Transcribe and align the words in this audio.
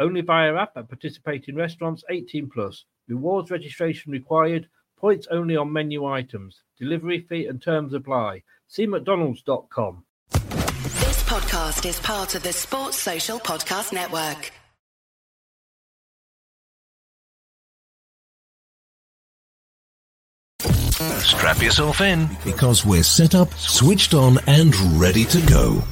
Only 0.00 0.20
via 0.20 0.54
app 0.54 0.76
at 0.76 0.88
participating 0.88 1.56
restaurants 1.56 2.04
18 2.08 2.50
plus. 2.50 2.84
Rewards 3.08 3.50
registration 3.50 4.12
required. 4.12 4.68
Points 4.96 5.26
only 5.30 5.56
on 5.56 5.72
menu 5.72 6.04
items. 6.04 6.62
Delivery 6.78 7.20
fee 7.20 7.46
and 7.46 7.60
terms 7.60 7.94
apply. 7.94 8.42
See 8.68 8.86
McDonald's.com. 8.86 10.04
This 10.30 11.22
podcast 11.24 11.88
is 11.88 11.98
part 12.00 12.34
of 12.34 12.42
the 12.42 12.52
Sports 12.52 12.96
Social 12.98 13.38
Podcast 13.38 13.92
Network. 13.92 14.52
Strap 21.20 21.62
yourself 21.62 22.00
in 22.00 22.28
because 22.44 22.84
we're 22.84 23.02
set 23.02 23.34
up, 23.34 23.52
switched 23.54 24.14
on, 24.14 24.38
and 24.46 24.74
ready 25.00 25.24
to 25.26 25.40
go. 25.46 25.82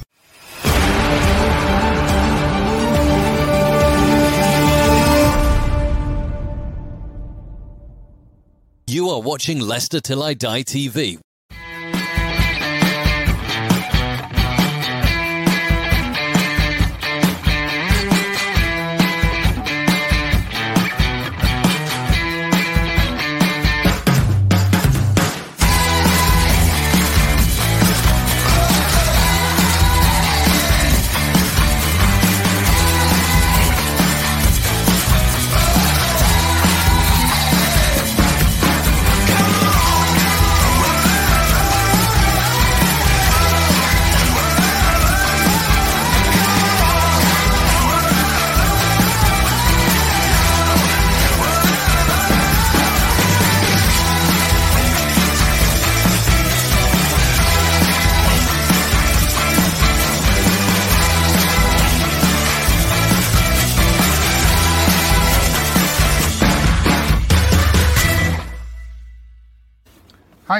You 8.97 9.11
are 9.11 9.21
watching 9.21 9.59
Leicester 9.59 10.01
Till 10.01 10.23
I 10.23 10.33
Die 10.33 10.63
TV. 10.63 11.26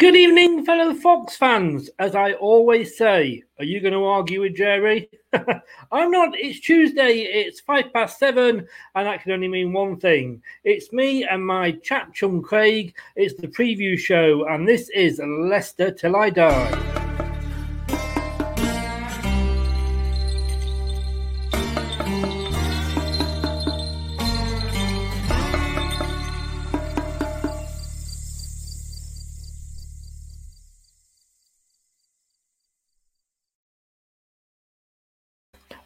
Good 0.00 0.16
evening, 0.16 0.64
fellow 0.64 0.94
Fox 0.94 1.36
fans. 1.36 1.90
As 1.98 2.14
I 2.14 2.32
always 2.32 2.96
say, 2.96 3.42
are 3.58 3.66
you 3.66 3.80
going 3.80 3.92
to 3.92 4.02
argue 4.02 4.40
with 4.40 4.56
Jerry? 4.56 5.10
I'm 5.92 6.10
not. 6.10 6.30
It's 6.34 6.58
Tuesday. 6.60 7.18
It's 7.18 7.60
five 7.60 7.92
past 7.92 8.18
seven, 8.18 8.66
and 8.94 9.06
that 9.06 9.22
can 9.22 9.32
only 9.32 9.48
mean 9.48 9.74
one 9.74 9.98
thing. 9.98 10.42
It's 10.64 10.90
me 10.90 11.24
and 11.24 11.46
my 11.46 11.72
chat 11.72 12.14
chum 12.14 12.40
Craig. 12.40 12.96
It's 13.14 13.38
the 13.38 13.48
preview 13.48 13.98
show, 13.98 14.46
and 14.48 14.66
this 14.66 14.88
is 14.88 15.20
Leicester 15.22 15.90
Till 15.90 16.16
I 16.16 16.30
Die. 16.30 16.89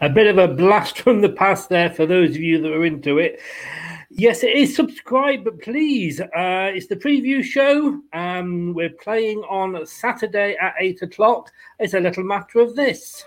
A 0.05 0.09
bit 0.11 0.27
of 0.27 0.37
a 0.37 0.53
blast 0.53 0.99
from 1.03 1.23
the 1.23 1.31
past 1.31 1.71
there 1.71 1.89
for 1.89 2.05
those 2.05 2.31
of 2.31 2.43
you 2.43 2.61
that 2.61 2.73
are 2.73 2.85
into 2.85 3.19
it. 3.19 3.41
Yes, 4.11 4.45
it 4.45 4.55
is. 4.55 4.77
Subscribe, 4.77 5.45
but 5.45 5.61
please. 5.63 6.21
Uh, 6.21 6.71
it's 6.75 6.87
the 6.87 6.97
preview 6.97 7.43
show. 7.43 8.01
Um, 8.13 8.75
we're 8.75 8.91
playing 8.91 9.39
on 9.49 9.85
Saturday 9.87 10.57
at 10.61 10.75
eight 10.79 11.01
o'clock. 11.03 11.51
It's 11.79 11.95
a 11.95 12.01
little 12.01 12.23
matter 12.23 12.61
of 12.61 12.77
this. 12.77 13.25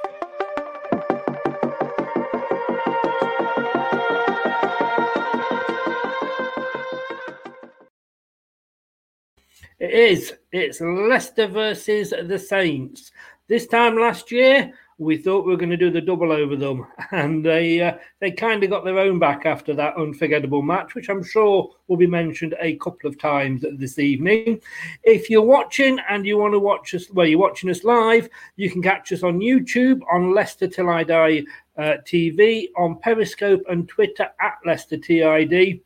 It 9.79 9.91
is. 9.91 10.33
It's 10.51 10.79
Leicester 10.79 11.47
versus 11.47 12.12
the 12.12 12.39
Saints. 12.39 13.12
This 13.47 13.68
time 13.68 13.97
last 13.97 14.31
year, 14.31 14.74
we 14.99 15.17
thought 15.17 15.45
we 15.45 15.51
were 15.51 15.57
going 15.57 15.69
to 15.69 15.77
do 15.77 15.91
the 15.91 16.01
double 16.01 16.31
over 16.31 16.55
them, 16.55 16.88
and 17.11 17.45
they 17.45 17.81
uh, 17.81 17.97
they 18.19 18.31
kind 18.31 18.63
of 18.63 18.69
got 18.69 18.83
their 18.83 18.99
own 18.99 19.19
back 19.19 19.45
after 19.45 19.73
that 19.75 19.95
unforgettable 19.97 20.61
match, 20.61 20.95
which 20.95 21.09
I'm 21.09 21.23
sure 21.23 21.69
will 21.88 21.97
be 21.97 22.07
mentioned 22.07 22.55
a 22.59 22.75
couple 22.77 23.09
of 23.09 23.19
times 23.19 23.63
this 23.73 23.99
evening. 23.99 24.61
If 25.03 25.29
you're 25.29 25.41
watching 25.41 25.99
and 26.09 26.25
you 26.25 26.38
want 26.38 26.53
to 26.53 26.59
watch 26.59 26.94
us, 26.95 27.09
well, 27.11 27.27
you're 27.27 27.39
watching 27.39 27.69
us 27.69 27.83
live, 27.83 28.29
you 28.55 28.71
can 28.71 28.81
catch 28.81 29.11
us 29.11 29.23
on 29.23 29.39
YouTube 29.39 30.01
on 30.11 30.33
Leicester 30.33 30.67
Till 30.67 30.89
I 30.89 31.03
Die 31.03 31.43
uh, 31.77 31.97
TV, 32.05 32.69
on 32.75 33.00
Periscope 33.00 33.61
and 33.69 33.88
Twitter 33.88 34.27
at 34.41 34.57
Leicester 34.65 34.97
TID 34.97 35.81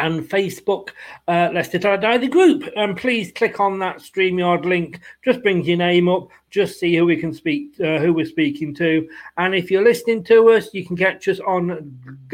and 0.00 0.28
Facebook, 0.28 0.90
uh, 1.28 1.50
Leicester 1.52 1.78
Die 1.78 2.18
the 2.18 2.28
group. 2.28 2.64
And 2.76 2.96
please 2.96 3.32
click 3.32 3.60
on 3.60 3.78
that 3.80 3.98
StreamYard 3.98 4.64
link. 4.64 5.00
Just 5.24 5.42
brings 5.42 5.66
your 5.66 5.76
name 5.76 6.08
up. 6.08 6.28
Just 6.50 6.80
see 6.80 6.96
who 6.96 7.04
we 7.06 7.16
can 7.16 7.32
speak, 7.32 7.78
uh, 7.80 7.98
who 7.98 8.12
we're 8.12 8.26
speaking 8.26 8.74
to. 8.76 9.08
And 9.36 9.54
if 9.54 9.70
you're 9.70 9.84
listening 9.84 10.24
to 10.24 10.50
us, 10.50 10.72
you 10.74 10.84
can 10.84 10.96
catch 10.96 11.28
us 11.28 11.40
on 11.40 11.70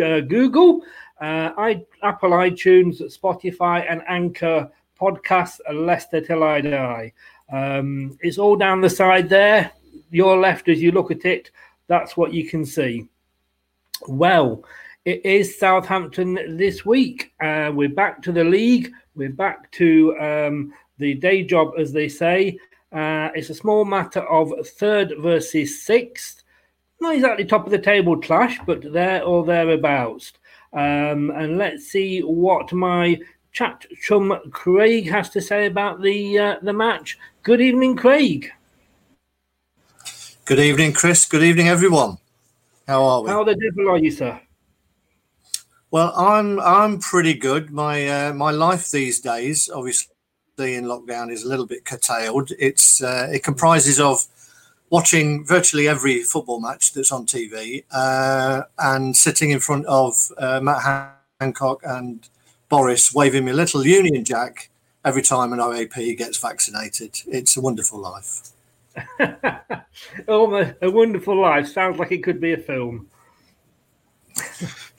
uh, 0.02 0.20
Google, 0.20 0.82
uh, 1.20 1.50
I, 1.58 1.84
Apple 2.02 2.30
iTunes, 2.30 3.02
Spotify, 3.16 3.84
and 3.90 4.02
Anchor 4.08 4.70
podcast 5.00 5.60
Leicester 5.72 6.20
Till 6.20 6.42
I 6.42 6.60
Die. 6.60 7.12
Um, 7.52 8.18
it's 8.22 8.38
all 8.38 8.56
down 8.56 8.80
the 8.80 8.90
side 8.90 9.28
there. 9.28 9.72
Your 10.10 10.38
left, 10.38 10.68
as 10.68 10.80
you 10.80 10.92
look 10.92 11.10
at 11.10 11.24
it, 11.24 11.50
that's 11.88 12.16
what 12.16 12.32
you 12.32 12.48
can 12.48 12.64
see. 12.64 13.08
Well, 14.08 14.64
it 15.06 15.24
is 15.24 15.56
Southampton 15.56 16.56
this 16.56 16.84
week. 16.84 17.32
Uh, 17.40 17.70
we're 17.72 17.88
back 17.88 18.20
to 18.22 18.32
the 18.32 18.42
league. 18.42 18.92
We're 19.14 19.30
back 19.30 19.70
to 19.72 20.18
um, 20.18 20.74
the 20.98 21.14
day 21.14 21.44
job, 21.44 21.74
as 21.78 21.92
they 21.92 22.08
say. 22.08 22.58
Uh, 22.92 23.30
it's 23.36 23.48
a 23.48 23.54
small 23.54 23.84
matter 23.84 24.22
of 24.28 24.52
third 24.66 25.14
versus 25.20 25.80
sixth. 25.80 26.42
Not 27.00 27.14
exactly 27.14 27.44
top 27.44 27.66
of 27.66 27.70
the 27.70 27.78
table 27.78 28.20
clash, 28.20 28.58
but 28.66 28.92
there 28.92 29.22
or 29.22 29.44
thereabouts. 29.44 30.32
Um, 30.72 31.30
and 31.30 31.56
let's 31.56 31.84
see 31.84 32.20
what 32.20 32.72
my 32.72 33.20
chat 33.52 33.86
chum 34.02 34.36
Craig 34.50 35.08
has 35.08 35.30
to 35.30 35.40
say 35.40 35.66
about 35.66 36.02
the 36.02 36.36
uh, 36.36 36.56
the 36.62 36.72
match. 36.72 37.16
Good 37.44 37.60
evening, 37.60 37.94
Craig. 37.94 38.50
Good 40.46 40.58
evening, 40.58 40.92
Chris. 40.94 41.26
Good 41.26 41.44
evening, 41.44 41.68
everyone. 41.68 42.18
How 42.88 43.04
are 43.04 43.22
we? 43.22 43.30
How 43.30 43.44
the 43.44 43.54
devil 43.54 43.92
are 43.92 43.98
you, 43.98 44.10
sir? 44.10 44.40
Well, 45.96 46.12
I'm 46.14 46.60
I'm 46.60 46.98
pretty 46.98 47.32
good. 47.32 47.70
My 47.70 48.06
uh, 48.06 48.34
my 48.34 48.50
life 48.50 48.90
these 48.90 49.18
days, 49.18 49.70
obviously 49.74 50.10
in 50.58 50.84
lockdown, 50.84 51.32
is 51.32 51.42
a 51.42 51.48
little 51.48 51.64
bit 51.64 51.86
curtailed. 51.86 52.52
It's 52.58 53.02
uh, 53.02 53.30
it 53.32 53.42
comprises 53.42 53.98
of 53.98 54.26
watching 54.90 55.46
virtually 55.46 55.88
every 55.88 56.22
football 56.22 56.60
match 56.60 56.92
that's 56.92 57.10
on 57.10 57.24
TV 57.24 57.84
uh, 57.92 58.64
and 58.78 59.16
sitting 59.16 59.52
in 59.52 59.58
front 59.58 59.86
of 59.86 60.30
uh, 60.36 60.60
Matt 60.60 61.16
Hancock 61.40 61.80
and 61.82 62.28
Boris 62.68 63.14
waving 63.14 63.46
me 63.46 63.52
a 63.52 63.54
little 63.54 63.86
Union 63.86 64.22
Jack 64.22 64.68
every 65.02 65.22
time 65.22 65.54
an 65.54 65.60
OAP 65.60 66.18
gets 66.18 66.36
vaccinated. 66.36 67.22
It's 67.26 67.56
a 67.56 67.62
wonderful 67.62 67.98
life. 67.98 68.50
oh, 70.28 70.74
a 70.82 70.90
wonderful 70.90 71.40
life 71.40 71.68
sounds 71.68 71.98
like 71.98 72.12
it 72.12 72.22
could 72.22 72.38
be 72.38 72.52
a 72.52 72.58
film. 72.58 73.08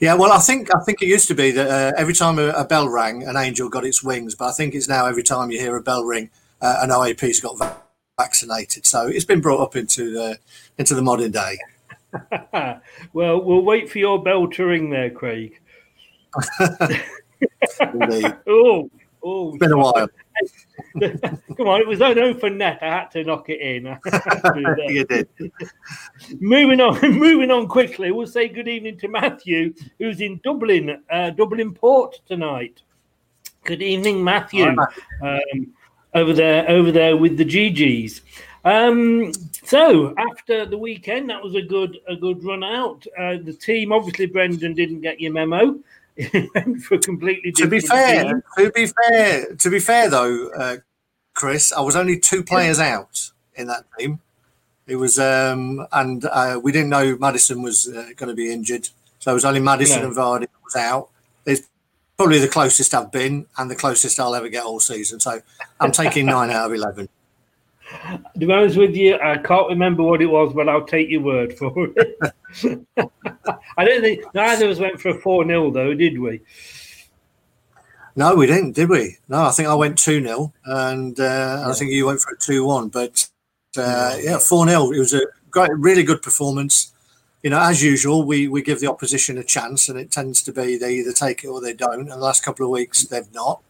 Yeah, 0.00 0.14
well, 0.14 0.30
I 0.30 0.38
think 0.38 0.68
I 0.74 0.78
think 0.84 1.02
it 1.02 1.08
used 1.08 1.26
to 1.28 1.34
be 1.34 1.50
that 1.50 1.68
uh, 1.68 1.92
every 1.96 2.14
time 2.14 2.38
a, 2.38 2.50
a, 2.50 2.64
bell 2.64 2.88
rang, 2.88 3.24
an 3.24 3.36
angel 3.36 3.68
got 3.68 3.84
its 3.84 4.02
wings. 4.02 4.36
But 4.36 4.46
I 4.46 4.52
think 4.52 4.74
it's 4.74 4.88
now 4.88 5.06
every 5.06 5.24
time 5.24 5.50
you 5.50 5.58
hear 5.58 5.76
a 5.76 5.82
bell 5.82 6.04
ring, 6.04 6.30
uh, 6.60 6.78
an 6.82 6.90
OAP's 6.90 7.40
got 7.40 7.58
va- 7.58 7.76
vaccinated. 8.16 8.86
So 8.86 9.08
it's 9.08 9.24
been 9.24 9.40
brought 9.40 9.60
up 9.60 9.74
into 9.74 10.12
the 10.12 10.38
into 10.78 10.94
the 10.94 11.02
modern 11.02 11.32
day. 11.32 11.58
well, 13.12 13.42
we'll 13.42 13.64
wait 13.64 13.90
for 13.90 13.98
your 13.98 14.22
bell 14.22 14.46
to 14.48 14.64
ring 14.64 14.90
there, 14.90 15.10
Craig. 15.10 15.60
oh, 18.46 18.90
oh, 19.22 19.50
it's 19.50 19.58
been 19.58 19.72
a 19.72 19.76
while. 19.76 20.08
Come 21.56 21.68
on, 21.68 21.80
it 21.80 21.86
was 21.86 22.00
an 22.00 22.18
open 22.18 22.58
net. 22.58 22.78
I 22.82 22.86
had 22.86 23.10
to 23.12 23.24
knock 23.24 23.48
it 23.48 23.60
in. 23.60 23.86
you 24.88 25.04
did. 25.04 25.28
moving 26.40 26.80
on, 26.80 27.00
moving 27.18 27.50
on 27.50 27.68
quickly. 27.68 28.10
We'll 28.12 28.26
say 28.26 28.48
good 28.48 28.68
evening 28.68 28.98
to 28.98 29.08
Matthew, 29.08 29.74
who's 29.98 30.20
in 30.20 30.40
Dublin, 30.44 31.02
uh, 31.10 31.30
Dublin 31.30 31.74
Port 31.74 32.20
tonight. 32.26 32.82
Good 33.64 33.82
evening, 33.82 34.22
Matthew. 34.22 34.74
Hi, 35.20 35.40
um, 35.52 35.74
over 36.14 36.32
there, 36.32 36.68
over 36.70 36.90
there 36.90 37.16
with 37.16 37.36
the 37.36 37.44
GGs. 37.44 38.22
Um, 38.64 39.32
so 39.64 40.14
after 40.18 40.66
the 40.66 40.78
weekend, 40.78 41.30
that 41.30 41.42
was 41.42 41.54
a 41.54 41.62
good 41.62 41.98
a 42.08 42.16
good 42.16 42.42
run 42.44 42.64
out. 42.64 43.06
Uh, 43.18 43.36
the 43.42 43.52
team, 43.52 43.92
obviously, 43.92 44.26
Brendan 44.26 44.74
didn't 44.74 45.00
get 45.00 45.20
your 45.20 45.32
memo. 45.32 45.78
for 46.82 46.98
completely 46.98 47.52
to 47.52 47.66
be 47.68 47.80
fair 47.80 48.24
team. 48.24 48.42
to 48.56 48.70
be 48.72 48.86
fair 48.86 49.54
to 49.54 49.70
be 49.70 49.78
fair 49.78 50.10
though 50.10 50.50
uh, 50.50 50.76
chris 51.32 51.72
i 51.72 51.80
was 51.80 51.94
only 51.94 52.18
two 52.18 52.42
players 52.42 52.80
out 52.80 53.30
in 53.58 53.66
that 53.66 53.84
team. 53.98 54.20
It 54.86 54.96
was 54.96 55.18
um 55.18 55.86
and 55.92 56.24
uh, 56.24 56.58
we 56.62 56.72
didn't 56.72 56.88
know 56.88 57.18
Madison 57.18 57.60
was 57.60 57.88
uh, 57.88 58.10
going 58.16 58.30
to 58.30 58.34
be 58.34 58.50
injured. 58.50 58.88
So 59.18 59.32
it 59.32 59.34
was 59.34 59.44
only 59.44 59.60
Madison 59.60 60.02
no. 60.02 60.08
and 60.08 60.16
vardy 60.16 60.46
was 60.64 60.76
out. 60.76 61.10
It's 61.44 61.68
probably 62.16 62.38
the 62.38 62.48
closest 62.48 62.94
i've 62.94 63.12
been 63.12 63.46
and 63.58 63.70
the 63.70 63.76
closest 63.76 64.18
i'll 64.18 64.34
ever 64.34 64.48
get 64.48 64.64
all 64.64 64.80
season. 64.80 65.20
So 65.20 65.40
i'm 65.80 65.92
taking 65.92 66.26
nine 66.26 66.50
out 66.50 66.66
of 66.66 66.74
11 66.74 67.08
to 68.34 68.46
be 68.46 68.52
honest 68.52 68.76
with 68.76 68.94
you, 68.94 69.18
I 69.18 69.38
can't 69.38 69.68
remember 69.68 70.02
what 70.02 70.22
it 70.22 70.26
was, 70.26 70.52
but 70.52 70.68
I'll 70.68 70.84
take 70.84 71.08
your 71.10 71.22
word 71.22 71.56
for 71.56 71.88
it. 71.96 72.18
I 73.76 73.84
don't 73.84 74.02
think 74.02 74.24
neither 74.34 74.66
of 74.66 74.72
us 74.72 74.78
went 74.78 75.00
for 75.00 75.10
a 75.10 75.20
4 75.20 75.46
0, 75.46 75.70
though, 75.70 75.94
did 75.94 76.18
we? 76.18 76.40
No, 78.16 78.34
we 78.34 78.46
didn't, 78.46 78.72
did 78.72 78.88
we? 78.88 79.16
No, 79.28 79.44
I 79.44 79.50
think 79.50 79.68
I 79.68 79.74
went 79.74 79.98
2 79.98 80.22
0, 80.22 80.52
and 80.64 81.18
uh, 81.20 81.22
yeah. 81.22 81.68
I 81.68 81.72
think 81.72 81.92
you 81.92 82.06
went 82.06 82.20
for 82.20 82.34
a 82.34 82.38
2 82.38 82.64
1. 82.64 82.88
But 82.88 83.28
uh, 83.76 84.16
yeah, 84.20 84.38
4 84.38 84.68
0. 84.68 84.90
It 84.90 84.98
was 84.98 85.14
a 85.14 85.22
great, 85.50 85.70
really 85.72 86.02
good 86.02 86.20
performance. 86.20 86.92
You 87.42 87.50
know, 87.50 87.60
as 87.60 87.82
usual, 87.82 88.24
we, 88.24 88.48
we 88.48 88.62
give 88.62 88.80
the 88.80 88.90
opposition 88.90 89.38
a 89.38 89.44
chance, 89.44 89.88
and 89.88 89.98
it 89.98 90.10
tends 90.10 90.42
to 90.42 90.52
be 90.52 90.76
they 90.76 90.94
either 90.94 91.12
take 91.12 91.44
it 91.44 91.48
or 91.48 91.60
they 91.60 91.72
don't. 91.72 92.00
And 92.00 92.10
the 92.10 92.16
last 92.16 92.44
couple 92.44 92.66
of 92.66 92.72
weeks, 92.72 93.04
they've 93.04 93.32
not. 93.32 93.62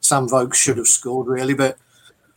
Sam 0.00 0.28
Vokes 0.28 0.58
should 0.58 0.78
have 0.78 0.86
scored, 0.86 1.26
really, 1.26 1.54
but 1.54 1.76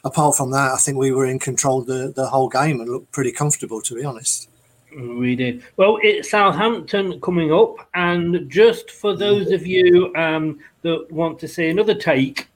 apart 0.03 0.35
from 0.35 0.51
that, 0.51 0.73
I 0.73 0.77
think 0.77 0.97
we 0.97 1.11
were 1.11 1.25
in 1.25 1.39
control 1.39 1.83
the, 1.83 2.11
the 2.15 2.27
whole 2.27 2.49
game 2.49 2.81
and 2.81 2.89
looked 2.89 3.11
pretty 3.11 3.31
comfortable, 3.31 3.81
to 3.81 3.95
be 3.95 4.03
honest. 4.03 4.49
We 4.95 5.35
did. 5.37 5.63
Well, 5.77 5.99
it's 6.01 6.31
Southampton 6.31 7.21
coming 7.21 7.53
up. 7.53 7.75
And 7.93 8.49
just 8.49 8.91
for 8.91 9.15
those 9.15 9.51
of 9.51 9.65
you 9.65 10.13
um, 10.15 10.59
that 10.81 11.09
want 11.11 11.39
to 11.39 11.47
see 11.47 11.69
another 11.69 11.95
take 11.95 12.49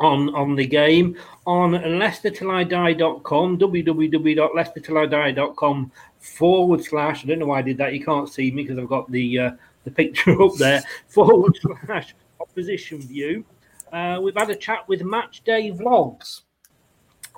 on, 0.00 0.34
on 0.34 0.56
the 0.56 0.66
game, 0.66 1.18
on 1.46 1.72
leicestertillidie.com, 1.72 3.58
www.leicestertillidie.com 3.58 5.92
forward 6.20 6.84
slash, 6.84 7.24
I 7.24 7.26
don't 7.28 7.40
know 7.40 7.46
why 7.46 7.58
I 7.58 7.62
did 7.62 7.76
that. 7.78 7.92
You 7.92 8.04
can't 8.04 8.30
see 8.30 8.50
me 8.50 8.62
because 8.62 8.78
I've 8.78 8.88
got 8.88 9.10
the, 9.10 9.38
uh, 9.38 9.50
the 9.84 9.90
picture 9.90 10.40
up 10.42 10.54
there, 10.54 10.82
forward 11.08 11.58
slash 11.86 12.14
opposition 12.40 13.00
view. 13.00 13.44
Uh, 13.92 14.18
we've 14.22 14.34
had 14.34 14.48
a 14.48 14.56
chat 14.56 14.88
with 14.88 15.02
Match 15.02 15.44
Day 15.44 15.70
Vlogs 15.70 16.40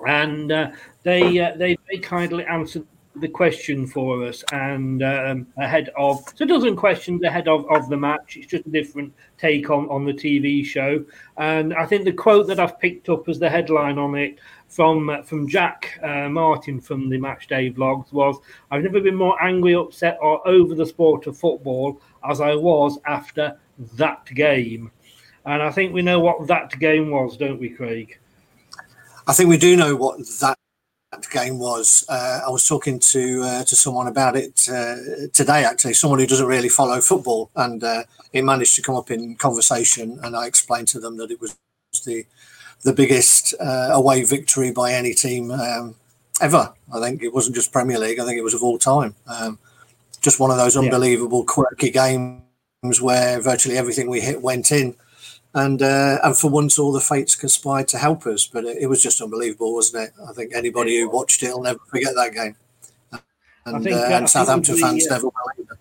and 0.07 0.53
uh, 0.53 0.71
they, 1.03 1.39
uh, 1.39 1.57
they 1.57 1.77
kindly 2.03 2.45
answered 2.47 2.87
the 3.17 3.29
question 3.29 3.87
for 3.87 4.25
us 4.25 4.43
and 4.53 5.03
um, 5.03 5.47
ahead 5.59 5.89
of 5.97 6.19
so 6.35 6.45
a 6.45 6.49
dozen 6.49 6.75
questions 6.75 7.23
ahead 7.23 7.47
of, 7.47 7.65
of 7.71 7.89
the 7.89 7.97
match 7.97 8.37
it's 8.37 8.47
just 8.47 8.67
a 8.67 8.71
different 8.71 9.13
take 9.39 9.71
on 9.71 9.89
on 9.89 10.05
the 10.05 10.13
tv 10.13 10.65
show. 10.65 11.05
And 11.37 11.75
i 11.75 11.87
think 11.87 12.05
the 12.05 12.13
quote 12.13 12.49
that 12.49 12.59
i've 12.59 12.79
picked 12.81 13.09
up 13.09 13.29
as 13.29 13.39
the 13.39 13.49
headline 13.49 13.99
on 13.99 14.17
it 14.17 14.41
from 14.69 15.11
uh, 15.11 15.23
from 15.23 15.49
jack 15.49 15.99
uh, 16.03 16.29
martin 16.29 16.81
from 16.81 17.09
the 17.09 17.19
match 17.19 17.47
day 17.47 17.71
vlogs 17.71 18.13
was 18.13 18.37
i've 18.73 18.83
never 18.83 19.01
been 19.01 19.15
more 19.15 19.41
angry 19.43 19.77
upset 19.77 20.19
or 20.21 20.47
over 20.47 20.75
the 20.75 20.87
sport 20.87 21.29
of 21.29 21.39
football 21.39 22.01
as 22.29 22.41
i 22.41 22.55
was 22.55 22.99
after 23.07 23.57
that 23.95 24.25
game. 24.35 24.91
And 25.47 25.63
i 25.63 25.71
think 25.71 25.93
we 25.93 26.03
know 26.03 26.19
what 26.19 26.49
that 26.49 26.77
game 26.81 27.11
was 27.11 27.37
don't 27.37 27.61
we 27.61 27.69
craig 27.69 28.19
I 29.27 29.33
think 29.33 29.49
we 29.49 29.57
do 29.57 29.77
know 29.77 29.97
what 29.97 30.19
that 30.41 30.59
game 31.31 31.59
was. 31.59 32.05
Uh, 32.09 32.41
I 32.47 32.51
was 32.51 32.67
talking 32.67 32.99
to 32.99 33.43
uh, 33.43 33.65
to 33.65 33.77
someone 33.77 34.07
about 34.07 34.37
it 34.37 34.69
uh, 34.69 34.97
today, 35.33 35.65
actually, 35.65 35.95
someone 35.95 36.19
who 36.19 36.27
doesn't 36.27 36.47
really 36.47 36.69
follow 36.69 37.01
football, 37.01 37.51
and 37.57 37.83
uh, 37.83 38.05
it 38.33 38.45
managed 38.45 38.77
to 38.77 38.83
come 38.83 38.97
up 38.97 39.11
in 39.11 39.37
conversation. 39.37 40.19
And 40.23 40.37
I 40.37 40.47
explained 40.47 40.89
to 40.89 41.01
them 41.01 41.17
that 41.17 41.31
it 41.31 41.41
was 41.41 41.57
the 42.05 42.27
the 42.83 42.93
biggest 42.93 43.55
uh, 43.61 43.91
away 43.93 44.25
victory 44.25 44.71
by 44.71 44.93
any 44.93 45.15
team 45.15 45.51
um, 45.51 45.95
ever. 46.41 46.75
I 46.93 47.01
think 47.01 47.23
it 47.23 47.33
wasn't 47.33 47.57
just 47.57 47.73
Premier 47.73 47.99
League; 47.99 48.19
I 48.19 48.27
think 48.27 48.39
it 48.39 48.45
was 48.45 48.55
of 48.55 48.63
all 48.63 48.79
time. 48.79 49.15
Um, 49.27 49.59
just 50.21 50.41
one 50.41 50.51
of 50.51 50.59
those 50.59 50.77
unbelievable, 50.77 51.41
yeah. 51.41 51.53
quirky 51.53 51.91
games 51.91 53.01
where 53.01 53.41
virtually 53.41 53.79
everything 53.79 54.11
we 54.11 54.21
hit 54.21 54.43
went 54.43 54.71
in 54.71 54.97
and 55.55 55.83
uh, 55.83 56.19
and 56.23 56.37
for 56.37 56.51
once 56.51 56.79
all 56.79 56.93
the 56.93 57.01
fates 57.01 57.35
conspired 57.35 57.89
to 57.89 57.99
help 57.99 58.27
us. 58.27 58.47
But 58.47 58.65
it, 58.65 58.79
it, 58.83 58.87
was 58.87 59.03
just 59.03 59.21
unbelievable, 59.21 59.75
wasn't 59.75 60.09
it? 60.09 60.15
I 60.29 60.33
think 60.33 60.53
anybody 60.55 60.99
who 60.99 61.09
watched 61.09 61.43
it 61.43 61.53
will 61.53 61.63
never 61.63 61.79
forget 61.87 62.15
that 62.17 62.35
game. 62.35 62.57
And, 63.67 63.83
think, 63.83 63.97
uh, 63.97 64.09
and 64.13 64.29
Southampton 64.29 64.77
fans 64.77 65.07
never 65.09 65.27
will 65.27 65.79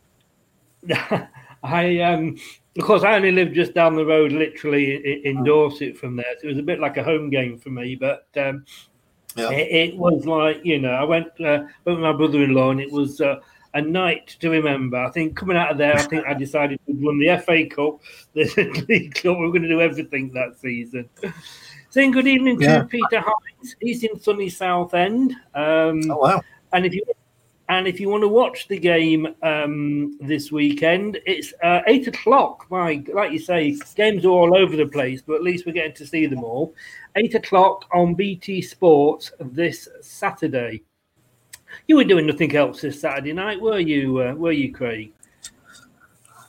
either. 0.88 1.30
I 1.64 2.00
um, 2.00 2.38
of 2.78 2.84
course 2.84 3.04
I 3.04 3.16
only 3.16 3.32
lived 3.32 3.56
just 3.56 3.74
down 3.74 3.96
the 3.96 4.06
road, 4.06 4.32
literally 4.32 4.96
in, 4.96 5.38
in 5.38 5.44
Dorset 5.44 5.98
from 5.98 6.16
there. 6.16 6.36
So 6.40 6.48
it 6.48 6.52
was 6.52 6.60
a 6.60 6.64
bit 6.64 6.80
like 6.80 6.98
a 6.98 7.04
home 7.04 7.30
game 7.30 7.58
for 7.58 7.70
me, 7.70 7.96
but. 7.96 8.28
Um, 8.38 8.66
yeah. 9.36 9.52
it, 9.52 9.90
it, 9.90 9.98
was 9.98 10.26
like 10.26 10.64
you 10.64 10.80
know, 10.80 10.92
I 10.92 11.04
went 11.04 11.28
uh, 11.40 11.66
went 11.86 11.98
with 11.98 12.00
my 12.00 12.14
brother-in-law, 12.14 12.72
and 12.72 12.82
it 12.82 12.92
was 12.92 13.22
uh, 13.22 13.40
a 13.74 13.82
night 13.82 14.36
to 14.40 14.50
remember. 14.50 14.98
I 14.98 15.10
think 15.12 15.36
coming 15.36 15.58
out 15.58 15.72
of 15.72 15.78
there, 15.78 15.96
I 15.96 16.02
think 16.04 16.26
I 16.26 16.34
decided 16.34 16.80
to 16.86 16.94
run 16.94 17.20
the 17.20 17.42
FA 17.46 17.66
Cup, 17.66 18.00
the 18.34 18.86
League 18.88 19.16
Cup. 19.16 19.38
We 19.38 19.46
are 19.46 19.50
going 19.50 19.64
to 19.64 19.68
do 19.68 19.82
everything 19.82 20.32
that 20.34 20.60
season. 20.60 21.10
Saying 21.90 22.12
good 22.12 22.28
evening 22.28 22.60
yeah. 22.60 22.80
to 22.80 22.86
Peter 22.86 23.20
Hines. 23.22 23.76
He's 23.80 24.04
in 24.04 24.20
sunny 24.20 24.50
Southend. 24.50 25.34
Um, 25.54 26.02
oh 26.10 26.18
wow! 26.18 26.42
And 26.72 26.86
if 26.86 26.94
you 26.94 27.04
And 27.74 27.88
if 27.88 28.00
you 28.00 28.08
want 28.08 28.22
to 28.22 28.28
watch 28.28 28.68
the 28.68 28.78
game 28.78 29.34
um, 29.42 30.16
this 30.22 30.52
weekend, 30.52 31.20
it's 31.26 31.54
uh, 31.64 31.82
eight 31.88 32.06
o'clock. 32.06 32.68
My, 32.70 33.04
like 33.12 33.32
you 33.32 33.40
say, 33.40 33.76
games 33.96 34.26
are 34.26 34.30
all 34.30 34.56
over 34.56 34.76
the 34.76 34.86
place, 34.86 35.24
but 35.24 35.38
at 35.38 35.42
least 35.42 35.66
we're 35.66 35.72
getting 35.72 35.96
to 35.96 36.06
see 36.06 36.28
them 36.28 36.44
all. 36.44 36.76
Eight 37.16 37.34
o'clock 37.34 37.86
on 37.92 38.14
BT 38.14 38.62
Sports 38.62 39.32
this 39.40 39.90
Saturday. 40.02 40.84
You 41.88 41.96
were 41.96 42.04
doing 42.04 42.28
nothing 42.28 42.56
else 42.56 42.82
this 42.82 43.02
Saturday 43.02 43.34
night, 43.34 43.60
were 43.60 43.80
you? 43.80 44.22
Uh, 44.22 44.34
were 44.36 44.52
you, 44.52 44.72
Craig? 44.72 45.12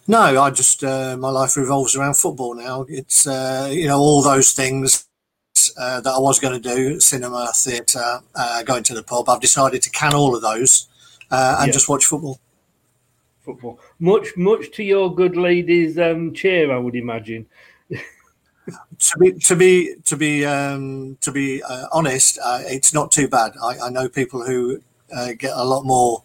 No, 0.06 0.42
I 0.42 0.50
just 0.50 0.84
uh, 0.84 1.16
my 1.18 1.30
life 1.30 1.56
revolves 1.56 1.96
around 1.96 2.18
football 2.18 2.54
now. 2.54 2.84
It's 2.86 3.26
uh, 3.26 3.70
you 3.72 3.86
know 3.86 3.98
all 3.98 4.22
those 4.22 4.52
things 4.52 5.08
uh, 5.78 6.02
that 6.02 6.10
I 6.10 6.18
was 6.18 6.38
going 6.38 6.60
to 6.60 6.74
do: 6.76 7.00
cinema, 7.00 7.50
theatre, 7.54 8.20
uh, 8.34 8.62
going 8.64 8.82
to 8.82 8.94
the 8.94 9.02
pub. 9.02 9.30
I've 9.30 9.40
decided 9.40 9.80
to 9.80 9.90
can 9.90 10.12
all 10.12 10.36
of 10.36 10.42
those 10.42 10.88
uh, 11.30 11.56
and 11.60 11.68
yeah. 11.68 11.72
just 11.72 11.88
watch 11.88 12.04
football. 12.04 12.38
Football, 13.40 13.78
much 13.98 14.36
much 14.36 14.70
to 14.72 14.82
your 14.82 15.14
good 15.14 15.36
lady's 15.36 15.98
um, 15.98 16.32
cheer, 16.32 16.72
I 16.72 16.78
would 16.78 16.96
imagine. 16.96 17.46
to 17.90 19.18
be 19.18 19.32
to 19.32 19.56
be 19.56 19.96
to 20.04 20.16
be 20.16 20.46
um, 20.46 21.18
to 21.20 21.30
be 21.30 21.62
uh, 21.62 21.86
honest, 21.92 22.38
it's 22.42 22.94
not 22.94 23.12
too 23.12 23.28
bad. 23.28 23.52
I, 23.62 23.78
I 23.78 23.90
know 23.90 24.08
people 24.08 24.44
who 24.44 24.80
get 25.38 25.52
a 25.54 25.64
lot 25.64 25.84
more. 25.84 26.22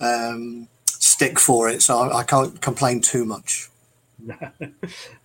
Um, 0.00 0.68
stick 1.00 1.38
for 1.38 1.68
it, 1.68 1.82
so 1.82 1.98
I, 1.98 2.18
I 2.18 2.22
can't 2.22 2.60
complain 2.60 3.00
too 3.00 3.24
much. 3.24 3.68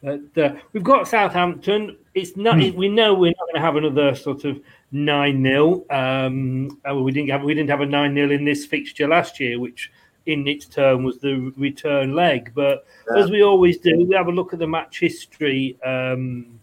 but, 0.02 0.38
uh, 0.38 0.56
we've 0.74 0.84
got 0.84 1.08
Southampton. 1.08 1.98
It's 2.14 2.36
not. 2.36 2.56
Mm. 2.56 2.76
We 2.76 2.90
know 2.90 3.14
we're 3.14 3.34
not 3.38 3.46
going 3.46 3.56
to 3.56 3.62
have 3.62 3.76
another 3.76 4.16
sort 4.16 4.46
of 4.46 4.60
nine 4.96 5.44
0 5.44 5.86
um, 5.90 6.80
uh, 6.90 6.96
We 6.96 7.12
didn't 7.12 7.30
have. 7.30 7.44
We 7.44 7.54
didn't 7.54 7.70
have 7.70 7.82
a 7.82 7.86
nine 7.86 8.16
0 8.16 8.32
in 8.32 8.46
this 8.46 8.66
fixture 8.66 9.08
last 9.08 9.40
year, 9.40 9.60
which 9.60 9.92
in 10.26 10.48
its 10.48 10.66
turn 10.66 11.04
was 11.04 11.20
the 11.20 11.54
return 11.58 12.16
leg. 12.16 12.52
But 12.56 12.86
yeah. 13.12 13.24
as 13.24 13.30
we 13.30 13.44
always 13.44 13.78
do, 13.78 14.06
we 14.08 14.16
have 14.16 14.28
a 14.28 14.32
look 14.32 14.54
at 14.54 14.60
the 14.60 14.68
match 14.68 15.00
history 15.00 15.78
um, 15.84 16.60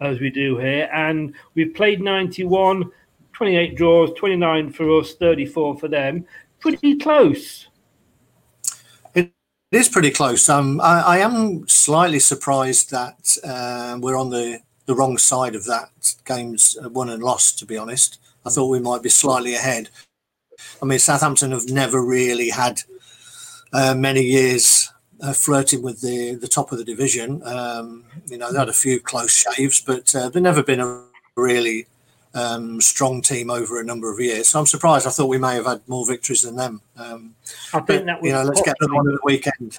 as 0.00 0.18
we 0.18 0.30
do 0.30 0.58
here, 0.58 0.88
and 0.92 1.34
we've 1.54 1.74
played 1.74 2.00
91, 2.00 2.90
28 3.32 3.76
draws, 3.76 4.12
29 4.14 4.72
for 4.72 4.98
us, 4.98 5.14
34 5.14 5.78
for 5.78 5.88
them. 5.88 6.24
Pretty 6.58 6.96
close. 6.96 7.68
It 9.14 9.32
is 9.70 9.88
pretty 9.88 10.10
close. 10.10 10.48
Um, 10.48 10.80
I, 10.80 11.00
I 11.00 11.18
am 11.18 11.68
slightly 11.68 12.18
surprised 12.18 12.90
that 12.90 13.36
uh, 13.44 13.98
we're 14.00 14.16
on 14.16 14.30
the, 14.30 14.60
the 14.90 14.96
wrong 14.96 15.16
side 15.18 15.54
of 15.54 15.64
that 15.66 16.14
games 16.24 16.76
won 16.82 17.10
and 17.10 17.22
lost. 17.22 17.60
To 17.60 17.64
be 17.64 17.76
honest, 17.76 18.18
I 18.44 18.50
thought 18.50 18.66
we 18.66 18.80
might 18.80 19.04
be 19.04 19.08
slightly 19.08 19.54
ahead. 19.54 19.88
I 20.82 20.84
mean, 20.84 20.98
Southampton 20.98 21.52
have 21.52 21.68
never 21.68 22.04
really 22.04 22.50
had 22.50 22.80
uh, 23.72 23.94
many 23.94 24.22
years 24.22 24.90
uh, 25.22 25.32
flirting 25.32 25.80
with 25.80 26.00
the 26.00 26.34
the 26.34 26.48
top 26.48 26.72
of 26.72 26.78
the 26.78 26.84
division. 26.84 27.40
Um, 27.44 28.04
you 28.26 28.36
know, 28.36 28.52
they 28.52 28.58
had 28.58 28.68
a 28.68 28.72
few 28.72 28.98
close 28.98 29.32
shaves, 29.32 29.80
but 29.80 30.12
uh, 30.16 30.28
they've 30.28 30.42
never 30.42 30.64
been 30.64 30.80
a 30.80 31.04
really 31.36 31.86
um, 32.34 32.80
strong 32.80 33.22
team 33.22 33.48
over 33.48 33.80
a 33.80 33.84
number 33.84 34.12
of 34.12 34.18
years. 34.18 34.48
So 34.48 34.58
I'm 34.58 34.66
surprised. 34.66 35.06
I 35.06 35.10
thought 35.10 35.26
we 35.26 35.38
may 35.38 35.54
have 35.54 35.66
had 35.66 35.88
more 35.88 36.04
victories 36.04 36.42
than 36.42 36.56
them. 36.56 36.82
Um, 36.96 37.36
I 37.72 37.78
think 37.78 37.86
but, 37.86 38.06
that 38.06 38.22
was 38.22 38.28
you 38.28 38.34
know, 38.34 38.42
let's 38.42 38.62
get 38.62 38.76
them 38.80 38.96
on 38.96 39.06
at 39.06 39.12
the 39.12 39.20
weekend. 39.22 39.78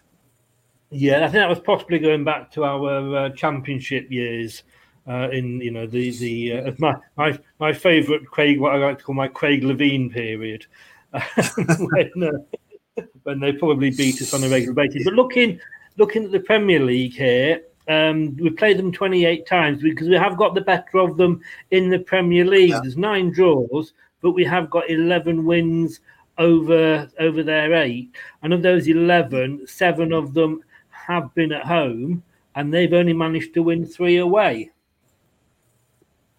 Yeah, 0.90 1.20
I 1.20 1.22
think 1.24 1.34
that 1.34 1.50
was 1.50 1.60
possibly 1.60 2.00
going 2.00 2.24
back 2.24 2.52
to 2.52 2.64
our 2.64 3.16
uh, 3.16 3.30
championship 3.32 4.10
years. 4.10 4.64
Uh, 5.08 5.30
in 5.32 5.60
you 5.62 5.72
know 5.72 5.88
the 5.88 6.12
the 6.18 6.54
uh, 6.54 6.72
my 6.78 6.96
my 7.18 7.38
my 7.60 7.74
favourite 7.74 8.24
Craig, 8.28 8.60
what 8.60 8.76
I 8.76 8.78
like 8.78 9.00
to 9.00 9.04
call 9.04 9.16
my 9.16 9.28
Craig 9.28 9.64
Levein 9.64 10.14
period, 10.14 10.68
when, 11.12 12.12
uh, 12.24 13.02
when 13.24 13.40
they 13.40 13.52
probably 13.54 13.90
beat 13.90 14.22
us 14.22 14.34
on 14.36 14.44
a 14.44 14.50
regular 14.50 14.76
basis. 14.76 15.04
But 15.04 15.16
looking 15.16 15.60
looking 15.98 16.26
at 16.26 16.32
the 16.32 16.40
Premier 16.40 16.80
League 16.80 17.14
here, 17.14 17.64
um, 17.88 18.36
we 18.38 18.52
played 18.52 18.78
them 18.78 18.92
28 18.92 19.46
times 19.48 19.82
because 19.82 20.08
we 20.08 20.16
have 20.16 20.38
got 20.38 20.54
the 20.54 20.62
better 20.62 21.00
of 21.00 21.18
them 21.18 21.42
in 21.72 21.90
the 21.90 22.00
Premier 22.00 22.46
League. 22.46 22.70
Yeah. 22.70 22.80
There's 22.82 22.98
nine 22.98 23.32
draws, 23.32 23.94
but 24.22 24.32
we 24.32 24.46
have 24.46 24.70
got 24.70 24.90
11 24.90 25.46
wins 25.46 26.00
over 26.38 27.10
over 27.20 27.44
their 27.44 27.74
eight. 27.74 28.16
And 28.44 28.54
of 28.54 28.62
those 28.62 28.88
11, 28.88 29.68
seven 29.68 30.14
of 30.14 30.34
them 30.34 30.64
have 30.90 31.34
been 31.34 31.52
at 31.52 31.66
home, 31.66 32.24
and 32.56 32.74
they've 32.74 32.94
only 32.94 33.14
managed 33.14 33.54
to 33.56 33.64
win 33.64 33.86
three 33.86 34.18
away. 34.18 34.72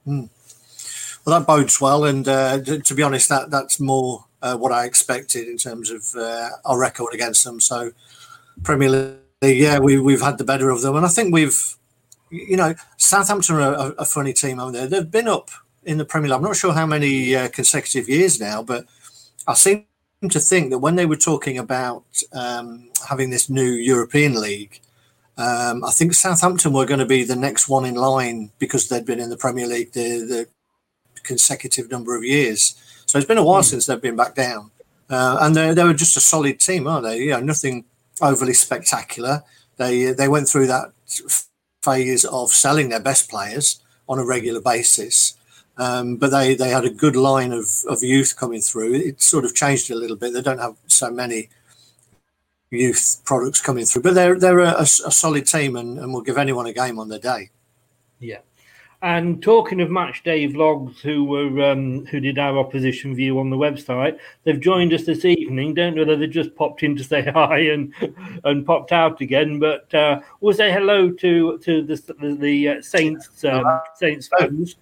Hmm. 0.05 0.25
Well, 1.25 1.39
that 1.39 1.47
bodes 1.47 1.81
well, 1.81 2.05
and 2.05 2.27
uh, 2.27 2.61
to 2.61 2.95
be 2.95 3.03
honest, 3.03 3.29
that 3.29 3.51
that's 3.51 3.79
more 3.79 4.25
uh, 4.43 4.57
what 4.57 4.73
I 4.73 4.87
expected 4.87 5.47
in 5.47 5.57
terms 5.57 5.91
of 5.91 6.15
uh, 6.17 6.49
our 6.65 6.79
record 6.79 7.15
against 7.15 7.45
them. 7.45 7.61
So, 7.61 7.93
Premier 8.65 8.91
League 8.91 9.19
yeah, 9.51 9.79
we, 9.79 9.99
we've 9.99 10.21
had 10.21 10.39
the 10.39 10.45
better 10.45 10.71
of 10.71 10.83
them. 10.83 10.97
And 10.97 11.05
I 11.05 11.09
think 11.09 11.33
we've, 11.33 11.77
you 12.31 12.57
know, 12.57 12.75
Southampton 12.97 13.57
are 13.57 13.95
a, 13.99 14.05
funny 14.05 14.33
team 14.33 14.61
over 14.61 14.73
there. 14.73 14.87
They've 14.87 15.11
been 15.11 15.29
up 15.29 15.51
in 15.85 15.99
the 15.99 16.05
Premier 16.05 16.31
League. 16.31 16.37
I'm 16.37 16.43
not 16.43 16.57
sure 16.57 16.73
how 16.73 16.87
many 16.87 17.35
uh, 17.35 17.49
consecutive 17.49 18.09
years 18.09 18.41
now, 18.41 18.63
but 18.63 18.87
I 19.47 19.55
seem 19.55 19.87
to 20.29 20.39
think 20.39 20.71
that 20.71 20.79
when 20.79 20.95
they 20.95 21.07
were 21.07 21.17
talking 21.17 21.59
about 21.59 22.05
um, 22.33 22.89
having 23.09 23.31
this 23.31 23.51
new 23.51 23.71
European 23.73 24.41
League, 24.41 24.81
um, 25.39 25.85
I 25.85 25.91
think 25.91 26.15
Southampton 26.15 26.73
were 26.73 26.85
going 26.85 27.01
to 27.01 27.07
be 27.07 27.25
the 27.25 27.37
next 27.37 27.69
one 27.69 27.85
in 27.85 27.95
line 27.95 28.51
because 28.59 28.89
they'd 28.89 29.07
been 29.07 29.21
in 29.21 29.31
the 29.31 29.37
Premier 29.37 29.67
League 29.67 29.93
the, 29.93 30.25
the 30.25 30.47
consecutive 31.23 31.91
number 31.91 32.17
of 32.17 32.25
years. 32.25 32.75
So 33.07 33.19
it's 33.19 33.27
been 33.27 33.39
a 33.39 33.45
while 33.45 33.62
mm. 33.62 33.67
since 33.67 33.87
they've 33.87 34.01
been 34.01 34.17
back 34.17 34.35
down. 34.35 34.71
Uh, 35.09 35.39
and 35.41 35.57
they, 35.57 35.75
they 35.75 35.85
were 35.85 35.95
just 35.95 36.17
a 36.17 36.21
solid 36.21 36.61
team, 36.61 36.87
aren't 36.87 37.05
they? 37.05 37.19
You 37.19 37.31
know, 37.33 37.41
nothing 37.41 37.85
overly 38.21 38.55
spectacular. 38.55 39.43
They 39.77 40.12
they 40.12 40.29
went 40.29 40.49
through 40.49 40.69
that 40.69 40.93
phase 41.83 42.25
of 42.25 42.51
selling 42.51 42.89
their 42.89 43.01
best 43.01 43.29
players 43.31 43.83
on 44.09 44.19
a 44.19 44.25
regular 44.25 44.61
basis, 44.61 45.35
um, 45.77 46.17
but 46.17 46.31
they 46.31 46.55
they 46.55 46.71
had 46.71 46.85
a 46.85 46.91
good 46.91 47.17
line 47.17 47.53
of, 47.53 47.67
of 47.89 48.03
youth 48.03 48.37
coming 48.37 48.61
through. 48.61 48.95
It 48.95 49.23
sort 49.23 49.45
of 49.45 49.55
changed 49.55 49.91
a 49.91 49.95
little 49.97 50.17
bit. 50.17 50.33
They 50.33 50.43
don't 50.43 50.61
have 50.61 50.77
so 50.87 51.11
many 51.11 51.49
youth 52.73 53.21
products 53.25 53.61
coming 53.61 53.85
through, 53.85 54.02
but 54.02 54.14
they're 54.14 54.38
they're 54.38 54.61
a, 54.61 54.81
a, 54.81 54.87
solid 54.87 55.47
team 55.47 55.76
and, 55.76 55.99
and 55.99 56.12
will 56.12 56.23
give 56.23 56.38
anyone 56.38 56.67
a 56.67 56.73
game 56.73 56.99
on 56.99 57.09
their 57.09 57.19
day. 57.19 57.50
Yeah. 58.19 58.38
And 59.02 59.43
talking 59.43 59.81
of 59.81 59.91
match 59.91 60.23
day 60.23 60.47
vlogs, 60.49 61.00
who 61.00 61.25
were 61.25 61.71
um, 61.71 62.07
who 62.07 62.21
did 62.21 62.38
our 62.38 62.57
opposition 62.57 63.17
view 63.17 63.41
on 63.41 63.50
the 63.50 63.57
website, 63.57 64.19
they've 64.45 64.61
joined 64.61 64.93
us 64.93 65.05
this 65.05 65.25
evening. 65.25 65.75
Don't 65.75 65.97
know 65.97 66.02
whether 66.02 66.17
they 66.17 66.29
just 66.29 66.55
popped 66.55 66.85
in 66.85 66.97
to 66.97 67.05
say 67.12 67.23
hi 67.23 67.59
and 67.59 67.93
and 68.45 68.64
popped 68.64 68.93
out 68.93 69.21
again, 69.21 69.59
but 69.59 69.93
uh, 69.93 70.21
we'll 70.41 70.55
say 70.55 70.73
hello 70.73 71.11
to 71.11 71.59
to 71.59 71.83
the 71.83 72.14
the, 72.21 72.35
the 72.37 72.69
uh, 72.69 72.83
Saints 72.83 73.45
um, 73.45 73.64
Saints 73.97 74.29
fans. 74.29 74.76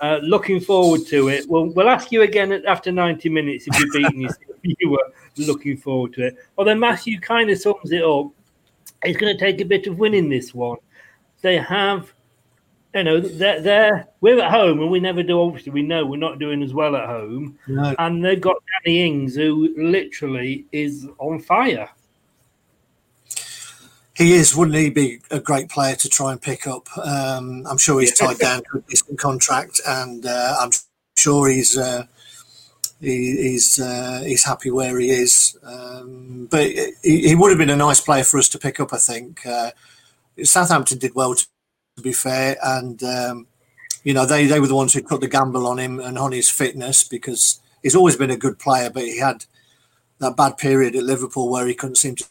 Uh, 0.00 0.18
looking 0.22 0.60
forward 0.60 1.06
to 1.06 1.28
it. 1.28 1.44
We'll 1.48 1.66
we'll 1.66 1.88
ask 1.88 2.10
you 2.10 2.22
again 2.22 2.62
after 2.66 2.90
ninety 2.90 3.28
minutes 3.28 3.66
if 3.66 3.78
you're 3.78 3.92
beating 3.92 4.22
you, 4.22 4.30
you 4.78 4.90
were 4.90 5.12
looking 5.36 5.76
forward 5.76 6.14
to 6.14 6.28
it. 6.28 6.36
Well, 6.56 6.64
then 6.64 6.80
Matthew 6.80 7.20
kind 7.20 7.50
of 7.50 7.58
sums 7.58 7.92
it 7.92 8.02
up. 8.02 8.30
It's 9.04 9.18
going 9.18 9.36
to 9.36 9.38
take 9.38 9.60
a 9.60 9.64
bit 9.64 9.86
of 9.86 9.98
winning 9.98 10.28
this 10.28 10.54
one. 10.54 10.78
They 11.42 11.58
have 11.58 12.12
you 12.94 13.04
know, 13.04 13.20
they're, 13.20 13.60
they're 13.60 14.08
we're 14.20 14.40
at 14.40 14.50
home 14.50 14.80
and 14.80 14.90
we 14.90 15.00
never 15.00 15.22
do. 15.22 15.40
Obviously, 15.40 15.72
we 15.72 15.82
know 15.82 16.04
we're 16.04 16.16
not 16.16 16.38
doing 16.38 16.62
as 16.62 16.74
well 16.74 16.96
at 16.96 17.06
home, 17.06 17.58
no. 17.68 17.94
and 17.98 18.24
they've 18.24 18.40
got 18.40 18.56
Danny 18.84 19.06
Ings 19.06 19.36
who 19.36 19.72
literally 19.76 20.66
is 20.72 21.06
on 21.18 21.38
fire. 21.38 21.88
He 24.20 24.34
is, 24.34 24.54
wouldn't 24.54 24.76
he? 24.76 24.90
Be 24.90 25.20
a 25.30 25.40
great 25.40 25.70
player 25.70 25.96
to 25.96 26.08
try 26.10 26.32
and 26.32 26.42
pick 26.42 26.66
up. 26.66 26.86
Um, 26.98 27.66
I'm 27.66 27.78
sure 27.78 28.00
he's 28.00 28.18
tied 28.18 28.38
down 28.38 28.62
to 28.70 28.78
a 28.78 28.80
decent 28.82 29.18
contract, 29.18 29.80
and 29.88 30.26
uh, 30.26 30.56
I'm 30.60 30.72
sure 31.16 31.48
he's 31.48 31.78
uh, 31.78 32.04
he, 33.00 33.36
he's 33.40 33.80
uh, 33.80 34.22
he's 34.22 34.44
happy 34.44 34.70
where 34.70 34.98
he 34.98 35.08
is. 35.08 35.56
Um, 35.62 36.48
but 36.50 36.68
he, 37.02 37.28
he, 37.28 37.34
would 37.34 37.50
have 37.50 37.56
been 37.56 37.70
a 37.70 37.76
nice 37.76 38.02
player 38.02 38.22
for 38.22 38.36
us 38.36 38.50
to 38.50 38.58
pick 38.58 38.78
up. 38.78 38.92
I 38.92 38.98
think 38.98 39.46
uh, 39.46 39.70
Southampton 40.42 40.98
did 40.98 41.14
well 41.14 41.34
to 41.34 41.46
to 41.96 42.02
be 42.02 42.12
fair. 42.12 42.58
And 42.62 43.02
um, 43.02 43.46
you 44.04 44.12
know, 44.12 44.26
they 44.26 44.44
they 44.44 44.60
were 44.60 44.66
the 44.66 44.74
ones 44.74 44.92
who 44.92 45.02
put 45.02 45.22
the 45.22 45.28
gamble 45.28 45.66
on 45.66 45.78
him 45.78 45.98
and 45.98 46.18
on 46.18 46.32
his 46.32 46.50
fitness 46.50 47.04
because 47.04 47.58
he's 47.82 47.96
always 47.96 48.16
been 48.16 48.30
a 48.30 48.36
good 48.36 48.58
player, 48.58 48.90
but 48.90 49.04
he 49.04 49.18
had 49.18 49.46
that 50.18 50.36
bad 50.36 50.58
period 50.58 50.94
at 50.94 51.04
Liverpool 51.04 51.48
where 51.48 51.66
he 51.66 51.74
couldn't 51.74 51.96
seem 51.96 52.16
to 52.16 52.24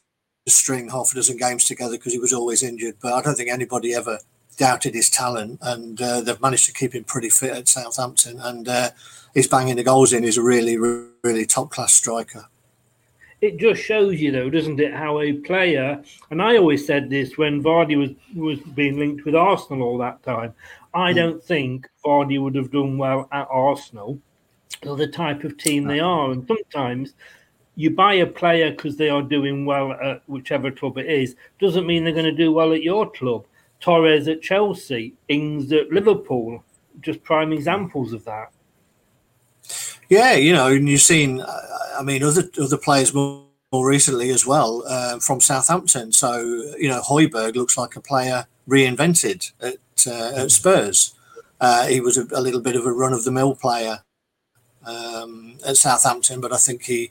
string 0.50 0.90
half 0.90 1.12
a 1.12 1.16
dozen 1.16 1.38
games 1.38 1.66
together 1.66 1.98
because 1.98 2.14
he 2.14 2.20
was 2.20 2.34
always 2.34 2.64
injured. 2.64 2.96
But 3.02 3.14
I 3.14 3.22
don't 3.22 3.36
think 3.36 3.50
anybody 3.50 3.94
ever 3.94 4.20
doubted 4.58 4.94
his 4.94 5.10
talent, 5.10 5.60
and 5.62 6.02
uh, 6.02 6.22
they've 6.22 6.42
managed 6.42 6.66
to 6.66 6.74
keep 6.74 6.94
him 6.94 7.04
pretty 7.04 7.30
fit 7.30 7.52
at 7.52 7.68
Southampton. 7.68 8.40
And 8.40 8.68
uh, 8.68 8.90
he's 9.34 9.48
banging 9.48 9.78
the 9.78 9.84
goals 9.84 10.14
in. 10.14 10.24
He's 10.24 10.38
a 10.38 10.44
really, 10.44 10.78
really 10.78 11.46
top 11.46 11.72
class 11.72 11.94
striker 11.94 12.48
it 13.42 13.58
just 13.58 13.82
shows 13.82 14.20
you, 14.20 14.32
though, 14.32 14.50
doesn't 14.50 14.80
it, 14.80 14.94
how 14.94 15.22
a 15.22 15.34
player, 15.34 16.04
and 16.30 16.42
I 16.42 16.58
always 16.58 16.86
said 16.86 17.10
this 17.10 17.38
when 17.38 17.64
Vardy 17.64 17.98
was, 17.98 18.10
was 18.36 18.60
being 18.74 19.00
linked 19.00 19.26
with 19.26 19.36
Arsenal 19.36 19.84
all 19.84 19.98
that 20.00 20.22
time, 20.24 20.54
I 20.94 21.14
mm. 21.14 21.16
don't 21.16 21.44
think 21.44 21.88
Vardy 22.04 22.42
would 22.42 22.56
have 22.56 22.72
done 22.72 22.98
well 22.98 23.30
at 23.32 23.48
Arsenal 23.50 24.20
or 24.86 24.98
the 24.98 25.08
type 25.08 25.44
of 25.44 25.58
team 25.58 25.86
they 25.86 26.00
are. 26.00 26.32
And 26.32 26.46
sometimes 26.48 27.14
you 27.80 27.90
buy 27.90 28.16
a 28.16 28.26
player 28.28 28.72
because 28.72 28.98
they 28.98 29.08
are 29.08 29.22
doing 29.22 29.66
well 29.66 29.94
at 29.94 30.22
whichever 30.28 30.70
club 30.70 30.98
it 30.98 31.06
is, 31.06 31.38
doesn't 31.62 31.88
mean 31.88 32.04
they're 32.04 32.12
going 32.12 32.26
to 32.26 32.32
do 32.34 32.52
well 32.52 32.74
at 32.74 32.84
your 32.84 33.10
club. 33.10 33.46
Torres 33.80 34.28
at 34.28 34.42
Chelsea, 34.42 35.14
Ings 35.30 35.72
at 35.72 35.90
Liverpool, 35.90 36.62
just 37.00 37.24
prime 37.24 37.54
examples 37.54 38.12
of 38.12 38.26
that. 38.26 38.52
Yeah, 40.10 40.34
you 40.34 40.52
know, 40.52 40.68
and 40.68 40.90
you've 40.90 41.00
seen, 41.00 41.40
uh, 41.40 41.68
I 41.98 42.04
mean, 42.04 42.22
other 42.22 42.50
other 42.62 42.78
players 42.78 43.14
more, 43.14 43.46
more 43.72 43.88
recently 43.88 44.30
as 44.32 44.46
well 44.46 44.84
uh, 44.86 45.20
from 45.20 45.40
Southampton. 45.40 46.12
So, 46.12 46.42
you 46.78 46.90
know, 46.90 47.00
Højbjerg 47.00 47.56
looks 47.56 47.78
like 47.78 47.96
a 47.96 48.02
player 48.02 48.46
reinvented 48.68 49.54
at, 49.62 49.78
uh, 50.06 50.34
at 50.36 50.52
Spurs. 50.52 51.16
Uh, 51.62 51.88
he 51.88 52.02
was 52.02 52.18
a, 52.18 52.28
a, 52.36 52.42
little 52.42 52.60
bit 52.60 52.76
of 52.76 52.86
a 52.86 52.92
run 52.92 53.14
of 53.14 53.24
the 53.24 53.32
mill 53.32 53.56
player 53.56 54.02
um, 54.86 55.58
at 55.66 55.78
Southampton, 55.78 56.42
but 56.42 56.52
I 56.52 56.58
think 56.58 56.84
he, 56.84 57.10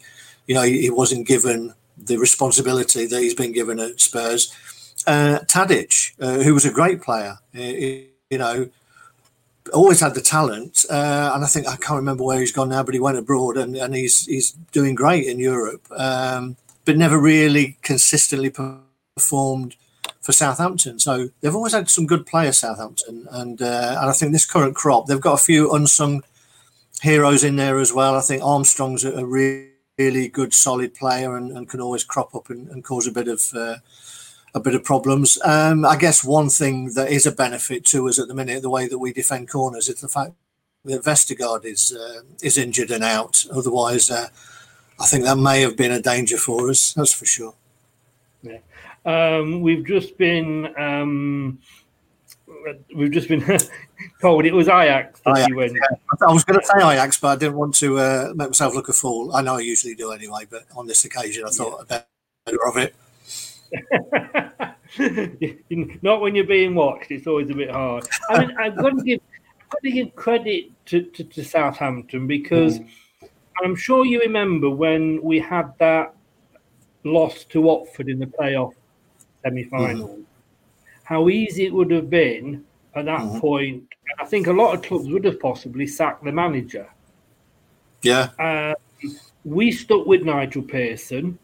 you 0.49 0.55
know, 0.55 0.63
he, 0.63 0.91
wasn't 0.91 1.29
given 1.29 1.75
the 1.97 2.17
responsibility 2.17 3.07
that 3.07 3.21
he's 3.21 3.35
been 3.35 3.53
given 3.53 3.79
at 3.79 4.01
Spurs. 4.01 4.53
Uh, 5.07 5.39
Tadic, 5.47 6.15
uh, 6.21 6.43
who 6.43 6.55
was 6.55 6.65
a 6.65 6.73
great 6.73 7.01
player, 7.01 7.39
you 7.53 8.09
know, 8.33 8.69
always 9.73 10.01
had 10.01 10.15
the 10.15 10.21
talent, 10.21 10.85
uh, 10.91 11.33
and 11.35 11.45
I 11.45 11.47
think 11.47 11.69
I 11.69 11.77
can't 11.77 11.99
remember 11.99 12.25
where 12.25 12.41
he's 12.41 12.53
gone 12.53 12.71
now, 12.71 12.83
but 12.83 12.95
he 12.95 13.01
went 13.01 13.19
abroad 13.19 13.57
and, 13.57 13.77
and 13.77 13.95
he's 13.95 14.27
he's 14.27 14.53
doing 14.73 14.95
great 14.95 15.27
in 15.27 15.39
Europe, 15.39 15.87
um, 15.97 16.57
but 16.85 16.97
never 16.97 17.19
really 17.19 17.77
consistently 17.83 18.51
performed 18.51 19.77
for 20.23 20.33
Southampton. 20.33 20.99
So 20.99 21.29
they've 21.41 21.55
always 21.55 21.75
had 21.75 21.91
some 21.91 22.07
good 22.07 22.27
players, 22.27 22.59
Southampton, 22.59 23.27
and 23.31 23.61
uh, 23.61 23.97
and 24.01 24.11
I 24.11 24.13
think 24.13 24.33
this 24.33 24.51
current 24.51 24.75
crop 24.75 25.07
they've 25.07 25.21
got 25.21 25.35
a 25.35 25.45
few 25.45 25.73
unsung 25.73 26.23
heroes 27.03 27.45
in 27.45 27.57
there 27.57 27.79
as 27.79 27.93
well. 27.93 28.17
I 28.17 28.21
think 28.21 28.43
Armstrong's 28.43 29.05
a, 29.05 29.25
really, 29.25 29.68
really 29.99 30.29
good, 30.29 30.55
solid 30.55 30.95
player 30.95 31.37
and, 31.37 31.51
and, 31.57 31.69
can 31.69 31.81
always 31.81 32.05
crop 32.05 32.35
up 32.35 32.51
and, 32.51 32.69
and 32.69 32.85
cause 32.85 33.07
a 33.07 33.13
bit 33.13 33.29
of. 33.29 33.43
Uh, 33.55 33.77
a 34.55 34.61
bit 34.61 34.75
of 34.75 34.83
problems. 34.83 35.39
Um, 35.45 35.85
I 35.85 35.97
guess 35.97 36.25
one 36.25 36.49
thing 36.49 36.93
that 36.95 37.11
is 37.11 37.27
a 37.27 37.33
benefit 37.33 37.85
to 37.87 38.09
us 38.09 38.19
at 38.19 38.29
the 38.29 38.35
minute, 38.35 38.63
the 38.63 38.71
way 38.71 38.89
that 38.89 38.99
we 38.99 39.13
defend 39.13 39.51
corners, 39.51 39.91
is 39.91 40.01
the 40.01 40.09
fact 40.09 40.33
that 40.85 41.05
Vestergaard 41.05 41.65
is 41.65 41.95
uh, 41.95 42.23
is 42.43 42.57
injured 42.57 42.91
and 42.91 43.05
out. 43.05 43.45
Otherwise, 43.53 44.11
uh, 44.11 44.29
I 44.99 45.07
think 45.07 45.25
that 45.25 45.37
may 45.37 45.61
have 45.61 45.77
been 45.77 45.93
a 45.93 46.01
danger 46.01 46.39
for 46.39 46.71
us. 46.71 46.95
That's 46.95 47.13
for 47.13 47.27
sure. 47.27 47.55
Yeah, 48.43 48.59
um, 49.05 49.61
we've 49.61 49.85
just 49.87 50.17
been 50.17 50.75
um, 50.79 51.59
we've 52.95 53.13
just 53.13 53.29
been 53.29 53.43
told 54.21 54.45
it 54.45 54.53
was 54.53 54.69
Ajax 54.69 55.21
that 55.21 55.37
Ajax, 55.37 55.49
you 55.49 55.57
went. 55.57 55.73
Yeah. 55.73 56.27
I 56.27 56.33
was 56.33 56.45
going 56.45 56.61
to 56.61 56.67
say 56.67 56.79
Ajax, 56.79 57.19
but 57.19 57.29
I 57.29 57.37
didn't 57.37 57.57
want 57.57 57.75
to 57.77 57.99
uh, 57.99 58.33
make 58.35 58.49
myself 58.49 58.75
look 58.75 58.89
a 58.89 58.93
fool. 58.93 59.35
I 59.35 59.43
know 59.43 59.57
I 59.57 59.61
usually 59.61 59.95
do 59.95 60.13
anyway, 60.13 60.47
but 60.49 60.65
on 60.77 60.87
this 60.87 61.05
occasion, 61.05 61.45
I 61.47 61.51
thought 61.51 61.87
yeah. 61.91 62.03
better 62.45 62.67
of 62.67 62.77
it. 62.77 62.95
Not 66.03 66.21
when 66.21 66.35
you're 66.35 66.45
being 66.45 66.75
watched. 66.75 67.11
It's 67.11 67.27
always 67.27 67.51
a 67.51 67.55
bit 67.55 67.71
hard. 67.71 68.07
I 68.31 68.47
mean, 68.47 68.57
I've 68.59 68.77
got 68.77 68.91
to 68.91 69.03
give, 69.03 69.21
I've 69.61 69.69
got 69.71 69.83
to 69.83 69.91
give 69.91 70.15
credit 70.17 70.71
to, 70.87 71.03
to, 71.03 71.25
to 71.25 71.45
Southampton 71.45 72.27
because 72.27 72.79
mm. 72.79 72.89
I'm 73.63 73.77
sure 73.77 74.05
you 74.05 74.21
remember 74.21 74.71
when 74.71 75.23
we 75.23 75.39
had 75.39 75.73
that 75.79 76.15
loss 77.05 77.45
to 77.45 77.61
Watford 77.61 78.09
in 78.09 78.19
the 78.19 78.27
playoff 78.27 78.73
semi-final. 79.43 80.09
Mm. 80.09 80.25
How 81.05 81.29
easy 81.29 81.67
it 81.67 81.73
would 81.73 81.91
have 81.91 82.11
been 82.11 82.65
at 82.99 83.07
that 83.07 83.21
mm. 83.21 83.41
point. 83.41 83.85
I 84.19 84.25
think 84.25 84.47
a 84.47 84.53
lot 84.53 84.75
of 84.75 84.83
clubs 84.83 85.09
would 85.09 85.25
have 85.25 85.41
possibly 85.41 85.87
sacked 85.87 86.25
the 86.25 86.33
manager. 86.33 86.89
Yeah. 88.03 88.31
Uh, 88.39 88.75
we 89.45 89.71
stuck 89.71 90.07
with 90.07 90.23
Nigel 90.23 90.63
Pearson 90.63 91.39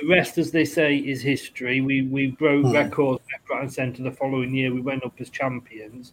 the 0.00 0.06
rest, 0.06 0.38
as 0.38 0.50
they 0.50 0.64
say, 0.64 0.96
is 0.96 1.22
history. 1.22 1.80
We 1.80 2.02
we 2.02 2.28
broke 2.28 2.66
mm. 2.66 2.74
records 2.74 3.22
left, 3.32 3.50
right, 3.50 3.62
and 3.62 3.72
centre 3.72 4.02
the 4.02 4.10
following 4.10 4.54
year. 4.54 4.72
We 4.72 4.80
went 4.80 5.04
up 5.04 5.14
as 5.18 5.30
champions. 5.30 6.12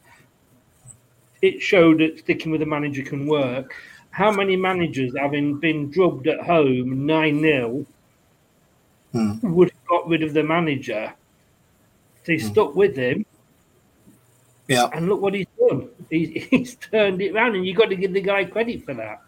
It 1.42 1.62
showed 1.62 2.00
that 2.00 2.20
sticking 2.20 2.52
with 2.52 2.62
a 2.62 2.66
manager 2.66 3.04
can 3.04 3.28
work. 3.28 3.76
How 4.12 4.32
many 4.32 4.56
managers, 4.56 5.14
having 5.18 5.60
been 5.60 5.90
drubbed 5.90 6.28
at 6.28 6.40
home 6.40 7.06
nine 7.06 7.42
0 7.42 7.86
mm. 9.14 9.42
would 9.44 9.72
have 9.72 9.86
got 9.86 10.08
rid 10.08 10.24
of 10.24 10.34
the 10.34 10.44
manager? 10.44 11.14
They 12.26 12.36
mm. 12.36 12.52
stuck 12.52 12.76
with 12.76 12.96
him. 12.96 13.26
Yeah, 14.68 14.90
and 14.94 15.10
look 15.10 15.22
what 15.22 15.34
he's 15.34 15.48
done. 15.60 15.90
He's, 16.10 16.44
he's 16.50 16.76
turned 16.76 17.22
it 17.22 17.34
around, 17.34 17.56
and 17.56 17.66
you've 17.66 17.78
got 17.78 17.90
to 17.90 17.96
give 17.96 18.14
the 18.14 18.22
guy 18.22 18.46
credit 18.46 18.84
for 18.84 18.94
that. 18.94 19.22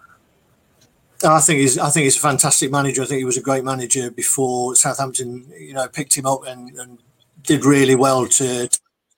I 1.23 1.39
think 1.39 1.59
he's 1.59 1.77
I 1.77 1.89
think 1.89 2.03
he's 2.03 2.17
a 2.17 2.21
fantastic 2.21 2.71
manager. 2.71 3.01
I 3.01 3.05
think 3.05 3.19
he 3.19 3.25
was 3.25 3.37
a 3.37 3.41
great 3.41 3.63
manager 3.63 4.11
before 4.11 4.75
Southampton, 4.75 5.51
you 5.57 5.73
know, 5.73 5.87
picked 5.87 6.15
him 6.17 6.25
up 6.25 6.45
and, 6.45 6.69
and 6.77 6.99
did 7.43 7.65
really 7.65 7.95
well 7.95 8.27
to 8.27 8.69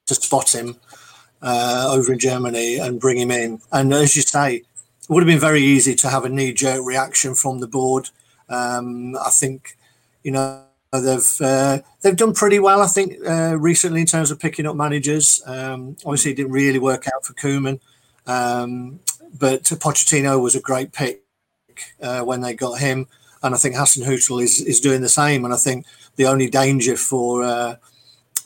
to 0.05 0.15
spot 0.15 0.53
him 0.53 0.77
uh, 1.41 1.87
over 1.89 2.13
in 2.13 2.19
Germany 2.19 2.77
and 2.77 2.99
bring 2.99 3.17
him 3.17 3.31
in. 3.31 3.59
And 3.71 3.93
as 3.93 4.15
you 4.15 4.21
say, 4.21 4.55
it 4.57 4.65
would 5.09 5.23
have 5.23 5.27
been 5.27 5.39
very 5.39 5.61
easy 5.61 5.95
to 5.95 6.09
have 6.09 6.25
a 6.25 6.29
knee 6.29 6.53
jerk 6.53 6.83
reaction 6.83 7.35
from 7.35 7.59
the 7.59 7.67
board. 7.67 8.09
Um, 8.49 9.15
I 9.17 9.29
think, 9.29 9.77
you 10.23 10.31
know, 10.31 10.63
they've 10.91 11.41
uh, 11.41 11.79
they've 12.01 12.15
done 12.15 12.33
pretty 12.33 12.59
well. 12.59 12.81
I 12.81 12.87
think 12.87 13.17
uh, 13.27 13.57
recently 13.57 14.01
in 14.01 14.07
terms 14.07 14.31
of 14.31 14.39
picking 14.39 14.65
up 14.65 14.75
managers. 14.75 15.41
Um, 15.45 15.97
obviously, 16.05 16.31
it 16.31 16.35
didn't 16.35 16.51
really 16.51 16.79
work 16.79 17.07
out 17.13 17.25
for 17.25 17.33
Koeman, 17.33 17.79
um, 18.25 18.99
but 19.37 19.63
Pochettino 19.63 20.41
was 20.41 20.55
a 20.55 20.61
great 20.61 20.93
pick 20.93 21.23
uh, 22.01 22.21
when 22.21 22.41
they 22.41 22.53
got 22.53 22.79
him, 22.79 23.07
and 23.43 23.53
I 23.53 23.57
think 23.57 23.75
Hasenhüttl 23.75 24.41
is 24.41 24.61
is 24.61 24.79
doing 24.79 25.01
the 25.01 25.09
same. 25.09 25.45
And 25.45 25.53
I 25.53 25.57
think 25.57 25.85
the 26.15 26.25
only 26.25 26.49
danger 26.49 26.95
for 26.95 27.43
uh, 27.43 27.75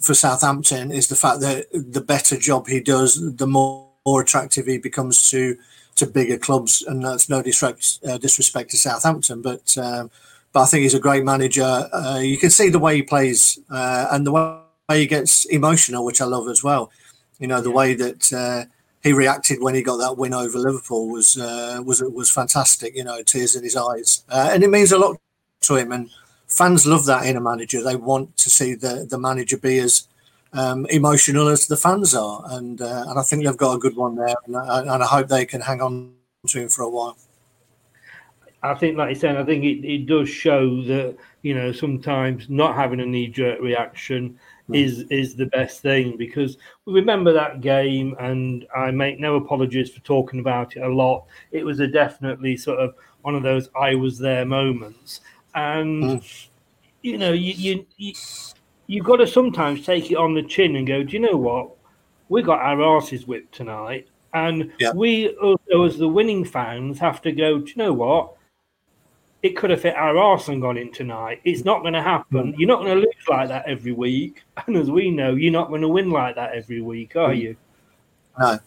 for 0.01 0.13
Southampton 0.13 0.91
is 0.91 1.07
the 1.07 1.15
fact 1.15 1.41
that 1.41 1.67
the 1.71 2.01
better 2.01 2.37
job 2.37 2.67
he 2.67 2.79
does, 2.79 3.35
the 3.35 3.47
more, 3.47 3.87
more 4.05 4.21
attractive 4.21 4.65
he 4.65 4.79
becomes 4.79 5.29
to 5.29 5.57
to 5.97 6.07
bigger 6.07 6.39
clubs, 6.39 6.81
and 6.87 7.05
that's 7.05 7.29
no 7.29 7.43
disrespect 7.43 7.99
uh, 8.07 8.17
disrespect 8.17 8.71
to 8.71 8.77
Southampton, 8.77 9.41
but. 9.41 9.77
Um, 9.77 10.09
but 10.53 10.63
I 10.63 10.65
think 10.65 10.83
he's 10.83 10.93
a 10.93 10.99
great 10.99 11.23
manager. 11.23 11.89
Uh, 11.93 12.19
you 12.21 12.37
can 12.37 12.49
see 12.49 12.69
the 12.69 12.79
way 12.79 12.95
he 12.97 13.03
plays 13.03 13.57
uh, 13.69 14.07
and 14.11 14.25
the 14.25 14.31
way 14.31 14.59
he 14.89 15.07
gets 15.07 15.45
emotional, 15.45 16.03
which 16.03 16.21
I 16.21 16.25
love 16.25 16.47
as 16.49 16.63
well. 16.63 16.91
You 17.39 17.47
know, 17.47 17.61
the 17.61 17.69
yeah. 17.69 17.75
way 17.75 17.93
that 17.95 18.33
uh, 18.33 18.65
he 19.01 19.13
reacted 19.13 19.61
when 19.61 19.75
he 19.75 19.81
got 19.81 19.97
that 19.97 20.17
win 20.17 20.33
over 20.33 20.59
Liverpool 20.59 21.09
was 21.09 21.37
uh, 21.37 21.81
was 21.85 22.01
was 22.01 22.29
fantastic. 22.29 22.95
You 22.95 23.03
know, 23.03 23.23
tears 23.23 23.55
in 23.55 23.63
his 23.63 23.75
eyes, 23.75 24.23
uh, 24.29 24.49
and 24.51 24.63
it 24.63 24.69
means 24.69 24.91
a 24.91 24.97
lot 24.97 25.17
to 25.61 25.75
him. 25.75 25.91
And 25.91 26.09
fans 26.47 26.85
love 26.85 27.05
that 27.05 27.25
in 27.25 27.37
a 27.37 27.41
manager. 27.41 27.81
They 27.81 27.95
want 27.95 28.37
to 28.37 28.49
see 28.49 28.75
the 28.75 29.07
the 29.09 29.17
manager 29.17 29.57
be 29.57 29.79
as 29.79 30.07
um, 30.53 30.85
emotional 30.87 31.47
as 31.47 31.65
the 31.65 31.77
fans 31.77 32.13
are, 32.13 32.43
and 32.49 32.81
uh, 32.81 33.05
and 33.07 33.17
I 33.17 33.23
think 33.23 33.45
they've 33.45 33.57
got 33.57 33.75
a 33.75 33.79
good 33.79 33.95
one 33.95 34.15
there, 34.15 34.35
and, 34.45 34.55
and 34.55 35.03
I 35.03 35.07
hope 35.07 35.27
they 35.27 35.45
can 35.45 35.61
hang 35.61 35.81
on 35.81 36.13
to 36.47 36.61
him 36.61 36.69
for 36.69 36.83
a 36.83 36.89
while. 36.89 37.17
I 38.63 38.75
think, 38.75 38.97
like 38.97 39.09
you 39.09 39.15
said, 39.15 39.37
I 39.37 39.43
think 39.43 39.63
it, 39.63 39.85
it 39.85 40.05
does 40.05 40.29
show 40.29 40.81
that 40.83 41.17
you 41.41 41.55
know 41.55 41.71
sometimes 41.71 42.49
not 42.49 42.75
having 42.75 42.99
a 42.99 43.05
knee 43.05 43.27
jerk 43.27 43.59
reaction 43.61 44.39
is 44.73 45.01
is 45.09 45.35
the 45.35 45.47
best 45.47 45.81
thing 45.81 46.15
because 46.15 46.57
we 46.85 46.93
remember 46.93 47.33
that 47.33 47.61
game, 47.61 48.15
and 48.19 48.65
I 48.75 48.91
make 48.91 49.19
no 49.19 49.35
apologies 49.35 49.89
for 49.89 49.99
talking 50.01 50.39
about 50.39 50.75
it 50.75 50.81
a 50.81 50.87
lot. 50.87 51.25
It 51.51 51.65
was 51.65 51.79
a 51.79 51.87
definitely 51.87 52.57
sort 52.57 52.79
of 52.79 52.95
one 53.21 53.35
of 53.35 53.43
those 53.43 53.69
I 53.79 53.95
was 53.95 54.17
there 54.17 54.45
moments, 54.45 55.21
and 55.55 56.03
mm. 56.03 56.47
you 57.01 57.17
know, 57.17 57.33
you 57.33 57.53
you. 57.53 57.87
you 57.97 58.13
You've 58.87 59.05
got 59.05 59.17
to 59.17 59.27
sometimes 59.27 59.85
take 59.85 60.11
it 60.11 60.17
on 60.17 60.33
the 60.33 60.43
chin 60.43 60.75
and 60.75 60.85
go, 60.85 61.01
do 61.01 61.13
you 61.13 61.19
know 61.19 61.37
what? 61.37 61.69
We 62.27 62.41
got 62.41 62.59
our 62.59 62.97
asses 62.97 63.25
whipped 63.25 63.55
tonight. 63.55 64.09
And 64.33 64.69
yeah. 64.79 64.91
we 64.93 65.29
also, 65.37 65.85
as 65.85 65.97
the 65.97 66.09
winning 66.09 66.43
fans, 66.43 66.99
have 66.99 67.21
to 67.21 67.31
go, 67.31 67.59
do 67.59 67.69
you 67.69 67.77
know 67.77 67.93
what? 67.93 68.33
It 69.43 69.57
could 69.57 69.71
have 69.71 69.81
hit 69.81 69.95
our 69.95 70.17
arse 70.17 70.47
and 70.47 70.61
gone 70.61 70.77
in 70.77 70.91
tonight. 70.91 71.41
It's 71.43 71.65
not 71.65 71.81
going 71.81 71.93
to 71.93 72.01
happen. 72.01 72.53
Mm. 72.53 72.59
You're 72.59 72.67
not 72.67 72.81
going 72.83 72.95
to 72.95 73.01
lose 73.01 73.27
like 73.27 73.47
that 73.49 73.67
every 73.67 73.91
week. 73.91 74.43
And 74.67 74.77
as 74.77 74.91
we 74.91 75.09
know, 75.09 75.33
you're 75.33 75.51
not 75.51 75.69
going 75.69 75.81
to 75.81 75.87
win 75.87 76.11
like 76.11 76.35
that 76.35 76.53
every 76.53 76.81
week, 76.81 77.15
are 77.15 77.29
mm. 77.29 77.41
you? 77.41 77.55
No. 78.39 78.59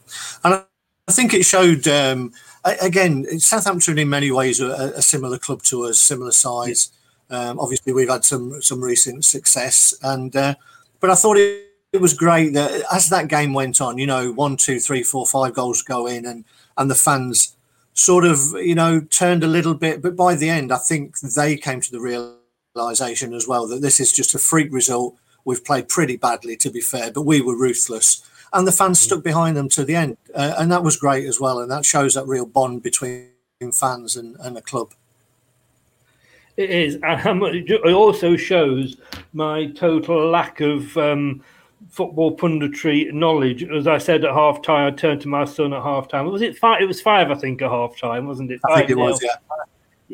And 0.43 0.65
I 1.07 1.13
think 1.13 1.33
it 1.35 1.45
showed, 1.45 1.87
um, 1.87 2.33
again, 2.65 3.39
Southampton 3.39 3.99
in 3.99 4.09
many 4.09 4.33
ways 4.33 4.61
are 4.61 4.73
a, 4.73 5.03
similar 5.03 5.39
club 5.39 5.63
to 5.65 5.85
us, 5.85 6.01
similar 6.01 6.33
size. 6.33 6.91
Um, 7.31 7.61
obviously, 7.61 7.93
we've 7.93 8.09
had 8.09 8.25
some 8.25 8.61
some 8.61 8.83
recent 8.83 9.25
success. 9.25 9.95
and 10.03 10.35
uh, 10.35 10.55
But 11.01 11.11
I 11.11 11.15
thought 11.15 11.37
it, 11.37 11.69
it 11.93 12.01
was 12.01 12.15
great 12.15 12.55
that 12.55 12.83
as 12.93 13.09
that 13.11 13.29
game 13.29 13.55
went 13.55 13.81
on, 13.81 13.99
you 13.99 14.07
know, 14.07 14.33
one, 14.33 14.57
two, 14.57 14.81
three, 14.81 15.05
four, 15.05 15.27
five 15.27 15.55
goals 15.55 15.83
go 15.83 16.07
in 16.07 16.27
and, 16.27 16.45
and 16.77 16.91
the 16.91 16.95
fans 16.97 17.57
sort 17.95 18.25
of, 18.25 18.39
you 18.55 18.75
know, 18.75 19.01
turned 19.01 19.43
a 19.43 19.49
little 19.49 19.75
bit. 19.75 20.03
But 20.03 20.15
by 20.15 20.35
the 20.35 20.51
end, 20.51 20.73
I 20.73 20.79
think 20.79 21.19
they 21.21 21.57
came 21.57 21.81
to 21.81 21.91
the 21.91 22.01
realization 22.75 23.33
as 23.33 23.49
well 23.49 23.67
that 23.69 23.81
this 23.81 23.99
is 23.99 24.13
just 24.13 24.35
a 24.35 24.39
freak 24.39 24.73
result. 24.73 25.17
We've 25.45 25.65
played 25.65 25.89
pretty 25.89 26.17
badly, 26.17 26.57
to 26.59 26.71
be 26.71 26.81
fair, 26.81 27.11
but 27.11 27.23
we 27.23 27.41
were 27.41 27.57
ruthless. 27.57 28.23
and 28.55 28.67
the 28.67 28.73
fans 28.73 29.01
stuck 29.01 29.23
behind 29.23 29.57
them 29.57 29.69
to 29.71 29.85
the 29.85 29.97
end, 29.97 30.17
uh, 30.35 30.55
and 30.59 30.71
that 30.71 30.85
was 30.85 30.97
great 30.97 31.27
as 31.27 31.41
well. 31.41 31.59
And 31.59 31.71
that 31.71 31.85
shows 31.85 32.15
that 32.15 32.27
real 32.27 32.47
bond 32.47 32.83
between 32.83 33.29
fans 33.73 34.17
and, 34.17 34.37
and 34.41 34.57
a 34.57 34.63
club. 34.63 34.93
It 36.57 36.71
is, 36.71 36.99
and 37.03 37.43
it 37.43 37.93
also 37.93 38.37
shows 38.37 38.97
my 39.33 39.67
total 39.73 40.31
lack 40.31 40.61
of 40.61 40.97
um, 40.97 41.43
football 41.95 42.37
punditry 42.37 43.13
knowledge. 43.13 43.63
As 43.63 43.87
I 43.87 43.99
said 43.99 44.25
at 44.25 44.35
half 44.35 44.63
time, 44.63 44.93
I 44.93 44.97
turned 44.97 45.21
to 45.23 45.29
my 45.29 45.45
son 45.45 45.73
at 45.73 45.83
half 45.83 46.09
time. 46.09 46.27
Was 46.27 46.43
it 46.43 46.59
five? 46.59 46.83
It 46.83 46.87
was 46.87 47.01
five, 47.01 47.31
I 47.31 47.35
think, 47.35 47.63
at 47.63 47.71
half 47.71 47.97
time, 47.97 48.27
wasn't 48.27 48.51
it? 48.51 48.61
Five 48.61 48.73
I 48.73 48.79
think 48.79 48.91
it 48.91 48.97
was, 48.97 49.23
yeah. 49.23 49.37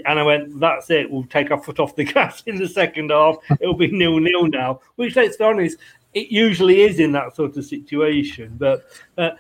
And 0.07 0.19
I 0.19 0.23
went, 0.23 0.61
that's 0.61 0.91
it. 0.91 1.11
We'll 1.11 1.25
take 1.25 1.51
our 1.51 1.61
foot 1.61 1.81
off 1.81 1.97
the 1.97 2.05
gas 2.13 2.43
in 2.47 2.57
the 2.57 2.69
second 2.69 3.11
half. 3.11 3.37
It'll 3.61 3.75
be 3.75 3.91
nil 3.91 4.21
nil 4.21 4.47
now. 4.47 4.81
Which, 4.97 5.17
let's 5.17 5.39
be 5.39 5.45
honest, 5.45 5.79
it 6.13 6.31
usually 6.31 6.83
is 6.83 7.01
in 7.01 7.13
that 7.13 7.35
sort 7.35 7.57
of 7.57 7.65
situation. 7.65 8.57
But 8.59 8.85
uh, 9.17 9.31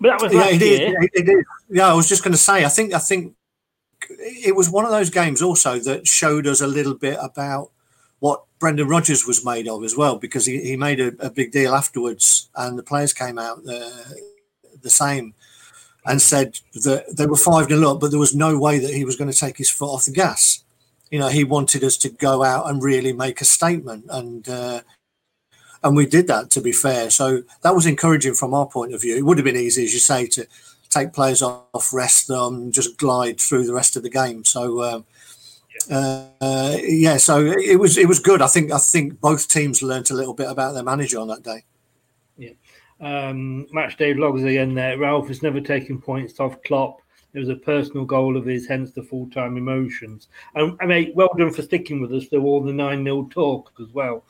but 0.00 0.08
that 0.08 0.22
was 0.22 0.32
yeah, 0.32 0.48
it 0.48 0.62
is, 0.62 1.08
it 1.12 1.28
is. 1.28 1.44
Yeah, 1.68 1.88
I 1.88 1.94
was 1.94 2.08
just 2.08 2.24
going 2.24 2.32
to 2.32 2.38
say. 2.38 2.64
I 2.64 2.68
think 2.68 2.94
I 2.94 2.98
think 2.98 3.34
it 4.10 4.54
was 4.54 4.70
one 4.70 4.84
of 4.84 4.90
those 4.90 5.10
games 5.10 5.40
also 5.40 5.78
that 5.80 6.06
showed 6.06 6.46
us 6.46 6.60
a 6.60 6.66
little 6.66 6.94
bit 6.94 7.18
about 7.20 7.70
what 8.20 8.44
Brendan 8.58 8.88
Rodgers 8.88 9.26
was 9.26 9.44
made 9.44 9.68
of 9.68 9.84
as 9.84 9.96
well, 9.96 10.18
because 10.18 10.46
he, 10.46 10.60
he 10.62 10.76
made 10.76 11.00
a, 11.00 11.12
a 11.20 11.30
big 11.30 11.52
deal 11.52 11.74
afterwards, 11.74 12.48
and 12.56 12.78
the 12.78 12.82
players 12.82 13.12
came 13.12 13.38
out 13.38 13.58
uh, 13.58 13.90
the 14.82 14.90
same 14.90 15.34
and 16.04 16.20
said 16.20 16.58
that 16.74 17.04
they 17.16 17.26
were 17.26 17.36
five 17.36 17.68
nil 17.68 17.88
up, 17.88 18.00
but 18.00 18.10
there 18.10 18.18
was 18.18 18.34
no 18.34 18.58
way 18.58 18.78
that 18.78 18.94
he 18.94 19.04
was 19.04 19.16
going 19.16 19.30
to 19.30 19.36
take 19.36 19.58
his 19.58 19.70
foot 19.70 19.92
off 19.92 20.06
the 20.06 20.10
gas. 20.10 20.64
You 21.10 21.18
know, 21.18 21.28
he 21.28 21.44
wanted 21.44 21.84
us 21.84 21.96
to 21.98 22.08
go 22.08 22.42
out 22.42 22.68
and 22.68 22.82
really 22.82 23.12
make 23.12 23.40
a 23.40 23.44
statement, 23.44 24.06
and 24.10 24.48
uh, 24.48 24.80
and 25.82 25.96
we 25.96 26.06
did 26.06 26.26
that. 26.26 26.50
To 26.50 26.60
be 26.60 26.72
fair, 26.72 27.10
so 27.10 27.42
that 27.62 27.74
was 27.74 27.86
encouraging 27.86 28.34
from 28.34 28.54
our 28.54 28.66
point 28.66 28.94
of 28.94 29.00
view. 29.00 29.16
It 29.16 29.24
would 29.24 29.38
have 29.38 29.44
been 29.44 29.56
easy, 29.56 29.84
as 29.84 29.92
you 29.92 30.00
say, 30.00 30.26
to 30.26 30.46
take 30.90 31.12
players 31.12 31.42
off, 31.42 31.92
rest 31.92 32.28
them, 32.28 32.72
just 32.72 32.98
glide 32.98 33.40
through 33.40 33.66
the 33.66 33.74
rest 33.74 33.96
of 33.96 34.02
the 34.02 34.10
game. 34.10 34.44
So. 34.44 34.82
Um, 34.82 35.04
uh, 35.90 36.76
yeah, 36.82 37.16
so 37.16 37.44
it 37.46 37.78
was 37.78 37.96
it 37.96 38.08
was 38.08 38.20
good. 38.20 38.42
I 38.42 38.46
think 38.46 38.72
I 38.72 38.78
think 38.78 39.20
both 39.20 39.48
teams 39.48 39.82
learnt 39.82 40.10
a 40.10 40.14
little 40.14 40.34
bit 40.34 40.50
about 40.50 40.72
their 40.72 40.82
manager 40.82 41.18
on 41.18 41.28
that 41.28 41.42
day. 41.42 41.64
Yeah, 42.36 42.52
um, 43.00 43.66
match 43.72 43.96
day 43.96 44.14
vlogs 44.14 44.46
again. 44.46 44.74
There, 44.74 44.98
Ralph 44.98 45.28
has 45.28 45.42
never 45.42 45.60
taken 45.60 46.00
points 46.00 46.40
off 46.40 46.62
Klopp. 46.62 47.00
It 47.34 47.40
was 47.40 47.50
a 47.50 47.56
personal 47.56 48.06
goal 48.06 48.36
of 48.36 48.46
his, 48.46 48.66
hence 48.66 48.92
the 48.92 49.02
full 49.02 49.28
time 49.30 49.56
emotions. 49.56 50.28
And 50.54 50.76
I 50.80 50.86
mean, 50.86 51.12
well 51.14 51.30
done 51.36 51.52
for 51.52 51.62
sticking 51.62 52.00
with 52.00 52.12
us 52.12 52.26
through 52.26 52.44
all 52.44 52.62
the 52.62 52.72
9 52.72 53.04
0 53.04 53.28
talk 53.30 53.70
as 53.80 53.88
well. 53.92 54.24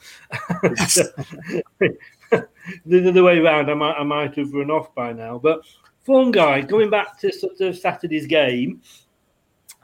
Yes. 0.64 0.94
the 1.80 3.08
other 3.08 3.22
way 3.22 3.38
around, 3.38 3.70
I 3.70 3.74
might, 3.74 3.94
I 3.94 4.02
might 4.02 4.34
have 4.34 4.52
run 4.52 4.72
off 4.72 4.92
by 4.96 5.12
now. 5.12 5.38
But 5.38 5.62
Form 6.08 6.30
guy, 6.30 6.62
going 6.62 6.88
back 6.88 7.18
to 7.18 7.30
sort 7.30 7.60
of 7.60 7.76
Saturday's 7.76 8.26
game, 8.26 8.80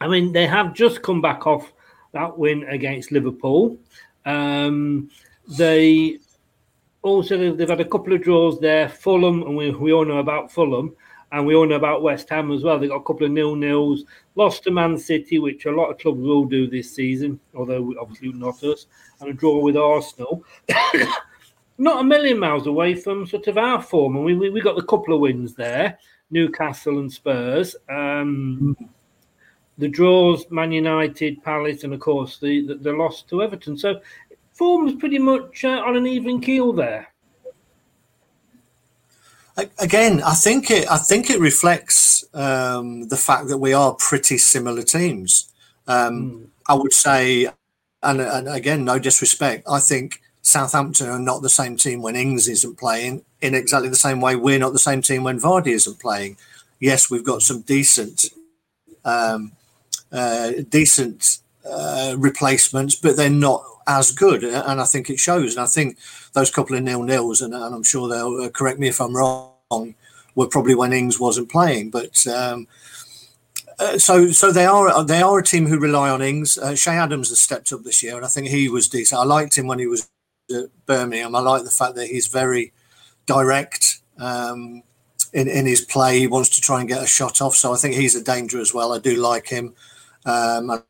I 0.04 0.06
mean, 0.06 0.32
they 0.32 0.46
have 0.46 0.74
just 0.74 1.00
come 1.00 1.22
back 1.22 1.46
off 1.46 1.72
that 2.12 2.36
win 2.36 2.64
against 2.64 3.10
Liverpool. 3.10 3.78
Um, 4.26 5.08
they 5.56 6.18
also 7.00 7.54
they've 7.54 7.70
had 7.70 7.80
a 7.80 7.86
couple 7.86 8.12
of 8.12 8.22
draws 8.22 8.60
there. 8.60 8.90
Fulham, 8.90 9.42
and 9.44 9.56
we, 9.56 9.70
we 9.70 9.94
all 9.94 10.04
know 10.04 10.18
about 10.18 10.52
Fulham, 10.52 10.94
and 11.32 11.46
we 11.46 11.54
all 11.54 11.66
know 11.66 11.76
about 11.76 12.02
West 12.02 12.28
Ham 12.28 12.52
as 12.52 12.62
well. 12.62 12.78
They 12.78 12.88
got 12.88 12.96
a 12.96 13.02
couple 13.02 13.24
of 13.24 13.32
nil 13.32 13.56
nils. 13.56 14.04
Lost 14.34 14.64
to 14.64 14.70
Man 14.70 14.98
City, 14.98 15.38
which 15.38 15.64
a 15.64 15.70
lot 15.70 15.90
of 15.90 15.98
clubs 15.98 16.20
will 16.20 16.44
do 16.44 16.68
this 16.68 16.94
season, 16.94 17.40
although 17.54 17.94
obviously 17.98 18.30
not 18.32 18.62
us, 18.62 18.84
and 19.20 19.30
a 19.30 19.32
draw 19.32 19.58
with 19.58 19.78
Arsenal. 19.78 20.44
not 21.78 22.02
a 22.02 22.04
million 22.04 22.38
miles 22.38 22.66
away 22.66 22.94
from 22.94 23.26
sort 23.26 23.46
of 23.46 23.56
our 23.56 23.80
form, 23.80 24.16
and 24.16 24.24
we 24.26 24.34
we, 24.34 24.50
we 24.50 24.60
got 24.60 24.78
a 24.78 24.84
couple 24.84 25.14
of 25.14 25.20
wins 25.20 25.54
there. 25.54 25.98
Newcastle 26.30 26.98
and 26.98 27.10
Spurs. 27.10 27.74
Um, 27.88 28.76
the 29.78 29.88
draws, 29.88 30.48
Man 30.50 30.72
United, 30.72 31.42
Palace, 31.42 31.84
and 31.84 31.92
of 31.92 32.00
course 32.00 32.38
the, 32.38 32.66
the, 32.66 32.74
the 32.76 32.92
loss 32.92 33.22
to 33.22 33.42
Everton. 33.42 33.76
So 33.76 34.00
form 34.52 34.84
was 34.84 34.94
pretty 34.94 35.18
much 35.18 35.64
uh, 35.64 35.82
on 35.84 35.96
an 35.96 36.06
even 36.06 36.40
keel 36.40 36.72
there. 36.72 37.08
Again, 39.78 40.20
I 40.22 40.34
think 40.34 40.70
it. 40.70 40.90
I 40.90 40.98
think 40.98 41.30
it 41.30 41.38
reflects 41.38 42.24
um, 42.34 43.06
the 43.08 43.16
fact 43.16 43.46
that 43.48 43.58
we 43.58 43.72
are 43.72 43.94
pretty 43.94 44.36
similar 44.36 44.82
teams. 44.82 45.52
Um, 45.86 46.22
mm. 46.22 46.46
I 46.68 46.74
would 46.74 46.92
say, 46.92 47.46
and, 48.02 48.20
and 48.20 48.48
again, 48.48 48.84
no 48.84 48.98
disrespect. 48.98 49.64
I 49.70 49.78
think 49.78 50.20
Southampton 50.42 51.08
are 51.08 51.20
not 51.20 51.42
the 51.42 51.48
same 51.48 51.76
team 51.76 52.02
when 52.02 52.16
Ings 52.16 52.48
isn't 52.48 52.78
playing, 52.78 53.24
in 53.42 53.54
exactly 53.54 53.88
the 53.88 53.96
same 53.96 54.20
way 54.20 54.34
we're 54.34 54.58
not 54.58 54.72
the 54.72 54.78
same 54.78 55.02
team 55.02 55.22
when 55.22 55.38
Vardy 55.38 55.68
isn't 55.68 56.00
playing. 56.00 56.36
Yes, 56.80 57.08
we've 57.08 57.24
got 57.24 57.42
some 57.42 57.60
decent, 57.60 58.26
um, 59.04 59.52
uh, 60.14 60.52
decent 60.68 61.38
uh, 61.68 62.14
replacements, 62.16 62.94
but 62.94 63.16
they're 63.16 63.28
not 63.28 63.62
as 63.86 64.10
good, 64.10 64.44
and 64.44 64.80
I 64.80 64.84
think 64.84 65.10
it 65.10 65.18
shows. 65.18 65.56
And 65.56 65.64
I 65.64 65.66
think 65.66 65.98
those 66.32 66.50
couple 66.50 66.76
of 66.76 66.82
nil 66.82 67.02
nils, 67.02 67.42
and, 67.42 67.52
and 67.52 67.74
I'm 67.74 67.82
sure 67.82 68.08
they'll 68.08 68.42
uh, 68.42 68.48
correct 68.48 68.78
me 68.78 68.88
if 68.88 69.00
I'm 69.00 69.16
wrong, 69.16 69.94
were 70.34 70.46
probably 70.46 70.74
when 70.74 70.92
Ings 70.92 71.20
wasn't 71.20 71.50
playing, 71.50 71.90
but. 71.90 72.26
Um, 72.26 72.66
uh, 73.76 73.98
so, 73.98 74.30
so 74.30 74.52
they 74.52 74.66
are 74.66 75.04
they 75.04 75.20
are 75.20 75.40
a 75.40 75.42
team 75.42 75.66
who 75.66 75.80
rely 75.80 76.08
on 76.08 76.22
Ings. 76.22 76.56
Uh, 76.56 76.76
Che 76.76 76.92
Adams 76.92 77.30
has 77.30 77.40
stepped 77.40 77.72
up 77.72 77.82
this 77.82 78.04
year, 78.04 78.14
and 78.14 78.24
I 78.24 78.28
think 78.28 78.46
he 78.46 78.68
was 78.68 78.88
decent. 78.88 79.20
I 79.20 79.24
liked 79.24 79.58
him 79.58 79.66
when 79.66 79.80
he 79.80 79.88
was 79.88 80.08
at 80.54 80.66
Birmingham. 80.86 81.34
I 81.34 81.40
like 81.40 81.64
the 81.64 81.70
fact 81.70 81.96
that 81.96 82.06
he's 82.06 82.28
very 82.28 82.72
direct 83.26 84.00
um, 84.18 84.84
in 85.32 85.48
in 85.48 85.66
his 85.66 85.80
play. 85.80 86.20
He 86.20 86.26
wants 86.28 86.50
to 86.50 86.60
try 86.60 86.80
and 86.80 86.88
get 86.88 87.02
a 87.02 87.06
shot 87.06 87.42
off, 87.42 87.56
so 87.56 87.72
I 87.72 87.76
think 87.76 87.94
he's 87.94 88.14
a 88.14 88.22
danger 88.22 88.60
as 88.60 88.72
well. 88.72 88.92
I 88.92 88.98
do 89.00 89.16
like 89.16 89.48
him, 89.48 89.74
um, 90.24 90.70
and 90.70 90.82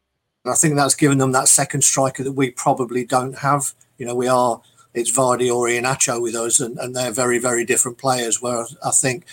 I 0.46 0.54
think 0.54 0.76
that's 0.76 0.94
given 0.94 1.18
them 1.18 1.32
that 1.32 1.48
second 1.48 1.82
striker 1.82 2.22
that 2.22 2.32
we 2.32 2.50
probably 2.50 3.04
don't 3.04 3.38
have. 3.38 3.72
You 3.98 4.06
know, 4.06 4.14
we 4.14 4.28
are 4.28 4.60
it's 4.92 5.10
Vardy 5.10 5.52
or 5.54 5.66
Iheanacho 5.66 6.22
with 6.22 6.34
us, 6.34 6.60
and, 6.60 6.78
and 6.78 6.94
they're 6.94 7.10
very 7.10 7.38
very 7.38 7.64
different 7.64 7.98
players. 7.98 8.42
Where 8.42 8.66
I 8.84 8.90
think 8.90 9.24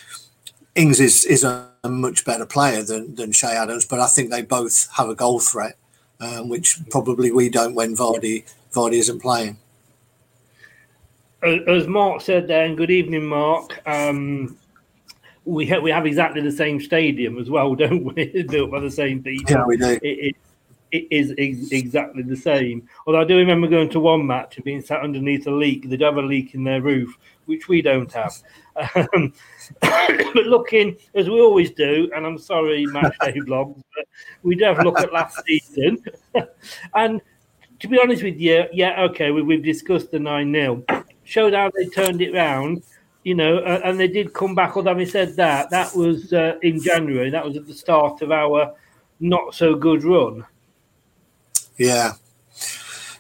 Ings 0.76 1.00
is 1.00 1.26
is 1.26 1.44
a, 1.44 1.70
much 1.84 2.26
better 2.26 2.46
player 2.46 2.84
than 2.84 3.16
than 3.16 3.32
Che 3.32 3.48
Adams, 3.48 3.86
but 3.86 4.00
I 4.00 4.08
think 4.08 4.30
they 4.30 4.44
both 4.44 4.88
have 4.98 5.10
a 5.10 5.16
goal 5.16 5.40
threat, 5.40 5.78
um, 6.20 6.48
which 6.48 6.80
probably 6.90 7.32
we 7.32 7.50
don't 7.50 7.76
when 7.76 7.96
Vardy 7.96 8.44
Vardy 8.72 9.00
isn't 9.00 9.20
playing 9.20 9.58
as 11.44 11.88
Mark 11.88 12.22
said 12.22 12.48
there, 12.48 12.66
and 12.66 12.78
good 12.78 12.92
evening, 12.92 13.26
Mark. 13.26 13.82
Um, 13.88 14.58
we 15.46 15.66
have, 15.68 15.82
we 15.82 15.92
have 15.92 16.06
exactly 16.06 16.42
the 16.42 16.52
same 16.52 16.80
stadium 16.80 17.38
as 17.40 17.50
well, 17.50 17.76
don't 17.84 18.04
we? 18.04 18.44
Built 18.44 18.72
by 18.72 18.80
the 18.80 18.92
same 18.92 19.24
people. 19.24 19.52
Yeah, 19.52 19.66
we 19.66 19.78
do. 19.78 20.00
It, 20.02 20.02
it, 20.04 20.36
it 20.92 21.08
is 21.10 21.34
ex- 21.38 21.72
exactly 21.72 22.22
the 22.24 22.36
same. 22.36 22.88
Although 23.08 23.22
I 23.22 23.24
do 23.24 23.38
remember 23.38 23.68
going 23.68 23.90
to 23.90 24.00
one 24.00 24.28
match 24.28 24.58
and 24.58 24.66
being 24.66 24.82
sat 24.82 25.02
underneath 25.02 25.48
a 25.48 25.52
leak. 25.52 25.90
They'd 25.90 26.02
have 26.02 26.18
a 26.18 26.22
leak 26.22 26.54
in 26.54 26.66
their 26.66 26.82
roof, 26.82 27.18
which 27.46 27.70
we 27.70 27.82
don't 27.82 28.12
have. 28.12 28.36
Um, 28.76 29.34
but 29.80 30.36
looking 30.36 30.98
as 31.16 31.30
we 31.30 31.40
always 31.40 31.72
do, 31.72 32.12
and 32.14 32.26
I'm 32.26 32.38
sorry, 32.38 32.86
match 32.88 33.18
day 33.22 33.34
vlogs, 33.48 33.82
but 33.96 34.06
we 34.44 34.56
do 34.56 34.66
have 34.66 34.80
a 34.80 34.84
look 34.84 35.00
at 35.00 35.14
last 35.14 35.42
season. 35.48 36.04
and 36.94 37.22
to 37.80 37.88
be 37.88 38.00
honest 38.00 38.22
with 38.22 38.38
you, 38.38 38.66
yeah, 38.72 39.02
okay, 39.04 39.32
we, 39.32 39.56
have 39.56 39.64
discussed 39.64 40.12
the 40.12 40.20
9 40.20 40.54
0 40.54 40.84
showed 41.24 41.54
how 41.54 41.72
they 41.76 41.88
turned 41.88 42.22
it 42.22 42.34
round, 42.34 42.84
you 43.24 43.36
know, 43.36 43.58
uh, 43.58 43.82
and 43.84 44.00
they 44.00 44.08
did 44.08 44.34
come 44.34 44.56
back. 44.56 44.76
Although 44.76 44.92
having 44.92 45.08
said 45.08 45.36
that, 45.36 45.70
that 45.70 45.96
was 45.96 46.34
uh, 46.34 46.58
in 46.62 46.82
January. 46.82 47.30
That 47.30 47.46
was 47.46 47.58
at 47.58 47.68
the 47.68 47.74
start 47.74 48.22
of 48.22 48.32
our 48.32 48.74
not 49.20 49.54
so 49.56 49.76
good 49.76 50.04
run. 50.04 50.46
Yeah, 51.78 52.14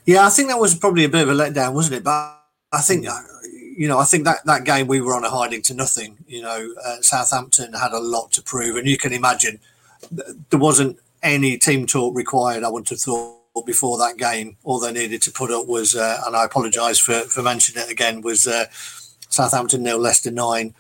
yeah, 0.06 0.26
I 0.26 0.30
think 0.30 0.50
that 0.50 0.60
was 0.60 0.76
probably 0.76 1.06
a 1.06 1.10
bit 1.10 1.28
of 1.28 1.30
a 1.30 1.34
letdown, 1.34 1.74
wasn't 1.74 1.96
it? 1.96 2.04
But 2.04 2.42
I 2.72 2.82
think. 2.82 3.08
Uh, 3.08 3.20
you 3.78 3.88
know, 3.88 3.98
I 3.98 4.04
think 4.04 4.26
that, 4.26 4.46
that 4.46 4.66
game 4.66 4.86
we 4.86 5.02
were 5.02 5.16
on 5.16 5.24
a 5.24 5.30
hiding 5.30 5.62
to 5.64 5.74
nothing. 5.74 6.18
You 6.28 6.42
know, 6.44 6.74
uh, 6.86 6.98
Southampton 7.02 7.74
had 7.74 7.94
a 7.94 8.00
lot 8.00 8.32
to 8.34 8.42
prove, 8.44 8.76
and 8.76 8.86
you 8.86 8.98
can 8.98 9.14
imagine 9.14 9.60
there 10.12 10.60
wasn't 10.60 11.00
any 11.24 11.58
team 11.58 11.86
talk 11.88 12.16
required. 12.16 12.64
I 12.64 12.70
would 12.70 12.88
have 12.90 13.00
thought 13.00 13.66
before 13.66 13.98
that 13.98 14.18
game, 14.18 14.58
all 14.64 14.80
they 14.80 14.92
needed 14.92 15.22
to 15.24 15.32
put 15.32 15.52
up 15.52 15.68
was, 15.68 15.96
uh, 15.96 16.22
and 16.26 16.36
I 16.36 16.46
apologise 16.46 17.00
for, 17.00 17.22
for 17.22 17.42
mentioning 17.42 17.84
it 17.84 17.92
again, 17.92 18.22
was 18.22 18.48
uh, 18.48 18.66
Southampton 19.32 19.84
nil, 19.84 19.98
Leicester 19.98 20.32
nine. 20.32 20.76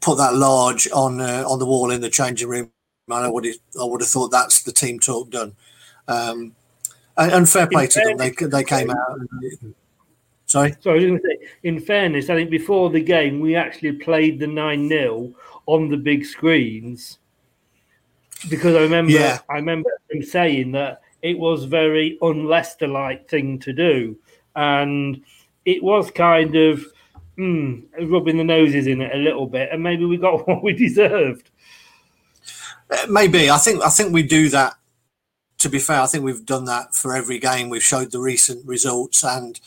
Put 0.00 0.18
that 0.18 0.34
large 0.34 0.88
on 0.92 1.20
uh, 1.20 1.44
on 1.46 1.58
the 1.58 1.66
wall 1.66 1.90
in 1.90 2.00
the 2.00 2.10
changing 2.10 2.48
room. 2.48 2.70
And 3.08 3.24
I 3.24 3.28
would 3.28 3.44
have, 3.44 3.56
I 3.80 3.84
would 3.84 4.00
have 4.00 4.10
thought 4.10 4.28
that's 4.28 4.62
the 4.62 4.72
team 4.72 4.98
talk 4.98 5.30
done. 5.30 5.54
Um, 6.06 6.54
and, 7.16 7.32
and, 7.32 7.48
fair 7.48 7.66
play 7.66 7.84
in 7.84 7.90
to 7.90 8.00
them, 8.00 8.16
they 8.16 8.30
they 8.30 8.64
came 8.64 8.90
out. 8.90 9.18
And, 9.18 9.74
sorry, 10.46 10.76
sorry. 10.80 10.92
I 10.92 10.94
was 10.94 11.04
going 11.04 11.18
to 11.18 11.24
say, 11.26 11.48
in 11.62 11.80
fairness, 11.80 12.30
I 12.30 12.36
think 12.36 12.50
before 12.50 12.90
the 12.90 13.00
game 13.00 13.40
we 13.40 13.56
actually 13.56 13.92
played 13.92 14.38
the 14.38 14.46
nine 14.46 14.88
0 14.88 15.32
on 15.66 15.88
the 15.88 15.96
big 15.96 16.24
screens 16.24 17.18
because 18.48 18.74
I 18.74 18.80
remember 18.80 19.12
yeah. 19.12 19.40
I 19.48 19.54
remember 19.54 19.90
them 20.10 20.22
saying 20.22 20.72
that 20.72 21.02
it 21.22 21.38
was 21.38 21.64
very 21.64 22.18
un 22.22 22.46
Leicester 22.46 22.88
like 22.88 23.28
thing 23.28 23.58
to 23.60 23.72
do. 23.72 24.16
And 24.56 25.22
it 25.64 25.82
was 25.82 26.10
kind 26.10 26.56
of 26.56 26.84
mm, 27.40 28.10
rubbing 28.10 28.36
the 28.36 28.44
noses 28.44 28.86
in 28.86 29.00
it 29.00 29.14
a 29.14 29.18
little 29.18 29.46
bit, 29.46 29.70
and 29.72 29.82
maybe 29.82 30.04
we 30.04 30.16
got 30.16 30.46
what 30.48 30.62
we 30.62 30.72
deserved. 30.72 31.50
Uh, 32.90 33.06
maybe 33.08 33.50
I 33.50 33.58
think 33.58 33.82
I 33.82 33.88
think 33.88 34.12
we 34.12 34.22
do 34.22 34.48
that. 34.50 34.74
To 35.58 35.68
be 35.68 35.78
fair, 35.78 36.00
I 36.00 36.06
think 36.06 36.24
we've 36.24 36.46
done 36.46 36.64
that 36.66 36.94
for 36.94 37.14
every 37.14 37.38
game. 37.38 37.68
We've 37.68 37.82
showed 37.82 38.12
the 38.12 38.18
recent 38.18 38.66
results, 38.66 39.22
and 39.22 39.60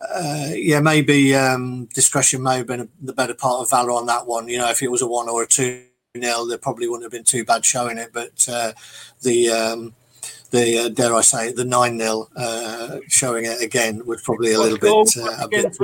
uh, 0.00 0.50
yeah, 0.54 0.80
maybe 0.80 1.34
um, 1.34 1.86
discretion 1.94 2.42
may 2.42 2.58
have 2.58 2.66
been 2.66 2.80
a, 2.80 2.88
the 3.00 3.12
better 3.12 3.34
part 3.34 3.62
of 3.62 3.70
valor 3.70 3.92
on 3.92 4.06
that 4.06 4.26
one. 4.26 4.48
You 4.48 4.58
know, 4.58 4.70
if 4.70 4.82
it 4.82 4.90
was 4.90 5.02
a 5.02 5.06
one 5.06 5.28
or 5.28 5.44
a 5.44 5.46
two 5.46 5.84
nil, 6.16 6.46
there 6.46 6.58
probably 6.58 6.88
wouldn't 6.88 7.04
have 7.04 7.12
been 7.12 7.24
too 7.24 7.44
bad 7.44 7.64
showing 7.64 7.98
it. 7.98 8.10
But 8.12 8.46
uh, 8.50 8.72
the 9.22 9.50
um, 9.50 9.94
the 10.50 10.78
uh, 10.78 10.88
dare 10.88 11.14
I 11.14 11.20
say 11.20 11.48
it, 11.48 11.56
the 11.56 11.64
nine 11.64 11.98
0 11.98 12.28
uh, 12.36 12.98
showing 13.08 13.44
it 13.44 13.62
again 13.62 14.04
was 14.04 14.22
probably 14.22 14.52
a 14.52 14.60
little 14.60 14.78
bit. 14.78 15.16
Uh, 15.16 15.44
a 15.44 15.48
bit 15.48 15.76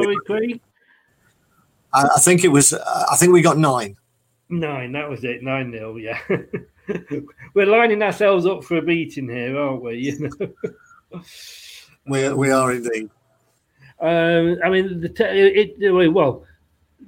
I, 1.92 2.08
I, 2.16 2.20
think 2.20 2.44
it 2.44 2.48
was. 2.48 2.72
I 2.72 3.16
think 3.16 3.32
we 3.32 3.42
got 3.42 3.58
nine. 3.58 3.96
Nine. 4.48 4.92
That 4.92 5.08
was 5.08 5.24
it. 5.24 5.42
Nine 5.42 5.70
nil. 5.70 5.98
Yeah. 5.98 6.18
We're 7.54 7.66
lining 7.66 8.02
ourselves 8.02 8.46
up 8.46 8.64
for 8.64 8.76
a 8.76 8.82
beating 8.82 9.28
here, 9.28 9.58
aren't 9.58 9.82
we? 9.82 9.98
You 10.12 10.30
know. 10.40 11.22
we 12.06 12.32
we 12.32 12.50
are 12.50 12.72
indeed. 12.72 13.10
Um, 14.00 14.58
I 14.64 14.70
mean, 14.70 15.00
the 15.00 15.10
it, 15.60 15.76
it 15.78 16.10
well 16.10 16.44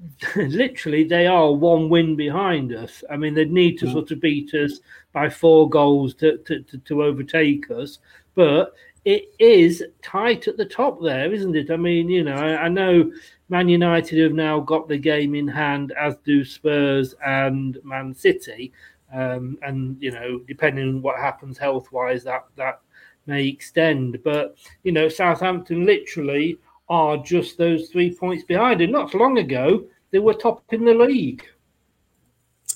literally 0.36 1.04
they 1.04 1.26
are 1.26 1.52
one 1.52 1.88
win 1.88 2.16
behind 2.16 2.74
us. 2.74 3.02
I 3.10 3.16
mean, 3.16 3.34
they'd 3.34 3.50
need 3.50 3.78
to 3.78 3.86
mm. 3.86 3.92
sort 3.92 4.10
of 4.10 4.20
beat 4.20 4.52
us 4.54 4.80
by 5.12 5.28
four 5.28 5.68
goals 5.68 6.14
to, 6.14 6.38
to, 6.38 6.62
to, 6.62 6.78
to, 6.78 7.02
overtake 7.04 7.70
us, 7.70 7.98
but 8.34 8.74
it 9.04 9.32
is 9.38 9.84
tight 10.02 10.48
at 10.48 10.56
the 10.56 10.64
top 10.64 11.00
there, 11.02 11.32
isn't 11.32 11.56
it? 11.56 11.70
I 11.70 11.76
mean, 11.76 12.08
you 12.08 12.24
know, 12.24 12.34
I, 12.34 12.64
I, 12.64 12.68
know 12.68 13.12
Man 13.48 13.68
United 13.68 14.18
have 14.18 14.32
now 14.32 14.60
got 14.60 14.88
the 14.88 14.98
game 14.98 15.34
in 15.34 15.46
hand, 15.46 15.92
as 16.00 16.16
do 16.24 16.44
Spurs 16.44 17.14
and 17.24 17.78
Man 17.84 18.14
City. 18.14 18.72
Um, 19.12 19.58
and 19.62 19.96
you 20.00 20.10
know, 20.10 20.40
depending 20.48 20.88
on 20.88 21.02
what 21.02 21.18
happens 21.18 21.58
health 21.58 21.92
wise, 21.92 22.24
that 22.24 22.46
that 22.56 22.80
may 23.26 23.46
extend. 23.46 24.22
But 24.24 24.56
you 24.82 24.92
know, 24.92 25.08
Southampton 25.08 25.84
literally 25.84 26.58
are 26.88 27.16
just 27.18 27.56
those 27.56 27.88
three 27.88 28.14
points 28.14 28.44
behind. 28.44 28.80
And 28.80 28.92
not 28.92 29.14
long 29.14 29.38
ago, 29.38 29.84
they 30.10 30.18
were 30.18 30.34
top 30.34 30.62
in 30.72 30.84
the 30.84 30.94
league. 30.94 31.44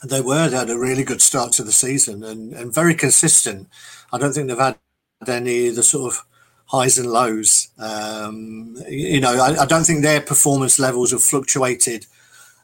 They 0.04 0.20
were. 0.20 0.48
They 0.48 0.56
had 0.56 0.70
a 0.70 0.78
really 0.78 1.04
good 1.04 1.20
start 1.20 1.52
to 1.52 1.64
the 1.64 1.72
season 1.72 2.22
and, 2.22 2.52
and 2.52 2.72
very 2.72 2.94
consistent. 2.94 3.68
I 4.12 4.18
don't 4.18 4.32
think 4.32 4.48
they've 4.48 4.58
had 4.58 4.78
any 5.26 5.70
the 5.70 5.82
sort 5.82 6.12
of 6.12 6.24
highs 6.68 6.98
and 6.98 7.10
lows. 7.10 7.68
Um, 7.78 8.76
you 8.88 9.20
know, 9.20 9.34
I, 9.34 9.62
I, 9.62 9.66
don't 9.66 9.84
think 9.84 10.02
their 10.02 10.20
performance 10.20 10.78
levels 10.78 11.12
have 11.12 11.22
fluctuated 11.22 12.06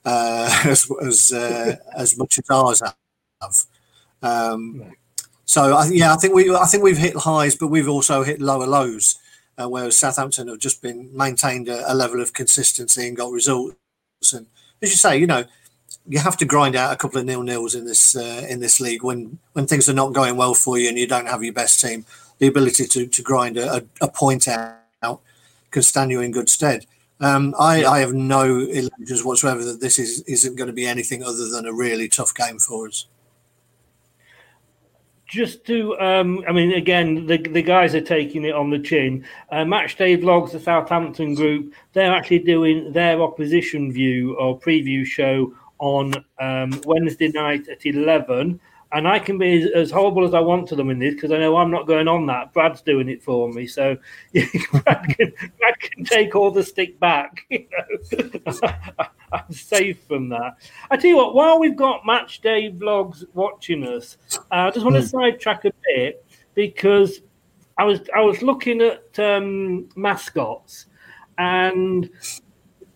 uh, 0.04 0.62
as 0.64 0.90
as, 1.02 1.32
uh, 1.32 1.76
as 1.96 2.16
much 2.16 2.38
as 2.38 2.50
ours 2.50 2.82
have. 3.40 3.62
Um, 4.22 4.92
so 5.44 5.74
I, 5.74 5.86
yeah, 5.88 6.12
I 6.12 6.16
think 6.16 6.34
we 6.34 6.54
I 6.54 6.66
think 6.66 6.82
we've 6.82 6.98
hit 6.98 7.16
highs, 7.16 7.56
but 7.56 7.68
we've 7.68 7.88
also 7.88 8.22
hit 8.22 8.40
lower 8.40 8.66
lows. 8.66 9.18
Uh, 9.56 9.68
whereas 9.68 9.96
Southampton 9.96 10.48
have 10.48 10.58
just 10.58 10.82
been 10.82 11.08
maintained 11.16 11.68
a, 11.68 11.92
a 11.92 11.94
level 11.94 12.20
of 12.20 12.32
consistency 12.32 13.06
and 13.06 13.16
got 13.16 13.30
results. 13.30 13.76
And 14.32 14.46
as 14.82 14.90
you 14.90 14.96
say, 14.96 15.16
you 15.16 15.28
know, 15.28 15.44
you 16.08 16.18
have 16.18 16.36
to 16.38 16.44
grind 16.44 16.74
out 16.74 16.92
a 16.92 16.96
couple 16.96 17.20
of 17.20 17.24
nil 17.24 17.42
nils 17.42 17.74
in 17.74 17.86
this 17.86 18.16
uh, 18.16 18.46
in 18.48 18.60
this 18.60 18.80
league 18.80 19.02
when 19.02 19.38
when 19.52 19.66
things 19.66 19.88
are 19.88 19.94
not 19.94 20.12
going 20.12 20.36
well 20.36 20.54
for 20.54 20.76
you 20.78 20.88
and 20.88 20.98
you 20.98 21.06
don't 21.06 21.28
have 21.28 21.42
your 21.42 21.52
best 21.52 21.80
team. 21.80 22.04
The 22.38 22.47
ability 22.47 22.87
to 22.87 23.07
to 23.07 23.23
grind 23.23 23.57
a, 23.57 23.85
a 24.01 24.09
point 24.09 24.49
out 24.49 25.20
can 25.70 25.83
stand 25.83 26.11
you 26.11 26.20
in 26.20 26.31
good 26.31 26.49
stead. 26.49 26.87
Um, 27.20 27.55
I, 27.59 27.85
I 27.85 28.01
have 28.01 28.12
no 28.12 28.44
illusions 28.44 29.25
whatsoever 29.25 29.64
that 29.64 29.81
this 29.81 29.99
is 29.99 30.23
isn't 30.23 30.57
going 30.57 30.66
to 30.66 30.73
be 30.73 30.87
anything 30.87 31.23
other 31.23 31.49
than 31.49 31.66
a 31.66 31.73
really 31.73 32.09
tough 32.09 32.35
game 32.35 32.59
for 32.59 32.88
us 32.88 33.07
just 35.35 35.64
to, 35.66 35.99
um, 35.99 36.44
I 36.49 36.53
mean, 36.53 36.73
again, 36.73 37.27
the, 37.27 37.38
the 37.38 37.62
guys 37.62 37.94
are 37.94 38.01
taking 38.01 38.44
it 38.44 38.55
on 38.55 38.70
the 38.70 38.79
chin. 38.79 39.27
Uh, 39.51 39.64
Matchday 39.64 40.16
Vlogs, 40.16 40.53
the 40.53 40.61
Southampton 40.61 41.35
group, 41.35 41.75
they're 41.92 42.12
actually 42.12 42.38
doing 42.38 42.92
their 42.92 43.20
opposition 43.20 43.92
view 43.92 44.37
or 44.37 44.59
preview 44.59 45.05
show 45.05 45.53
on 45.81 46.14
um, 46.38 46.81
Wednesday 46.87 47.29
night 47.29 47.66
at 47.68 47.85
11 47.85 48.61
and 48.94 49.09
I 49.09 49.18
can 49.18 49.38
be 49.38 49.70
as, 49.74 49.90
horrible 49.90 50.24
as 50.24 50.35
I 50.35 50.40
want 50.40 50.68
to 50.68 50.76
them 50.76 50.88
in 50.88 51.00
this 51.00 51.14
because 51.14 51.33
I 51.33 51.38
know 51.38 51.57
I'm 51.57 51.70
not 51.70 51.88
going 51.88 52.07
on 52.07 52.26
that. 52.26 52.52
Brad's 52.52 52.80
doing 52.80 53.09
it 53.09 53.22
for 53.22 53.52
me, 53.52 53.66
so 53.66 53.96
Brad, 54.33 55.16
can, 55.16 55.33
Brad 55.59 55.80
can 55.80 56.04
take 56.04 56.37
all 56.37 56.50
the 56.50 56.62
stick 56.62 56.98
back. 57.00 57.44
You 57.50 57.66
know? 57.70 58.70
I'm 59.33 59.52
safe 59.52 59.98
from 60.07 60.28
that. 60.28 60.59
I 60.90 60.96
tell 60.96 61.11
you 61.11 61.16
what, 61.16 61.35
while 61.35 61.59
we've 61.59 61.76
got 61.76 62.07
Match 62.07 62.40
Day 62.40 62.70
vlogs 62.70 63.24
watching 63.35 63.85
us, 63.85 64.16
uh, 64.37 64.38
I 64.50 64.70
just 64.70 64.85
want 64.85 64.96
to 64.96 65.02
mm. 65.02 65.11
sidetrack 65.11 65.64
a 65.64 65.72
bit 65.94 66.24
because 66.54 67.20
I 67.76 67.85
was 67.85 68.00
I 68.14 68.20
was 68.20 68.42
looking 68.42 68.80
at 68.80 69.18
um, 69.18 69.88
mascots 69.96 70.87
and 71.37 72.09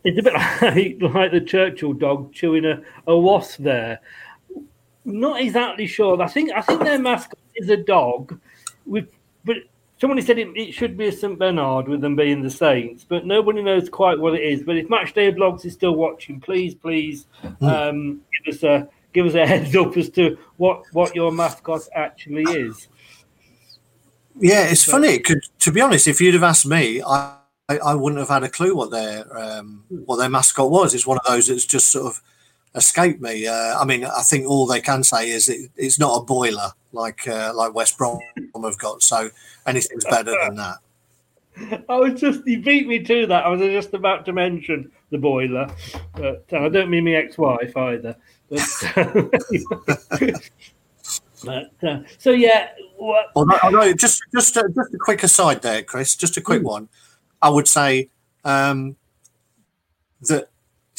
it's 0.05 0.19
a 0.19 0.23
bit 0.23 0.35
like, 0.35 1.13
like 1.13 1.33
the 1.33 1.41
Churchill 1.41 1.93
dog 1.93 2.33
chewing 2.33 2.65
a, 2.65 2.83
a 3.09 3.19
wasp 3.19 3.59
there 3.63 4.01
not 5.09 5.41
exactly 5.41 5.87
sure. 5.87 6.21
I 6.23 6.29
think 6.29 6.51
I 6.53 6.61
think 6.61 6.83
their 6.83 6.99
mascot 6.99 7.39
is 7.55 7.69
a 7.71 7.77
dog, 7.77 8.39
with 8.87 9.09
but 9.45 9.57
somebody 10.01 10.23
said 10.23 10.39
it, 10.39 10.49
it 10.57 10.73
should 10.73 10.97
be 10.97 11.09
a 11.09 11.13
Saint 11.13 11.39
Bernard 11.39 11.89
with 11.89 12.01
them 12.01 12.17
being 12.17 12.43
the 12.43 12.51
Saints, 12.51 13.05
but 13.09 13.27
nobody 13.27 13.63
knows 13.63 13.89
quite 13.89 14.19
what 14.19 14.35
it 14.35 14.43
is. 14.43 14.63
But 14.63 14.77
if 14.77 14.89
Matchday 14.89 15.35
Vlogs 15.35 15.65
is 15.65 15.73
still 15.73 15.95
watching, 15.95 16.41
please, 16.41 16.75
please 16.75 17.27
hmm. 17.43 17.65
um, 17.65 18.21
give 18.45 18.55
us 18.55 18.63
a 18.63 18.89
give 19.13 19.27
us 19.27 19.35
a 19.35 19.47
heads 19.47 19.75
up 19.75 19.97
as 19.97 20.11
to 20.11 20.39
what 20.57 20.83
what 20.93 21.15
your 21.15 21.33
mascot 21.33 21.83
actually 21.95 22.45
is. 22.45 22.89
Yeah, 24.39 24.65
it's 24.65 24.87
but, 24.87 24.93
funny. 24.93 25.19
Could 25.19 25.41
to 25.61 25.73
be 25.73 25.81
honest, 25.81 26.07
if 26.07 26.21
you'd 26.21 26.35
have 26.35 26.45
asked 26.45 26.67
me, 26.67 27.03
I. 27.03 27.35
I, 27.85 27.95
wouldn't 27.95 28.19
have 28.19 28.31
had 28.31 28.45
a 28.45 28.49
clue 28.49 28.75
what 28.75 28.91
their 28.91 29.27
um, 29.39 29.85
what 29.91 30.17
their 30.17 30.31
mascot 30.31 30.71
was. 30.71 30.95
It's 30.95 31.07
one 31.07 31.19
of 31.19 31.25
those 31.27 31.49
that's 31.49 31.67
just 31.67 31.93
sort 31.93 32.07
of 32.07 32.23
escape 32.75 33.21
me. 33.21 33.47
Uh, 33.47 33.79
I 33.79 33.85
mean, 33.85 34.05
I 34.05 34.23
think 34.23 34.47
all 34.47 34.67
they 34.67 34.81
can 34.81 35.03
say 35.03 35.31
is 35.31 35.49
it, 35.49 35.71
it's 35.77 35.99
not 35.99 36.17
a 36.21 36.25
boiler 36.25 36.73
like 36.93 37.27
uh, 37.29 37.53
like 37.55 37.75
West 37.75 37.99
Brom 37.99 38.21
have 38.37 38.79
got. 38.79 39.03
So 39.03 39.31
anything's 39.67 40.05
better 40.05 40.35
than 40.47 40.57
that. 40.57 40.79
I 41.89 41.97
was 41.97 42.21
just 42.21 42.47
you 42.47 42.61
beat 42.61 42.87
me 42.87 43.01
to 43.01 43.27
that. 43.27 43.45
I 43.45 43.49
was 43.49 43.61
just 43.61 43.95
about 43.95 44.25
to 44.27 44.33
mention 44.33 44.91
the 45.11 45.19
boiler, 45.19 45.69
but 46.15 46.45
uh, 46.53 46.61
I 46.61 46.69
don't 46.69 46.91
mean 46.91 47.05
my 47.05 47.13
ex-wife 47.13 47.77
either. 47.77 48.17
But, 48.49 48.61
but 51.45 51.73
uh, 51.83 52.01
so 52.19 52.31
yeah. 52.31 52.71
What... 52.97 53.27
Although, 53.35 53.93
just 53.95 54.23
just 54.33 54.57
a, 54.57 54.69
just 54.75 54.95
a 54.95 54.99
quick 54.99 55.23
aside 55.23 55.63
there, 55.63 55.83
Chris. 55.83 56.15
Just 56.17 56.37
a 56.37 56.41
quick 56.41 56.63
mm. 56.63 56.67
one. 56.67 56.89
I 57.41 57.49
would 57.49 57.69
say 57.69 58.11
um, 58.45 58.97
that 60.23 60.49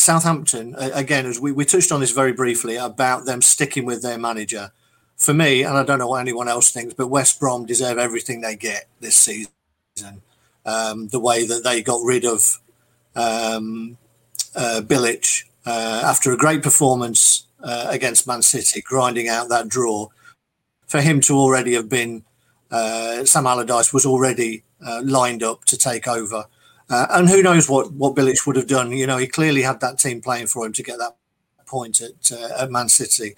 Southampton, 0.09 0.73
again, 0.79 1.27
as 1.27 1.39
we, 1.39 1.51
we 1.51 1.65
touched 1.65 1.91
on 1.91 1.99
this 1.99 2.09
very 2.09 2.33
briefly 2.33 2.77
about 2.77 3.25
them 3.25 3.43
sticking 3.43 3.85
with 3.85 4.01
their 4.01 4.17
manager. 4.17 4.71
For 5.15 5.35
me, 5.35 5.61
and 5.61 5.77
I 5.77 5.83
don't 5.83 5.99
know 5.99 6.07
what 6.07 6.21
anyone 6.21 6.47
else 6.47 6.71
thinks, 6.71 6.95
but 6.95 7.09
West 7.09 7.39
Brom 7.39 7.67
deserve 7.67 7.99
everything 7.99 8.41
they 8.41 8.55
get 8.55 8.87
this 9.01 9.15
season. 9.15 9.51
Um, 10.65 11.09
the 11.09 11.19
way 11.19 11.45
that 11.45 11.63
they 11.63 11.83
got 11.83 12.03
rid 12.03 12.25
of 12.25 12.59
um, 13.15 13.99
uh, 14.55 14.81
Bilic 14.83 15.43
uh, 15.67 16.01
after 16.03 16.33
a 16.33 16.37
great 16.37 16.63
performance 16.63 17.45
uh, 17.61 17.85
against 17.91 18.25
Man 18.25 18.41
City, 18.41 18.81
grinding 18.81 19.27
out 19.27 19.49
that 19.49 19.67
draw. 19.67 20.07
For 20.87 21.01
him 21.01 21.21
to 21.21 21.37
already 21.37 21.75
have 21.75 21.87
been, 21.87 22.23
uh, 22.71 23.25
Sam 23.25 23.45
Allardyce 23.45 23.93
was 23.93 24.07
already 24.07 24.63
uh, 24.83 25.01
lined 25.03 25.43
up 25.43 25.65
to 25.65 25.77
take 25.77 26.07
over 26.07 26.47
uh, 26.89 27.07
and 27.11 27.29
who 27.29 27.41
knows 27.43 27.69
what 27.69 27.91
what 27.93 28.15
Bilic 28.15 28.45
would 28.47 28.55
have 28.55 28.67
done? 28.67 28.91
You 28.91 29.07
know, 29.07 29.17
he 29.17 29.27
clearly 29.27 29.61
had 29.61 29.79
that 29.81 29.99
team 29.99 30.21
playing 30.21 30.47
for 30.47 30.65
him 30.65 30.73
to 30.73 30.83
get 30.83 30.97
that 30.97 31.15
point 31.65 32.01
at 32.01 32.31
uh, 32.31 32.63
at 32.63 32.71
Man 32.71 32.89
City. 32.89 33.35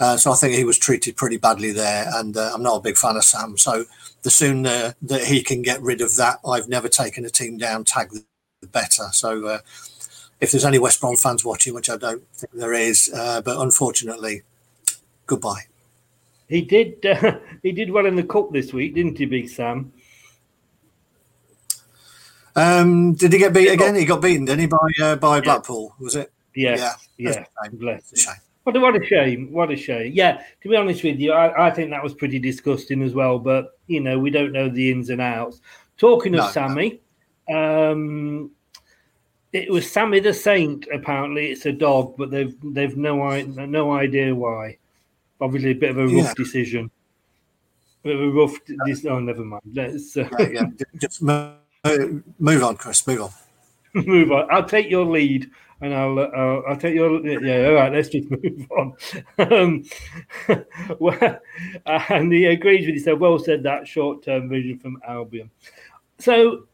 Uh, 0.00 0.16
so 0.16 0.32
I 0.32 0.34
think 0.34 0.54
he 0.54 0.64
was 0.64 0.78
treated 0.78 1.16
pretty 1.16 1.36
badly 1.36 1.70
there, 1.70 2.06
and 2.14 2.36
uh, 2.36 2.50
I'm 2.52 2.62
not 2.62 2.76
a 2.76 2.82
big 2.82 2.96
fan 2.96 3.16
of 3.16 3.24
Sam. 3.24 3.56
So 3.56 3.84
the 4.22 4.30
sooner 4.30 4.94
that 5.02 5.24
he 5.24 5.42
can 5.42 5.62
get 5.62 5.80
rid 5.80 6.00
of 6.00 6.16
that, 6.16 6.40
I've 6.46 6.68
never 6.68 6.88
taken 6.88 7.24
a 7.24 7.30
team 7.30 7.58
down 7.58 7.84
tag, 7.84 8.10
the 8.10 8.66
better. 8.66 9.04
So 9.12 9.46
uh, 9.46 9.58
if 10.40 10.50
there's 10.50 10.64
any 10.64 10.78
West 10.78 11.00
Brom 11.00 11.16
fans 11.16 11.44
watching, 11.44 11.74
which 11.74 11.88
I 11.88 11.96
don't 11.96 12.26
think 12.34 12.52
there 12.52 12.72
is, 12.72 13.10
uh, 13.14 13.40
but 13.42 13.60
unfortunately, 13.60 14.42
goodbye. 15.26 15.62
He 16.48 16.62
did. 16.62 16.96
he 17.62 17.72
did 17.72 17.90
well 17.90 18.06
in 18.06 18.16
the 18.16 18.24
cup 18.24 18.52
this 18.52 18.72
week, 18.72 18.94
didn't 18.94 19.16
he, 19.16 19.26
Big 19.26 19.48
Sam? 19.48 19.92
Um, 22.56 23.14
did 23.14 23.32
he 23.32 23.38
get 23.38 23.52
beat 23.52 23.68
again? 23.68 23.94
He 23.94 24.04
got 24.04 24.22
beaten, 24.22 24.44
didn't 24.44 24.60
he, 24.60 24.66
by 24.66 24.88
uh, 25.02 25.16
by 25.16 25.40
Blackpool? 25.40 25.94
Was 25.98 26.16
it? 26.16 26.32
Yeah, 26.54 26.76
yeah. 26.76 26.94
yeah. 27.18 27.44
a 27.62 28.16
shame. 28.16 28.34
What 28.64 28.76
a, 28.76 28.80
what 28.80 28.96
a 28.96 29.04
shame! 29.04 29.52
What 29.52 29.70
a 29.70 29.76
shame! 29.76 30.12
Yeah, 30.14 30.42
to 30.62 30.68
be 30.68 30.76
honest 30.76 31.04
with 31.04 31.20
you, 31.20 31.32
I, 31.32 31.66
I, 31.66 31.70
think 31.70 31.90
that 31.90 32.02
was 32.02 32.14
pretty 32.14 32.38
disgusting 32.38 33.02
as 33.02 33.12
well. 33.12 33.38
But 33.38 33.78
you 33.88 34.00
know, 34.00 34.18
we 34.18 34.30
don't 34.30 34.52
know 34.52 34.70
the 34.70 34.90
ins 34.90 35.10
and 35.10 35.20
outs. 35.20 35.60
Talking 35.98 36.34
of 36.34 36.46
no, 36.46 36.50
Sammy, 36.50 37.00
no. 37.48 37.92
um, 37.92 38.50
it 39.52 39.70
was 39.70 39.90
Sammy 39.90 40.20
the 40.20 40.32
Saint. 40.32 40.86
Apparently, 40.92 41.50
it's 41.50 41.66
a 41.66 41.72
dog, 41.72 42.14
but 42.16 42.30
they've 42.30 42.56
they've 42.62 42.96
no 42.96 43.38
no 43.42 43.92
idea 43.92 44.34
why. 44.34 44.78
Obviously, 45.42 45.72
a 45.72 45.74
bit 45.74 45.90
of 45.90 45.98
a 45.98 46.06
rough 46.06 46.12
yeah. 46.14 46.34
decision. 46.34 46.90
A 48.04 48.08
bit 48.08 48.16
of 48.16 48.22
a 48.22 48.30
rough. 48.30 48.56
This, 48.86 49.04
oh, 49.04 49.18
never 49.18 49.44
mind. 49.44 49.62
Let's 49.74 50.16
uh, 50.16 50.26
yeah, 50.38 50.48
yeah. 50.52 50.66
just 50.98 51.20
move 52.38 52.62
on, 52.62 52.76
Chris. 52.76 53.06
Move 53.06 53.22
on. 53.22 53.30
move 54.06 54.32
on. 54.32 54.48
I'll 54.50 54.64
take 54.64 54.90
your 54.90 55.04
lead, 55.04 55.50
and 55.80 55.94
I'll 55.94 56.18
uh, 56.18 56.68
I'll 56.68 56.76
take 56.76 56.94
your 56.94 57.24
yeah. 57.26 57.68
All 57.68 57.74
right, 57.74 57.92
let's 57.92 58.08
just 58.08 58.30
move 58.30 58.66
on. 58.72 58.94
um, 59.38 59.84
well, 60.98 61.40
and 61.86 62.32
he 62.32 62.46
agrees 62.46 62.86
with 62.86 62.96
you. 62.96 63.00
So 63.00 63.14
well 63.14 63.38
said 63.38 63.62
that 63.62 63.86
short 63.86 64.24
term 64.24 64.48
vision 64.48 64.78
from 64.78 65.00
Albion. 65.06 65.50
So 66.18 66.66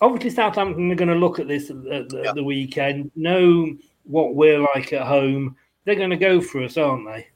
obviously 0.00 0.30
Southampton 0.30 0.90
are 0.90 0.96
going 0.96 1.08
to 1.08 1.14
look 1.14 1.38
at 1.38 1.48
this 1.48 1.70
at 1.70 1.82
the, 1.84 2.22
yeah. 2.24 2.32
the, 2.32 2.44
weekend, 2.44 3.10
know 3.16 3.74
what 4.04 4.34
we're 4.34 4.60
like 4.60 4.92
at 4.92 5.06
home. 5.06 5.56
They're 5.84 5.94
going 5.94 6.10
to 6.10 6.16
go 6.16 6.40
for 6.40 6.62
us, 6.62 6.76
aren't 6.76 7.06
they? 7.06 7.26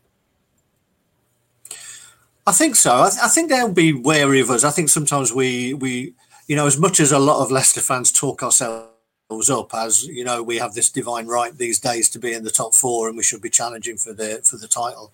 I 2.46 2.52
think 2.52 2.76
so. 2.76 3.02
I, 3.02 3.10
th- 3.10 3.22
I, 3.22 3.28
think 3.28 3.50
they'll 3.50 3.72
be 3.72 3.92
wary 3.92 4.40
of 4.40 4.50
us. 4.50 4.62
I 4.62 4.70
think 4.70 4.88
sometimes 4.88 5.32
we 5.32 5.74
we 5.74 6.14
you 6.46 6.56
know 6.56 6.66
as 6.66 6.78
much 6.78 7.00
as 7.00 7.12
a 7.12 7.18
lot 7.18 7.42
of 7.42 7.50
Leicester 7.50 7.80
fans 7.80 8.12
talk 8.12 8.42
ourselves 8.42 9.50
up 9.50 9.74
as 9.74 10.04
you 10.04 10.24
know 10.24 10.42
we 10.42 10.58
have 10.58 10.74
this 10.74 10.90
divine 10.90 11.26
right 11.26 11.56
these 11.56 11.80
days 11.80 12.08
to 12.10 12.18
be 12.18 12.32
in 12.32 12.44
the 12.44 12.50
top 12.50 12.74
four 12.74 13.08
and 13.08 13.16
we 13.16 13.22
should 13.22 13.42
be 13.42 13.50
challenging 13.50 13.96
for 13.96 14.12
the 14.12 14.40
for 14.44 14.56
the 14.56 14.68
title. 14.68 15.12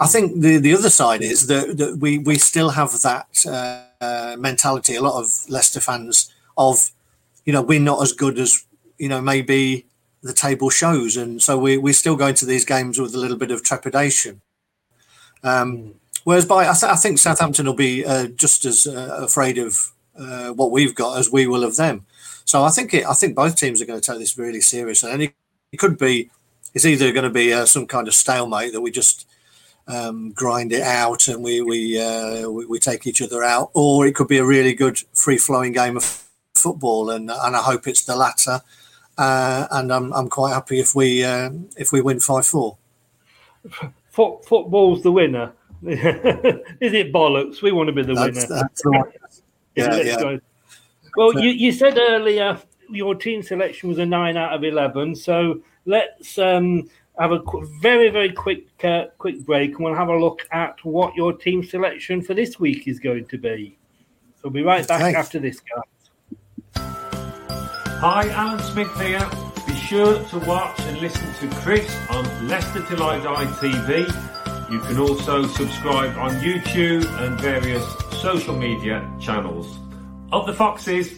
I 0.00 0.06
think 0.06 0.40
the 0.40 0.58
the 0.58 0.74
other 0.74 0.90
side 0.90 1.22
is 1.22 1.46
that, 1.48 1.76
that 1.78 1.98
we 1.98 2.18
we 2.18 2.38
still 2.38 2.70
have 2.70 3.00
that. 3.02 3.26
Uh, 3.46 3.84
mentality. 4.38 4.94
A 4.94 5.02
lot 5.02 5.20
of 5.20 5.48
Leicester 5.48 5.80
fans 5.80 6.32
of, 6.56 6.90
you 7.44 7.52
know, 7.52 7.62
we're 7.62 7.80
not 7.80 8.00
as 8.00 8.12
good 8.12 8.38
as 8.38 8.64
you 8.98 9.08
know 9.08 9.20
maybe 9.20 9.86
the 10.22 10.32
table 10.32 10.70
shows, 10.70 11.16
and 11.16 11.42
so 11.42 11.58
we 11.58 11.76
we're 11.76 11.92
still 11.92 12.16
going 12.16 12.34
to 12.34 12.46
these 12.46 12.64
games 12.64 12.98
with 12.98 13.14
a 13.14 13.18
little 13.18 13.36
bit 13.36 13.50
of 13.50 13.62
trepidation. 13.62 14.40
Um, 15.42 15.94
whereas 16.24 16.46
by 16.46 16.68
I, 16.68 16.74
th- 16.74 16.92
I, 16.92 16.96
think 16.96 17.18
Southampton 17.18 17.66
will 17.66 17.74
be 17.74 18.04
uh, 18.04 18.26
just 18.26 18.64
as 18.64 18.86
uh, 18.86 19.18
afraid 19.22 19.58
of 19.58 19.92
uh, 20.18 20.50
what 20.50 20.70
we've 20.70 20.94
got 20.94 21.18
as 21.18 21.30
we 21.30 21.46
will 21.46 21.64
of 21.64 21.76
them. 21.76 22.06
So 22.44 22.64
I 22.64 22.70
think 22.70 22.94
it, 22.94 23.06
I 23.06 23.12
think 23.12 23.34
both 23.34 23.56
teams 23.56 23.80
are 23.80 23.86
going 23.86 24.00
to 24.00 24.06
take 24.06 24.18
this 24.18 24.38
really 24.38 24.60
seriously, 24.60 25.10
and 25.10 25.22
it, 25.22 25.34
it 25.72 25.76
could 25.76 25.98
be 25.98 26.30
it's 26.74 26.84
either 26.84 27.12
going 27.12 27.24
to 27.24 27.30
be 27.30 27.52
uh, 27.52 27.66
some 27.66 27.86
kind 27.86 28.08
of 28.08 28.14
stalemate 28.14 28.72
that 28.72 28.80
we 28.80 28.90
just 28.90 29.26
um, 29.86 30.32
grind 30.32 30.72
it 30.72 30.82
out 30.82 31.28
and 31.28 31.42
we 31.42 31.60
we, 31.62 32.00
uh, 32.00 32.48
we, 32.48 32.66
we 32.66 32.78
take 32.78 33.06
each 33.06 33.22
other 33.22 33.42
out, 33.42 33.70
or 33.74 34.06
it 34.06 34.14
could 34.14 34.28
be 34.28 34.38
a 34.38 34.44
really 34.44 34.74
good 34.74 34.98
free 35.14 35.38
flowing 35.38 35.72
game 35.72 35.96
of 35.96 36.26
football, 36.54 37.10
and 37.10 37.30
and 37.30 37.56
I 37.56 37.62
hope 37.62 37.86
it's 37.86 38.04
the 38.04 38.16
latter. 38.16 38.60
Uh, 39.16 39.66
and 39.72 39.92
I'm 39.92 40.12
I'm 40.12 40.28
quite 40.28 40.54
happy 40.54 40.78
if 40.78 40.94
we 40.94 41.24
uh, 41.24 41.50
if 41.76 41.92
we 41.92 42.00
win 42.00 42.20
five 42.20 42.46
four. 42.46 42.78
Football's 44.10 45.02
the 45.02 45.12
winner. 45.12 45.52
Is 45.82 46.92
it 46.92 47.12
bollocks? 47.12 47.62
We 47.62 47.72
want 47.72 47.86
to 47.86 47.92
be 47.92 48.02
the 48.02 48.14
that's, 48.14 48.48
winner. 48.48 48.62
That's 48.62 48.82
right. 48.84 49.12
Yeah, 49.78 49.96
yeah. 49.96 50.36
Well, 51.16 51.40
you, 51.40 51.50
you 51.50 51.72
said 51.72 51.98
earlier 51.98 52.58
your 52.90 53.14
team 53.14 53.42
selection 53.42 53.88
was 53.88 53.98
a 53.98 54.06
nine 54.06 54.36
out 54.36 54.52
of 54.52 54.64
eleven. 54.64 55.14
So 55.14 55.60
let's 55.84 56.38
um, 56.38 56.88
have 57.18 57.32
a 57.32 57.42
very 57.80 58.10
very 58.10 58.32
quick 58.32 58.66
uh, 58.84 59.06
quick 59.18 59.44
break 59.44 59.70
and 59.70 59.80
we'll 59.80 59.94
have 59.94 60.08
a 60.08 60.16
look 60.16 60.46
at 60.52 60.82
what 60.84 61.14
your 61.14 61.32
team 61.32 61.62
selection 61.64 62.22
for 62.22 62.34
this 62.34 62.58
week 62.58 62.88
is 62.88 62.98
going 62.98 63.26
to 63.26 63.38
be. 63.38 63.76
So 64.36 64.42
we'll 64.44 64.52
be 64.52 64.62
right 64.62 64.86
back 64.86 65.14
after 65.14 65.38
this, 65.38 65.60
guys. 65.60 65.82
Hi, 66.76 68.28
Alan 68.30 68.60
Smith 68.60 68.94
here. 69.00 69.28
Be 69.66 69.74
sure 69.74 70.22
to 70.22 70.38
watch 70.40 70.78
and 70.80 71.00
listen 71.00 71.26
to 71.40 71.54
Chris 71.56 71.92
on 72.10 72.48
Leicester 72.48 72.84
Till 72.84 73.02
I 73.02 73.18
Die 73.18 73.44
TV. 73.60 74.37
You 74.70 74.80
can 74.80 74.98
also 74.98 75.46
subscribe 75.46 76.14
on 76.18 76.30
YouTube 76.40 77.06
and 77.22 77.40
various 77.40 77.82
social 78.20 78.54
media 78.54 79.10
channels. 79.18 79.78
Of 80.30 80.46
the 80.46 80.52
Foxes, 80.52 81.10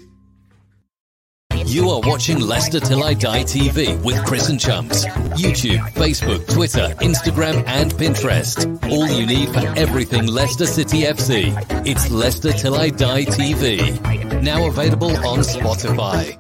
you 1.67 1.89
are 1.91 2.01
watching 2.05 2.39
Leicester 2.39 2.79
Till 2.79 3.03
I 3.03 3.15
Die 3.15 3.43
TV 3.43 4.01
with 4.05 4.25
Chris 4.25 4.49
and 4.51 4.61
Chums. 4.61 5.05
YouTube, 5.35 5.81
Facebook, 5.95 6.47
Twitter, 6.53 6.95
Instagram, 7.01 7.65
and 7.67 7.93
Pinterest. 7.93 8.89
All 8.89 9.09
you 9.09 9.27
need 9.27 9.49
for 9.49 9.67
everything 9.77 10.27
Leicester 10.27 10.67
City 10.67 11.03
FC. 11.03 11.53
It's 11.85 12.09
Leicester 12.09 12.53
Till 12.53 12.77
I 12.77 12.91
Die 12.91 13.25
TV. 13.25 14.43
Now 14.43 14.69
available 14.69 15.11
on 15.27 15.41
Spotify. 15.41 16.39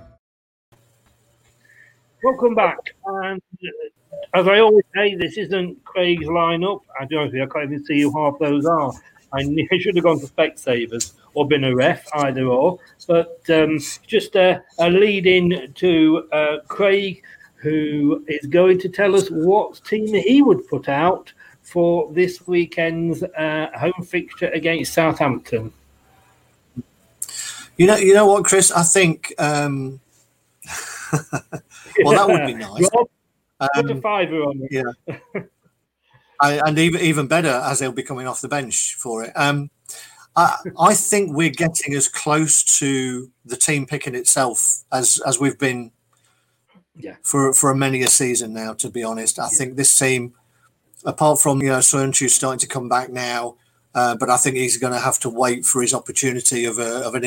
Welcome 2.23 2.55
back. 2.55 2.79
And 3.05 3.42
as 4.35 4.47
I 4.47 4.61
always 4.61 4.85
say, 4.95 5.14
this 5.14 5.37
isn't 5.37 5.85
Craig's 5.85 6.27
lineup. 6.27 6.83
I 6.99 7.05
don't 7.05 7.33
know, 7.33 7.43
I 7.43 7.47
can't 7.47 7.73
even 7.73 7.85
see 7.85 8.03
who 8.03 8.12
half 8.16 8.38
those 8.38 8.66
are. 8.66 8.93
I, 9.33 9.40
I 9.73 9.79
should 9.79 9.97
have 9.97 10.05
gone 10.05 10.21
for 10.21 10.27
Specsavers 10.27 11.12
or 11.35 11.47
been 11.47 11.64
a 11.64 11.75
ref, 11.75 12.07
either 12.14 12.47
or. 12.47 12.79
But 13.07 13.40
um, 13.51 13.79
just 14.07 14.37
a, 14.37 14.62
a 14.79 14.90
lead 14.90 15.27
in 15.27 15.73
to 15.75 16.29
uh, 16.33 16.59
Craig, 16.69 17.23
who 17.57 18.25
is 18.29 18.47
going 18.47 18.79
to 18.81 18.88
tell 18.88 19.14
us 19.14 19.29
what 19.29 19.85
team 19.85 20.14
he 20.14 20.43
would 20.43 20.66
put 20.69 20.88
out 20.88 21.33
for 21.62 22.12
this 22.12 22.47
weekend's 22.47 23.23
uh, 23.23 23.71
home 23.75 24.05
fixture 24.05 24.49
against 24.49 24.93
Southampton. 24.93 25.73
You 27.77 27.87
know, 27.87 27.97
you 27.97 28.14
know 28.14 28.27
what, 28.27 28.45
Chris? 28.45 28.71
I 28.71 28.83
think. 28.83 29.33
Um... 29.38 30.01
well, 32.05 32.14
that 32.14 32.29
would 32.29 32.47
be 32.47 32.55
nice. 32.66 32.90
Rob, 32.95 33.09
um, 33.61 33.68
put 33.75 33.90
a 33.90 33.94
um, 33.94 34.01
fiver 34.01 34.42
on 34.42 34.61
it. 34.62 34.70
Yeah. 34.70 35.42
I, 36.40 36.61
and 36.66 36.79
even 36.79 37.01
even 37.03 37.27
better 37.27 37.49
as 37.49 37.79
they'll 37.79 37.92
be 37.92 38.03
coming 38.03 38.27
off 38.27 38.40
the 38.40 38.49
bench 38.49 38.96
for 38.99 39.25
it. 39.25 39.33
Um, 39.37 39.70
I, 40.37 40.57
I 40.79 40.94
think 40.94 41.37
we're 41.37 41.51
getting 41.51 41.94
as 41.94 42.09
close 42.09 42.62
to 42.79 43.31
the 43.44 43.57
team 43.57 43.87
picking 43.87 44.14
itself 44.14 44.85
as 44.92 45.20
as 45.27 45.38
we've 45.38 45.59
been 45.59 45.92
yeah. 46.96 47.16
for 47.23 47.53
for 47.53 47.75
many 47.75 48.03
a 48.03 48.09
season 48.09 48.55
now. 48.55 48.73
To 48.75 48.90
be 48.90 49.05
honest, 49.05 49.38
I 49.38 49.44
yeah. 49.44 49.59
think 49.59 49.77
this 49.77 49.99
team, 49.99 50.35
apart 51.05 51.40
from 51.40 51.61
you 51.62 51.68
know 51.68 51.79
Söyüncü 51.79 52.31
starting 52.31 52.61
to 52.61 52.66
come 52.66 52.88
back 52.88 53.11
now, 53.11 53.57
uh, 53.94 54.16
but 54.16 54.31
I 54.31 54.38
think 54.38 54.57
he's 54.57 54.79
going 54.79 54.94
to 54.94 55.01
have 55.01 55.18
to 55.20 55.29
wait 55.29 55.66
for 55.66 55.83
his 55.83 55.92
opportunity 55.92 56.64
of 56.64 56.79
a, 56.79 57.07
of 57.07 57.14
an 57.14 57.25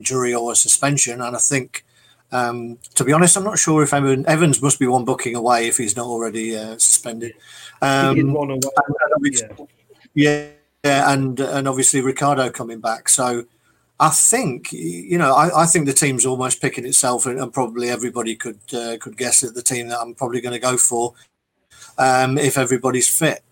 injury 0.00 0.34
or 0.34 0.52
a 0.52 0.56
suspension, 0.56 1.20
and 1.20 1.34
I 1.34 1.40
think. 1.40 1.84
Um, 2.32 2.78
to 2.94 3.04
be 3.04 3.12
honest, 3.12 3.36
I'm 3.36 3.44
not 3.44 3.58
sure 3.58 3.82
if 3.82 3.92
Evan, 3.92 4.26
Evans 4.26 4.62
must 4.62 4.78
be 4.78 4.86
one 4.86 5.04
booking 5.04 5.36
away 5.36 5.68
if 5.68 5.76
he's 5.76 5.96
not 5.96 6.06
already 6.06 6.56
uh, 6.56 6.78
suspended. 6.78 7.34
Um, 7.82 8.32
one 8.32 8.50
away. 8.50 8.60
yeah. 10.14 10.46
yeah, 10.82 11.12
and 11.12 11.38
and 11.38 11.68
obviously 11.68 12.00
Ricardo 12.00 12.50
coming 12.50 12.80
back. 12.80 13.10
So 13.10 13.44
I 14.00 14.08
think 14.08 14.72
you 14.72 15.18
know 15.18 15.34
I, 15.34 15.62
I 15.62 15.66
think 15.66 15.86
the 15.86 15.92
team's 15.92 16.24
almost 16.24 16.62
picking 16.62 16.86
itself, 16.86 17.26
and, 17.26 17.38
and 17.38 17.52
probably 17.52 17.90
everybody 17.90 18.34
could 18.34 18.60
uh, 18.72 18.96
could 18.98 19.18
guess 19.18 19.44
at 19.44 19.54
the 19.54 19.62
team 19.62 19.88
that 19.88 20.00
I'm 20.00 20.14
probably 20.14 20.40
going 20.40 20.54
to 20.54 20.58
go 20.58 20.78
for 20.78 21.14
um, 21.98 22.38
if 22.38 22.56
everybody's 22.56 23.08
fit. 23.08 23.44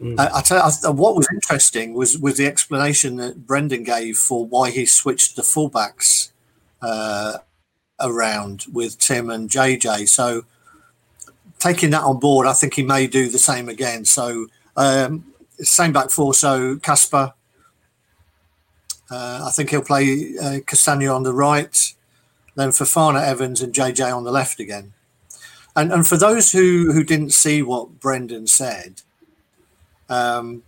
Mm. 0.00 0.18
I, 0.18 0.38
I, 0.38 0.42
tell 0.42 0.58
you, 0.58 0.88
I, 0.88 0.90
what 0.90 1.16
was 1.16 1.26
interesting 1.32 1.94
was 1.94 2.18
was 2.18 2.36
the 2.36 2.46
explanation 2.46 3.16
that 3.16 3.46
Brendan 3.46 3.84
gave 3.84 4.18
for 4.18 4.44
why 4.44 4.70
he 4.70 4.84
switched 4.84 5.36
the 5.36 5.42
fullbacks 5.42 6.32
uh, 6.82 7.38
around 8.00 8.64
with 8.72 8.98
Tim 8.98 9.30
and 9.30 9.48
JJ. 9.48 10.08
So 10.08 10.44
taking 11.58 11.90
that 11.90 12.02
on 12.02 12.18
board, 12.18 12.46
I 12.46 12.52
think 12.52 12.74
he 12.74 12.82
may 12.82 13.06
do 13.06 13.28
the 13.28 13.38
same 13.38 13.68
again. 13.68 14.04
So 14.04 14.46
um, 14.76 15.24
same 15.58 15.92
back 15.92 16.10
four. 16.10 16.34
So 16.34 16.76
Casper, 16.76 17.34
uh, 19.10 19.44
I 19.46 19.50
think 19.50 19.70
he'll 19.70 19.82
play 19.82 20.34
uh, 20.40 20.60
Castagne 20.66 21.14
on 21.14 21.22
the 21.22 21.32
right, 21.32 21.94
then 22.56 22.70
Fofana, 22.70 23.22
Evans, 23.22 23.60
and 23.60 23.72
JJ 23.72 24.14
on 24.14 24.24
the 24.24 24.32
left 24.32 24.58
again. 24.58 24.92
And 25.74 25.92
and 25.92 26.06
for 26.06 26.16
those 26.16 26.52
who 26.52 26.92
who 26.92 27.02
didn't 27.02 27.32
see 27.32 27.62
what 27.62 28.00
Brendan 28.00 28.46
said, 28.46 29.02
um, 30.08 30.62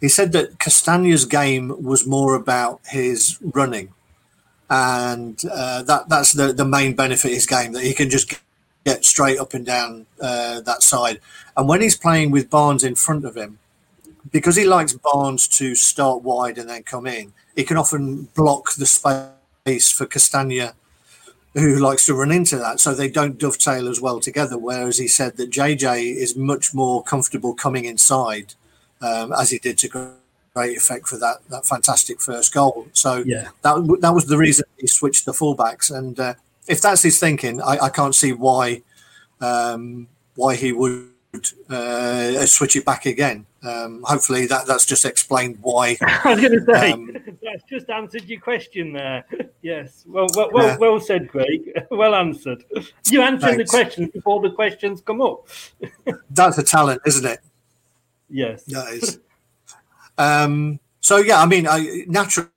he 0.00 0.08
said 0.08 0.32
that 0.32 0.58
Castagne's 0.58 1.24
game 1.24 1.82
was 1.82 2.06
more 2.06 2.34
about 2.34 2.80
his 2.86 3.38
running, 3.40 3.92
and 4.68 5.40
uh, 5.50 5.82
that 5.82 6.08
that's 6.08 6.32
the 6.32 6.52
the 6.52 6.64
main 6.64 6.94
benefit 6.94 7.28
of 7.28 7.34
his 7.34 7.46
game 7.46 7.72
that 7.72 7.84
he 7.84 7.94
can 7.94 8.10
just 8.10 8.40
get 8.84 9.04
straight 9.04 9.38
up 9.38 9.52
and 9.54 9.66
down 9.66 10.06
uh, 10.20 10.60
that 10.60 10.82
side. 10.82 11.20
And 11.56 11.68
when 11.68 11.80
he's 11.80 11.96
playing 11.96 12.30
with 12.30 12.48
Barnes 12.48 12.84
in 12.84 12.94
front 12.94 13.24
of 13.24 13.36
him, 13.36 13.58
because 14.30 14.56
he 14.56 14.64
likes 14.64 14.92
Barnes 14.92 15.48
to 15.48 15.74
start 15.74 16.22
wide 16.22 16.56
and 16.56 16.68
then 16.68 16.84
come 16.84 17.06
in, 17.06 17.32
he 17.56 17.64
can 17.64 17.76
often 17.76 18.28
block 18.36 18.74
the 18.74 18.86
space 18.86 19.90
for 19.90 20.06
Castagne, 20.06 20.72
who 21.54 21.76
likes 21.78 22.06
to 22.06 22.14
run 22.14 22.30
into 22.30 22.58
that. 22.58 22.78
So 22.78 22.94
they 22.94 23.10
don't 23.10 23.38
dovetail 23.38 23.88
as 23.88 24.00
well 24.00 24.20
together. 24.20 24.58
Whereas 24.58 24.98
he 24.98 25.08
said 25.08 25.36
that 25.36 25.50
JJ 25.50 26.14
is 26.16 26.36
much 26.36 26.74
more 26.74 27.02
comfortable 27.02 27.54
coming 27.54 27.86
inside, 27.86 28.54
um, 29.00 29.32
as 29.32 29.50
he 29.50 29.58
did 29.58 29.78
to 29.78 30.14
great 30.56 30.76
effect 30.76 31.06
for 31.06 31.18
that 31.18 31.38
that 31.50 31.66
fantastic 31.66 32.20
first 32.20 32.52
goal. 32.52 32.88
So 32.92 33.22
yeah. 33.26 33.48
that 33.62 33.98
that 34.00 34.14
was 34.14 34.26
the 34.26 34.38
reason 34.38 34.64
he 34.78 34.86
switched 34.86 35.24
the 35.26 35.32
fullbacks 35.32 35.94
and. 35.96 36.18
Uh, 36.18 36.34
if 36.68 36.80
that's 36.80 37.02
his 37.02 37.18
thinking, 37.18 37.62
I, 37.62 37.78
I 37.84 37.88
can't 37.88 38.14
see 38.14 38.32
why 38.32 38.82
um, 39.40 40.08
why 40.34 40.56
he 40.56 40.72
would 40.72 41.10
uh, 41.68 42.46
switch 42.46 42.76
it 42.76 42.84
back 42.84 43.06
again. 43.06 43.46
Um, 43.62 44.02
hopefully, 44.04 44.46
that 44.46 44.66
that's 44.66 44.86
just 44.86 45.04
explained 45.04 45.58
why. 45.60 45.96
I 46.00 46.34
was 46.34 46.40
going 46.40 46.52
to 46.52 46.64
say 46.64 46.92
um, 46.92 47.16
that's 47.42 47.62
just 47.68 47.90
answered 47.90 48.24
your 48.24 48.40
question 48.40 48.92
there. 48.92 49.24
yes, 49.62 50.04
well, 50.06 50.26
well, 50.34 50.50
well, 50.52 50.66
yeah. 50.66 50.76
well 50.76 51.00
said, 51.00 51.28
Craig. 51.28 51.72
well 51.90 52.14
answered. 52.14 52.64
You 53.10 53.22
answered 53.22 53.58
the 53.58 53.64
questions 53.64 54.10
before 54.10 54.40
the 54.40 54.50
questions 54.50 55.00
come 55.00 55.20
up. 55.20 55.48
that's 56.30 56.58
a 56.58 56.62
talent, 56.62 57.02
isn't 57.06 57.26
it? 57.26 57.40
Yes, 58.28 58.64
that 58.64 58.88
is. 58.92 59.20
Um, 60.18 60.80
so 61.00 61.18
yeah, 61.18 61.40
I 61.40 61.46
mean, 61.46 61.66
I, 61.66 62.04
naturally, 62.06 62.48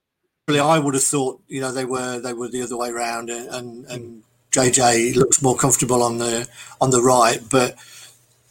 I 0.48 0.78
would 0.78 0.94
have 0.94 1.04
thought 1.04 1.40
you 1.48 1.60
know 1.60 1.72
they 1.72 1.84
were 1.84 2.18
they 2.18 2.32
were 2.32 2.48
the 2.48 2.62
other 2.62 2.76
way 2.76 2.90
around, 2.90 3.30
and 3.30 3.84
and, 3.86 4.22
JJ 4.50 5.14
looks 5.14 5.40
more 5.42 5.54
comfortable 5.54 6.02
on 6.02 6.18
the 6.18 6.48
on 6.80 6.90
the 6.90 7.00
right, 7.00 7.38
but 7.48 7.76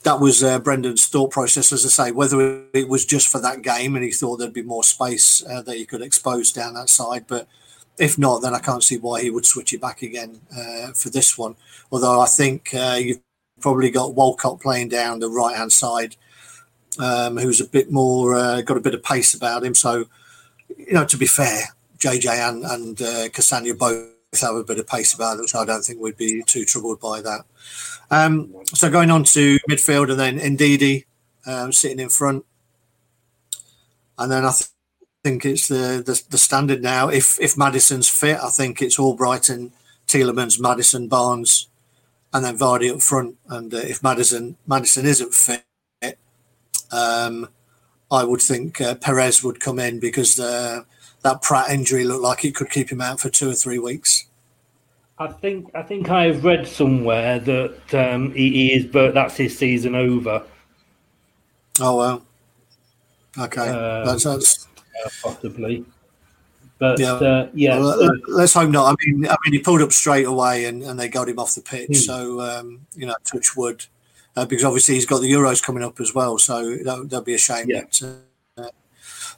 that 0.03 0.20
was 0.20 0.41
uh, 0.43 0.60
Brendan's 0.60 1.07
thought 1.07 1.32
process, 1.32 1.74
as 1.74 1.86
I 1.86 1.89
say, 1.89 2.12
whether 2.12 2.64
it 2.74 2.88
was 2.88 3.05
just 3.05 3.28
for 3.28 3.41
that 3.41 3.62
game 3.62 3.95
and 3.95 4.05
he 4.05 4.12
thought 4.12 4.38
there'd 4.38 4.53
be 4.53 4.62
more 4.62 4.84
space 4.84 5.45
uh, 5.45 5.62
that 5.64 5.76
he 5.76 5.86
could 5.86 6.01
expose 6.01 6.53
down 6.53 6.74
that 6.76 6.89
side. 6.89 7.26
But 7.28 7.47
if 7.97 8.18
not, 8.18 8.41
then 8.41 8.53
I 8.53 8.60
can't 8.60 8.84
see 8.84 8.97
why 8.97 9.22
he 9.22 9.30
would 9.30 9.45
switch 9.45 9.74
it 9.74 9.82
back 9.82 10.01
again 10.01 10.39
uh, 10.55 10.93
for 10.93 11.10
this 11.10 11.38
one. 11.38 11.55
Although 11.91 12.22
I 12.22 12.28
think 12.28 12.74
uh, 12.74 12.97
you've 12.97 13.20
probably 13.60 13.91
got 13.91 14.16
Walcott 14.16 14.62
playing 14.62 14.88
down 14.88 15.20
the 15.20 15.30
right 15.30 15.57
hand 15.57 15.74
side, 15.74 16.16
um, 17.00 17.38
who's 17.38 17.62
a 17.62 17.68
bit 17.68 17.91
more, 17.91 18.36
uh, 18.36 18.62
got 18.62 18.78
a 18.78 18.82
bit 18.82 18.93
of 18.93 19.04
pace 19.04 19.34
about 19.34 19.64
him. 19.64 19.74
So, 19.74 20.06
you 20.78 20.93
know, 20.93 21.06
to 21.06 21.18
be 21.18 21.26
fair, 21.26 21.64
JJ 21.97 22.50
and, 22.50 22.64
and 22.66 23.02
uh, 23.02 23.30
Castagne 23.30 23.78
both 23.78 24.08
have 24.39 24.56
a 24.56 24.64
bit 24.64 24.80
of 24.80 24.88
pace 24.88 25.14
about 25.14 25.38
them. 25.38 25.47
So 25.47 25.60
I 25.60 25.66
don't 25.66 25.82
think 25.82 26.00
we'd 26.00 26.18
be 26.18 26.43
too 26.43 26.66
troubled 26.66 27.00
by 27.00 27.22
that. 27.22 27.41
Um, 28.12 28.54
so 28.66 28.89
going 28.89 29.12
on 29.12 29.24
to 29.26 29.60
midfield 29.70 30.12
and 30.12 30.20
then 30.20 30.39
Ndidi 30.39 31.06
um, 31.45 31.72
sitting 31.72 32.00
in 32.00 32.10
front. 32.10 32.45
And 34.18 34.32
then 34.32 34.45
I 34.45 34.52
th- 34.52 34.70
think 35.24 35.45
it's 35.45 35.68
the, 35.68 36.04
the, 36.06 36.22
the 36.30 36.38
standard 36.38 36.82
now. 36.82 37.10
If 37.10 37.39
if 37.39 37.56
Maddison's 37.56 38.10
fit, 38.10 38.38
I 38.38 38.50
think 38.50 38.82
it's 38.82 38.97
Albrighton, 38.97 39.72
Tielemans, 40.08 40.60
Maddison, 40.60 41.08
Barnes, 41.08 41.68
and 42.34 42.43
then 42.43 42.58
Vardy 42.58 42.93
up 42.93 43.02
front. 43.02 43.38
And 43.47 43.74
uh, 43.74 43.78
if 43.78 44.04
Maddison 44.04 44.58
Maddison 44.68 45.06
isn't 45.06 45.34
fit, 45.34 45.64
um, 46.92 47.50
I 48.12 48.24
would 48.24 48.42
think 48.42 48.82
uh, 48.82 48.96
Perez 48.96 49.44
would 49.44 49.60
come 49.60 49.80
in 49.80 50.00
because 50.00 50.40
uh, 50.40 50.84
that 51.22 51.42
Praet 51.42 51.70
injury 51.70 52.04
looked 52.04 52.24
like 52.24 52.46
it 52.46 52.56
could 52.56 52.70
keep 52.70 52.92
him 52.92 53.02
out 53.02 53.20
for 53.20 53.30
two 53.30 53.50
or 53.50 53.56
three 53.56 53.80
weeks. 53.80 54.26
I 55.18 55.28
think 55.28 55.70
I 55.76 55.84
think 55.84 56.10
I've 56.10 56.46
read 56.46 56.66
somewhere 56.66 57.40
that 57.40 57.94
um, 57.94 58.34
he, 58.34 58.52
he, 58.52 58.74
is, 58.74 58.86
but 58.86 59.14
that's 59.14 59.36
his 59.36 59.58
season 59.58 59.94
over. 59.94 60.44
Oh 61.82 61.98
well. 61.98 62.26
Okay, 63.38 63.68
uh, 63.68 64.06
that's, 64.06 64.24
that's... 64.24 64.68
possibly. 65.22 65.86
But 66.78 66.98
yeah, 66.98 67.14
uh, 67.14 67.50
yeah. 67.54 67.78
Well, 67.78 68.12
let's 68.30 68.54
hope 68.54 68.70
not. 68.70 68.94
I 68.94 68.96
mean, 69.06 69.28
I 69.28 69.36
mean, 69.44 69.54
he 69.54 69.60
pulled 69.60 69.82
up 69.82 69.92
straight 69.92 70.26
away, 70.26 70.66
and, 70.66 70.82
and 70.84 70.98
they 70.98 71.10
got 71.10 71.28
him 71.28 71.38
off 71.38 71.54
the 71.54 71.62
pitch. 71.62 71.88
Hmm. 71.90 71.94
So 71.96 72.40
um, 72.40 72.88
you 72.96 73.06
know, 73.06 73.16
touch 73.26 73.58
wood, 73.58 73.86
uh, 74.36 74.46
because 74.46 74.64
obviously 74.64 74.96
he's 74.96 75.06
got 75.06 75.22
the 75.22 75.32
Euros 75.32 75.62
coming 75.62 75.84
up 75.84 76.00
as 76.00 76.14
well. 76.14 76.38
So 76.38 76.76
that 76.84 77.10
would 77.12 77.26
be 77.26 77.36
a 77.36 77.38
shame 77.38 77.70
yeah. 77.70 77.82
that, 77.82 78.02
uh, 78.58 78.70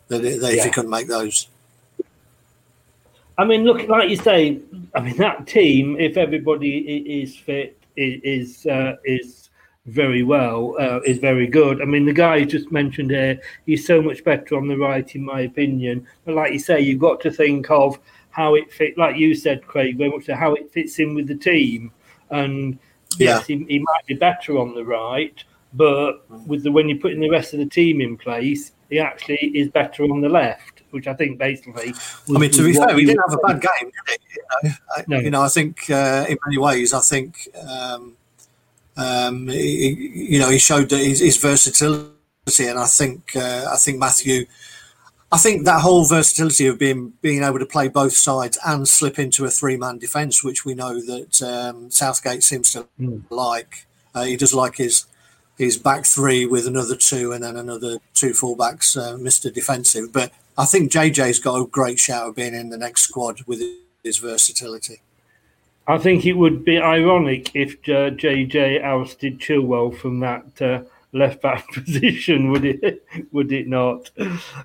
that, 0.08 0.22
that 0.22 0.54
yeah. 0.54 0.60
if 0.60 0.66
he 0.66 0.72
couldn't 0.72 0.92
make 0.92 1.08
those. 1.08 1.48
I 3.38 3.46
mean, 3.46 3.64
look, 3.64 3.88
like 3.88 4.10
you 4.10 4.18
say, 4.18 4.60
I 4.94 5.02
mean 5.02 5.18
that 5.18 5.48
team, 5.48 6.00
if 6.00 6.18
everybody 6.18 6.78
is 7.22 7.36
fit, 7.36 7.78
is 7.96 8.66
uh, 8.66 8.98
is 9.04 9.50
very 9.88 10.22
well, 10.22 10.76
uh, 10.80 11.00
is 11.06 11.18
very 11.18 11.48
good. 11.48 11.82
I 11.82 11.86
mean, 11.86 12.06
the 12.06 12.14
guy 12.14 12.36
you 12.38 12.46
just 12.46 12.72
mentioned 12.72 13.10
here, 13.10 13.42
he's 13.66 13.86
so 13.88 14.02
much 14.02 14.24
better 14.24 14.56
on 14.56 14.68
the 14.68 14.78
right, 14.78 15.16
in 15.16 15.26
my 15.26 15.42
opinion. 15.42 16.06
But 16.24 16.36
like 16.36 16.54
you 16.54 16.60
say, 16.60 16.82
you've 16.82 17.00
got 17.00 17.20
to 17.22 17.32
think 17.32 17.72
of 17.72 17.98
how 18.30 18.56
it 18.56 18.72
fit, 18.72 18.98
like 18.98 19.18
you 19.18 19.34
said, 19.34 19.66
Craig, 19.66 19.98
very 19.98 20.10
much 20.10 20.28
how 20.28 20.54
it 20.54 20.72
fits 20.72 21.00
in 21.00 21.16
with 21.16 21.28
the 21.28 21.36
team. 21.36 21.92
And 22.30 22.78
yeah. 23.18 23.38
yes, 23.38 23.48
he, 23.48 23.66
he 23.68 23.80
might 23.80 24.06
be 24.06 24.16
better 24.16 24.58
on 24.58 24.74
the 24.76 24.84
right, 24.84 25.44
but 25.74 26.30
with 26.48 26.64
the 26.64 26.72
when 26.72 26.90
you're 26.90 27.00
putting 27.00 27.20
the 27.20 27.30
rest 27.30 27.54
of 27.54 27.60
the 27.60 27.66
team 27.66 28.02
in 28.02 28.18
place, 28.18 28.72
he 28.90 29.00
actually 29.00 29.52
is 29.56 29.70
better 29.70 30.04
on 30.04 30.22
the 30.22 30.30
left 30.30 30.82
which 30.92 31.08
I 31.08 31.14
think 31.14 31.40
basically. 31.40 31.92
Was, 31.92 32.36
I 32.36 32.40
mean, 32.40 32.52
to 32.52 32.64
be 32.64 32.74
fair, 32.74 32.98
he 32.98 33.06
didn't 33.06 33.24
have 33.28 33.40
a 33.40 33.48
bad 33.48 33.62
game, 33.62 33.92
did 34.08 34.20
he? 34.28 34.36
You 34.36 34.70
know, 34.70 34.76
I, 34.96 35.04
no. 35.08 35.20
you 35.20 35.30
know, 35.32 35.42
I 35.42 35.50
think 35.50 35.90
uh, 35.90 36.26
in 36.30 36.38
many 36.46 36.58
ways, 36.58 36.94
I 36.94 37.00
think 37.00 37.50
um, 37.68 38.18
um, 38.98 39.48
he, 39.48 40.12
you 40.14 40.40
know 40.40 40.50
he 40.50 40.60
showed 40.60 40.90
that 40.90 41.00
his, 41.00 41.20
his 41.20 41.38
versatility, 41.38 42.12
and 42.60 42.80
I 42.80 42.86
think 42.86 43.36
uh, 43.36 43.68
I 43.72 43.78
think 43.78 43.98
Matthew. 43.98 44.46
I 45.34 45.38
think 45.38 45.64
that 45.64 45.80
whole 45.80 46.06
versatility 46.06 46.68
of 46.68 46.78
being 46.78 47.14
being 47.22 47.44
able 47.44 47.60
to 47.60 47.66
play 47.66 47.88
both 47.88 48.14
sides 48.14 48.60
and 48.66 48.88
slip 48.88 49.18
into 49.18 49.46
a 49.46 49.50
three 49.50 49.78
man 49.78 49.98
defence, 49.98 50.44
which 50.44 50.66
we 50.66 50.74
know 50.74 51.00
that 51.00 51.42
um, 51.42 51.90
Southgate 51.90 52.44
seems 52.44 52.72
to 52.74 52.88
mm. 53.00 53.24
like. 53.30 53.86
Uh, 54.14 54.24
he 54.24 54.36
does 54.36 54.54
like 54.54 54.76
his 54.76 55.06
his 55.58 55.78
back 55.78 56.06
three 56.06 56.46
with 56.46 56.68
another 56.68 56.96
two 56.96 57.32
and 57.32 57.44
then 57.44 57.56
another 57.56 58.00
two 58.14 58.32
fullbacks, 58.32 58.98
uh, 58.98 59.16
Mr. 59.18 59.54
Defensive. 59.54 60.12
But 60.12 60.32
I 60.58 60.66
think 60.66 60.92
JJ's 60.92 61.40
got 61.40 61.62
a 61.62 61.66
great 61.66 62.00
shout 62.00 62.28
of 62.28 62.36
being 62.36 62.54
in 62.54 62.70
the 62.70 62.78
next 62.78 63.04
squad 63.04 63.42
with 63.48 63.62
his 64.04 64.18
versatility. 64.18 65.02
I 65.88 65.98
think 65.98 66.26
it 66.26 66.34
would 66.34 66.66
be 66.66 66.78
ironic 66.78 67.56
if 67.56 67.74
uh, 67.86 68.12
JJ 68.12 68.84
ousted 68.84 69.40
Chilwell 69.40 69.96
from 69.96 70.20
that 70.20 70.62
uh, 70.62 70.82
left 71.14 71.42
back 71.42 71.68
position, 71.74 72.52
would 72.52 72.66
it? 72.66 73.06
Would 73.32 73.52
it 73.52 73.68
not? 73.68 74.10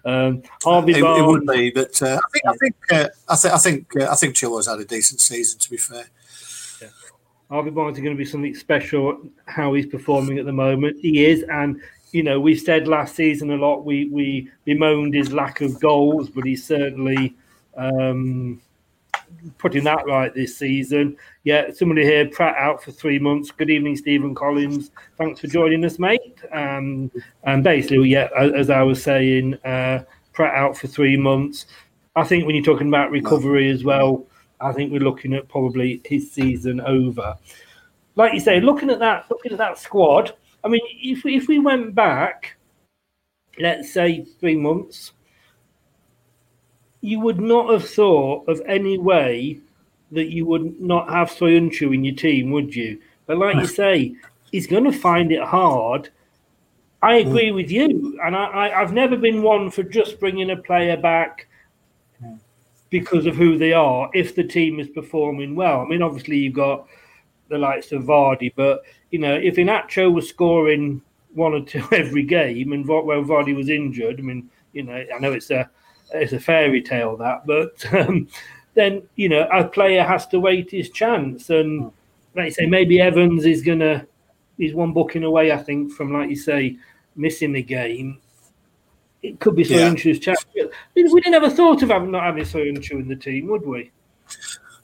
Um, 0.05 0.43
Harvey 0.63 0.93
it, 0.93 1.03
Barnes, 1.03 1.23
it 1.23 1.27
would 1.27 1.47
be, 1.47 1.71
but 1.71 2.03
uh, 2.03 2.19
I 2.25 2.31
think 2.33 2.47
I 2.47 2.57
think 2.57 2.77
uh, 2.93 3.09
I, 3.29 3.37
th- 3.37 3.55
I 3.55 3.59
think 3.59 3.97
uh, 4.01 4.11
I 4.11 4.15
think 4.15 4.35
Chilwell's 4.35 4.67
had 4.67 4.79
a 4.79 4.85
decent 4.85 5.21
season. 5.21 5.59
To 5.61 5.71
be 5.71 5.77
fair, 5.77 6.07
yeah. 6.81 6.89
Harvey 7.51 7.71
Barnes 7.71 7.99
is 7.99 8.05
going 8.05 8.17
to 8.17 8.19
be 8.19 8.29
something 8.29 8.55
special. 8.55 9.21
How 9.47 9.75
he's 9.75 9.87
performing 9.87 10.39
at 10.39 10.47
the 10.47 10.53
moment, 10.53 10.99
he 11.01 11.25
is, 11.27 11.45
and 11.45 11.81
you 12.13 12.23
know, 12.23 12.41
we 12.41 12.55
said 12.55 12.89
last 12.89 13.17
season 13.17 13.51
a 13.51 13.57
lot. 13.57 13.85
We 13.85 14.09
we 14.09 14.51
bemoaned 14.65 15.15
his 15.15 15.33
lack 15.33 15.61
of 15.61 15.81
goals, 15.81 16.29
but 16.31 16.45
he's 16.45 16.65
certainly 16.65 17.37
um, 17.77 18.61
putting 19.59 19.85
that 19.85 20.07
right 20.07 20.35
this 20.35 20.57
season. 20.57 21.17
Yeah, 21.45 21.73
somebody 21.73 22.05
here, 22.05 22.27
Praet 22.27 22.57
out 22.57 22.83
for 22.83 22.93
three 22.93 23.19
months. 23.19 23.51
Good 23.51 23.71
evening, 23.71 23.97
Stephen 23.97 24.35
Collins. 24.35 24.91
Thanks 25.19 25.41
for 25.41 25.47
joining 25.47 25.85
us, 25.85 25.99
mate. 25.99 26.39
Um, 26.53 27.11
and 27.45 27.63
basically, 27.63 28.09
yeah, 28.09 28.29
as 28.37 28.71
I 28.71 28.83
was 28.83 29.03
saying, 29.03 29.55
uh, 29.65 30.05
Praet 30.33 30.55
out 30.55 30.77
for 30.77 30.87
three 30.87 31.17
months. 31.17 31.67
I 32.15 32.25
think 32.25 32.47
when 32.47 32.55
you're 32.55 32.65
talking 32.65 32.89
about 32.89 33.11
recovery 33.11 33.71
as 33.71 33.85
well, 33.85 34.27
I 34.61 34.73
think 34.73 34.91
we're 34.91 35.01
looking 35.01 35.35
at 35.35 35.49
probably 35.49 36.01
his 36.05 36.33
season 36.33 36.81
over. 36.81 37.37
Like 38.15 38.33
you 38.33 38.41
say, 38.41 38.61
looking 38.61 38.91
at 38.91 38.99
that, 39.01 39.27
looking 39.31 39.53
at 39.53 39.59
that 39.59 39.79
squad 39.79 40.33
I 40.67 40.69
mean, 40.69 40.81
if 41.01 41.25
if 41.25 41.47
we 41.47 41.61
went 41.61 41.95
back, 41.95 42.57
let's 43.61 43.93
say 43.93 44.25
three 44.41 44.57
months, 44.57 45.13
you 47.07 47.21
would 47.21 47.41
not 47.41 47.71
have 47.71 47.89
thought 47.89 48.49
of 48.49 48.61
any 48.67 48.99
way 48.99 49.61
that 50.11 50.33
you 50.33 50.45
would 50.45 50.81
not 50.81 51.09
have 51.09 51.31
Soyuncu 51.31 51.95
in 51.95 52.03
your 52.03 52.17
team, 52.17 52.51
would 52.51 52.75
you? 52.75 53.01
But 53.27 53.39
like 53.39 53.55
you 53.55 53.67
say, 53.67 54.17
he's 54.51 54.67
going 54.67 54.83
to 54.83 54.93
find 54.93 55.31
it 55.31 55.43
hard. 55.43 56.11
I 57.03 57.23
hmm. 57.23 57.29
agree 57.29 57.53
with 57.53 57.71
you, 57.71 58.19
and 58.25 58.35
I, 58.35 58.71
have 58.71 58.93
never 58.93 59.17
been 59.17 59.45
one 59.45 59.71
for 59.71 59.85
just 59.85 60.19
bringing 60.19 60.51
a 60.51 60.57
player 60.57 60.97
back 60.97 61.47
because 62.91 63.27
of 63.27 63.37
who 63.37 63.57
they 63.57 63.73
are. 63.73 64.11
If 64.13 64.35
the 64.35 64.43
team 64.45 64.81
is 64.81 64.89
performing 64.89 65.55
well, 65.55 65.83
I 65.83 65.85
mean, 65.85 66.03
obviously 66.03 66.39
you've 66.39 66.55
got 66.55 66.89
the 67.49 67.59
likes 67.59 67.93
of 67.93 68.03
Vardy, 68.03 68.53
but 68.57 68.83
you 69.13 69.21
know, 69.21 69.37
if 69.37 69.55
Iheanacho 69.55 70.13
was 70.13 70.29
scoring 70.29 71.01
one 71.35 71.53
or 71.55 71.65
two 71.65 71.87
every 71.93 72.25
game, 72.25 72.73
and 72.73 72.85
well, 72.89 73.05
Vardy 73.05 73.55
was 73.55 73.69
injured, 73.69 74.19
I 74.19 74.23
mean, 74.23 74.51
you 74.73 74.83
know, 74.83 75.05
I 75.15 75.19
know 75.21 75.33
it's 75.33 75.53
a 75.53 75.71
it's 76.13 76.33
a 76.33 76.41
fairy 76.41 76.83
tale 76.83 77.17
that, 77.17 77.47
but 77.47 77.95
um, 77.95 78.29
then 78.75 79.03
you 79.17 79.29
know, 79.29 79.49
a 79.53 79.65
player 79.65 80.03
has 80.03 80.27
to 80.29 80.41
wait 80.41 80.71
his 80.71 80.91
chance, 80.91 81.51
and 81.51 81.91
like 82.35 82.47
you 82.47 82.51
say, 82.53 82.67
maybe 82.67 83.01
Evans 83.01 83.45
is 83.45 83.63
gonna 83.63 84.07
he's 84.59 84.75
one 84.75 84.93
booking 84.93 85.25
away, 85.25 85.53
I 85.53 85.59
think, 85.59 85.93
from 85.93 86.13
like 86.13 86.31
you 86.31 86.37
say, 86.37 86.77
missing 87.15 87.53
the 87.53 87.63
game. 87.63 88.19
It 89.23 89.41
could 89.41 89.57
be 89.57 89.65
Soyuncu's 89.65 90.19
yeah. 90.19 90.35
chance. 90.35 90.47
We 90.95 91.03
didn't 91.03 91.35
ever 91.35 91.51
thought 91.51 91.83
of 91.83 91.89
having 91.89 92.11
not 92.11 92.25
having 92.25 92.45
Soyuncu 92.45 92.93
in 92.93 93.09
the 93.09 93.17
team, 93.17 93.49
would 93.49 93.67
we? 93.67 93.91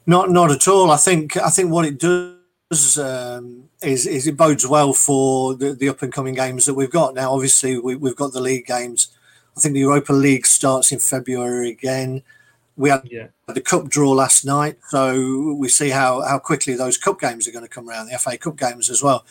Not, 0.06 0.30
not 0.30 0.50
at 0.50 0.66
all. 0.66 0.90
I 0.90 0.96
think, 0.96 1.36
I 1.36 1.50
think 1.50 1.70
what 1.70 1.84
it 1.84 1.98
does 1.98 2.98
um, 2.98 3.68
is, 3.82 4.06
is 4.06 4.26
it 4.26 4.36
bodes 4.36 4.66
well 4.66 4.92
for 4.94 5.54
the, 5.54 5.74
the 5.74 5.88
up 5.88 6.02
and 6.02 6.12
coming 6.12 6.34
games 6.34 6.66
that 6.66 6.74
we've 6.74 6.90
got 6.90 7.14
now. 7.14 7.32
Obviously, 7.32 7.78
we, 7.78 7.92
have 7.92 8.16
got 8.16 8.32
the 8.32 8.40
league 8.40 8.66
games. 8.66 9.08
I 9.56 9.60
think 9.60 9.74
the 9.74 9.80
Europa 9.80 10.12
League 10.12 10.46
starts 10.46 10.92
in 10.92 10.98
February 11.00 11.70
again. 11.70 12.22
we 12.74 12.88
had 12.88 13.02
Yeah. 13.04 13.26
the 13.48 13.60
cup 13.60 13.88
draw 13.90 14.12
last 14.12 14.46
night, 14.46 14.78
so 14.88 15.52
we 15.58 15.68
see 15.68 15.90
how 15.90 16.22
how 16.22 16.38
quickly 16.38 16.74
those 16.74 16.96
cup 16.96 17.20
games 17.20 17.46
are 17.46 17.52
going 17.52 17.64
to 17.64 17.68
come 17.68 17.86
around, 17.88 18.06
the 18.06 18.14
FA 18.14 18.38
Cup 18.38 18.56
games 18.56 18.88
as 18.88 19.02
well. 19.02 19.26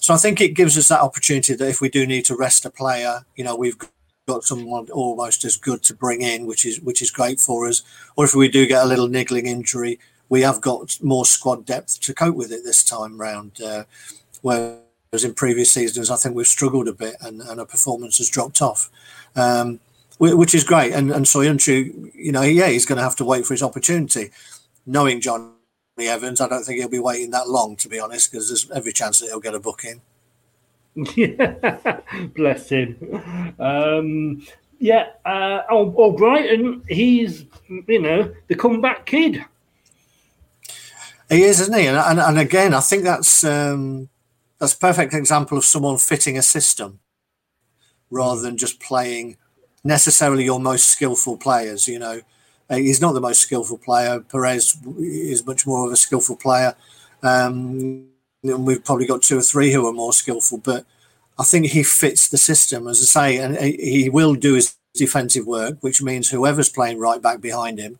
So 0.00 0.14
I 0.14 0.16
think 0.16 0.40
it 0.40 0.54
gives 0.54 0.78
us 0.78 0.88
that 0.88 1.00
opportunity 1.02 1.54
that 1.54 1.68
if 1.68 1.80
we 1.82 1.90
do 1.90 2.06
need 2.06 2.24
to 2.24 2.34
rest 2.34 2.64
a 2.64 2.70
player, 2.70 3.24
you 3.36 3.44
know, 3.44 3.54
we've 3.54 3.76
got 4.26 4.44
someone 4.44 4.88
almost 4.90 5.44
as 5.44 5.56
good 5.58 5.82
to 5.82 5.94
bring 5.94 6.22
in, 6.22 6.46
which 6.46 6.64
is 6.64 6.80
which 6.80 7.02
is 7.02 7.10
great 7.10 7.38
for 7.40 7.68
us. 7.68 7.82
Or 8.16 8.24
if 8.24 8.34
we 8.34 8.48
do 8.48 8.66
get 8.66 8.82
a 8.82 8.86
little 8.88 9.06
niggling 9.08 9.46
injury, 9.46 9.98
we 10.30 10.40
have 10.40 10.62
got 10.62 10.98
more 11.02 11.26
squad 11.26 11.66
depth 11.66 12.00
to 12.00 12.14
cope 12.14 12.34
with 12.36 12.52
it 12.52 12.64
this 12.64 12.82
time 12.82 13.20
round. 13.20 13.60
Uh, 13.60 13.84
whereas 14.40 15.24
in 15.24 15.34
previous 15.34 15.70
seasons, 15.70 16.10
I 16.10 16.16
think 16.16 16.34
we've 16.34 16.46
struggled 16.46 16.88
a 16.88 16.94
bit 16.94 17.16
and, 17.20 17.42
and 17.42 17.60
our 17.60 17.66
performance 17.66 18.16
has 18.16 18.30
dropped 18.30 18.62
off. 18.62 18.90
Um, 19.34 19.80
which 20.18 20.54
is 20.54 20.62
great. 20.62 20.92
And 20.92 21.10
and 21.10 21.26
Soyuncu, 21.26 22.14
you 22.14 22.32
know, 22.32 22.42
yeah, 22.42 22.68
he's 22.68 22.86
going 22.86 22.98
to 22.98 23.02
have 23.02 23.16
to 23.16 23.24
wait 23.24 23.44
for 23.44 23.54
his 23.54 23.62
opportunity. 23.62 24.30
Knowing 24.86 25.20
Johnny 25.20 25.50
Evans, 25.98 26.40
I 26.40 26.48
don't 26.48 26.64
think 26.64 26.78
he'll 26.78 26.88
be 26.88 26.98
waiting 26.98 27.30
that 27.30 27.48
long, 27.48 27.76
to 27.76 27.88
be 27.88 27.98
honest, 27.98 28.30
because 28.30 28.48
there's 28.48 28.70
every 28.70 28.92
chance 28.92 29.18
that 29.18 29.26
he'll 29.26 29.40
get 29.40 29.54
a 29.54 29.60
booking. 29.60 30.00
Bless 32.36 32.68
him. 32.68 33.54
Um, 33.58 34.46
yeah, 34.78 35.06
uh, 35.24 35.62
oh, 35.70 35.94
oh, 35.96 36.12
Brighton, 36.12 36.82
he's, 36.88 37.46
you 37.86 38.00
know, 38.00 38.34
the 38.48 38.54
comeback 38.54 39.06
kid. 39.06 39.44
He 41.30 41.42
is, 41.44 41.60
isn't 41.60 41.78
he? 41.78 41.86
And, 41.86 41.96
and, 41.96 42.20
and 42.20 42.38
again, 42.38 42.74
I 42.74 42.80
think 42.80 43.04
that's 43.04 43.42
um, 43.42 44.08
that's 44.58 44.74
a 44.74 44.78
perfect 44.78 45.14
example 45.14 45.56
of 45.56 45.64
someone 45.64 45.98
fitting 45.98 46.36
a 46.36 46.42
system 46.42 47.00
rather 48.12 48.40
than 48.40 48.56
just 48.56 48.78
playing 48.78 49.36
necessarily 49.82 50.44
your 50.44 50.60
most 50.60 50.86
skillful 50.88 51.36
players. 51.36 51.88
You 51.88 51.98
know, 51.98 52.20
Uh, 52.70 52.76
he's 52.76 53.00
not 53.00 53.12
the 53.12 53.20
most 53.20 53.40
skillful 53.40 53.78
player. 53.78 54.20
Perez 54.20 54.76
is 54.98 55.44
much 55.44 55.66
more 55.66 55.86
of 55.86 55.92
a 55.92 55.96
skillful 55.96 56.36
player. 56.36 56.74
Um, 57.22 58.06
and 58.42 58.66
we've 58.66 58.84
probably 58.84 59.06
got 59.06 59.22
two 59.22 59.38
or 59.38 59.42
three 59.42 59.72
who 59.72 59.86
are 59.86 59.92
more 59.92 60.12
skillful, 60.12 60.58
but 60.58 60.84
I 61.38 61.44
think 61.44 61.66
he 61.66 61.82
fits 61.82 62.28
the 62.28 62.38
system, 62.38 62.88
as 62.88 62.98
I 63.00 63.04
say, 63.04 63.38
and 63.42 63.56
he 63.58 64.08
will 64.08 64.34
do 64.34 64.54
his 64.54 64.76
defensive 64.94 65.46
work, 65.46 65.76
which 65.80 66.02
means 66.02 66.30
whoever's 66.30 66.68
playing 66.68 66.98
right 66.98 67.20
back 67.20 67.40
behind 67.40 67.78
him 67.78 67.98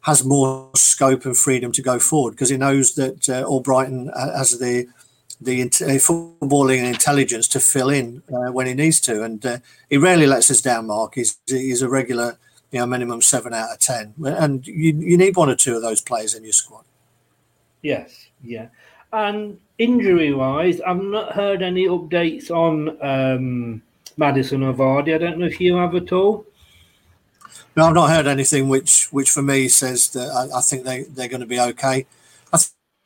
has 0.00 0.24
more 0.24 0.70
scope 0.74 1.24
and 1.24 1.36
freedom 1.36 1.70
to 1.72 1.82
go 1.82 1.98
forward 1.98 2.32
because 2.32 2.50
he 2.50 2.56
knows 2.56 2.94
that 2.94 3.28
uh, 3.28 3.44
Albrighton 3.44 4.10
has 4.36 4.58
the 4.58 4.86
the 5.40 5.62
uh, 5.62 5.66
footballing 5.98 6.84
intelligence 6.84 7.46
to 7.48 7.60
fill 7.60 7.90
in 7.90 8.22
uh, 8.32 8.50
when 8.50 8.66
he 8.66 8.74
needs 8.74 9.00
to, 9.00 9.22
and 9.22 9.44
uh, 9.44 9.58
he 9.88 9.96
rarely 9.96 10.26
lets 10.26 10.50
us 10.50 10.60
down. 10.60 10.86
Mark, 10.86 11.14
he's 11.14 11.38
he's 11.46 11.82
a 11.82 11.88
regular, 11.88 12.38
you 12.70 12.80
know, 12.80 12.86
minimum 12.86 13.22
seven 13.22 13.54
out 13.54 13.72
of 13.72 13.78
ten, 13.78 14.14
and 14.24 14.66
you 14.66 14.94
you 14.98 15.16
need 15.16 15.36
one 15.36 15.48
or 15.48 15.56
two 15.56 15.76
of 15.76 15.82
those 15.82 16.00
players 16.00 16.34
in 16.34 16.42
your 16.42 16.52
squad. 16.52 16.84
Yes, 17.82 18.28
yeah. 18.42 18.68
And 19.12 19.58
injury 19.78 20.34
wise, 20.34 20.80
I've 20.80 21.02
not 21.02 21.32
heard 21.32 21.62
any 21.62 21.86
updates 21.86 22.50
on 22.50 22.98
um, 23.00 23.82
Maddison 24.16 24.62
or 24.62 24.74
Vardy. 24.74 25.14
I 25.14 25.18
don't 25.18 25.38
know 25.38 25.46
if 25.46 25.60
you 25.60 25.76
have 25.76 25.94
at 25.94 26.12
all. 26.12 26.44
No, 27.76 27.86
I've 27.86 27.94
not 27.94 28.10
heard 28.10 28.26
anything 28.26 28.68
which 28.68 29.06
which 29.12 29.30
for 29.30 29.42
me 29.42 29.68
says 29.68 30.08
that 30.10 30.28
I, 30.28 30.58
I 30.58 30.60
think 30.60 30.84
they 30.84 31.04
they're 31.04 31.28
going 31.28 31.40
to 31.40 31.46
be 31.46 31.60
okay. 31.60 32.06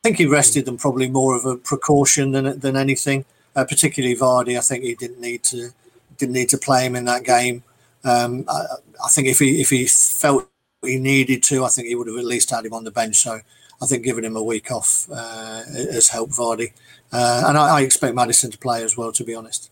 I 0.02 0.08
think 0.08 0.18
he 0.18 0.26
rested 0.26 0.64
them 0.64 0.78
probably 0.78 1.08
more 1.08 1.36
of 1.36 1.44
a 1.44 1.56
precaution 1.56 2.32
than 2.32 2.58
than 2.58 2.76
anything. 2.76 3.24
Uh, 3.54 3.64
particularly 3.64 4.16
Vardy, 4.16 4.58
I 4.58 4.60
think 4.60 4.82
he 4.82 4.96
didn't 4.96 5.20
need 5.20 5.44
to 5.44 5.70
didn't 6.18 6.32
need 6.32 6.48
to 6.48 6.58
play 6.58 6.84
him 6.84 6.96
in 6.96 7.04
that 7.04 7.22
game. 7.22 7.62
Um, 8.02 8.44
I, 8.48 8.64
I 9.04 9.08
think 9.10 9.28
if 9.28 9.38
he 9.38 9.60
if 9.60 9.70
he 9.70 9.86
felt 9.86 10.48
he 10.82 10.98
needed 10.98 11.44
to, 11.44 11.64
I 11.64 11.68
think 11.68 11.86
he 11.86 11.94
would 11.94 12.08
have 12.08 12.16
at 12.16 12.24
least 12.24 12.50
had 12.50 12.66
him 12.66 12.72
on 12.72 12.82
the 12.82 12.90
bench. 12.90 13.16
So 13.16 13.38
I 13.80 13.86
think 13.86 14.02
giving 14.02 14.24
him 14.24 14.34
a 14.34 14.42
week 14.42 14.72
off 14.72 15.06
uh, 15.12 15.62
has 15.92 16.08
helped 16.08 16.32
Vardy, 16.32 16.72
uh, 17.12 17.44
and 17.46 17.56
I, 17.56 17.78
I 17.78 17.80
expect 17.82 18.16
Maddison 18.16 18.50
to 18.50 18.58
play 18.58 18.82
as 18.82 18.96
well. 18.96 19.12
To 19.12 19.22
be 19.22 19.36
honest. 19.36 19.70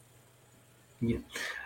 Yeah. 1.01 1.19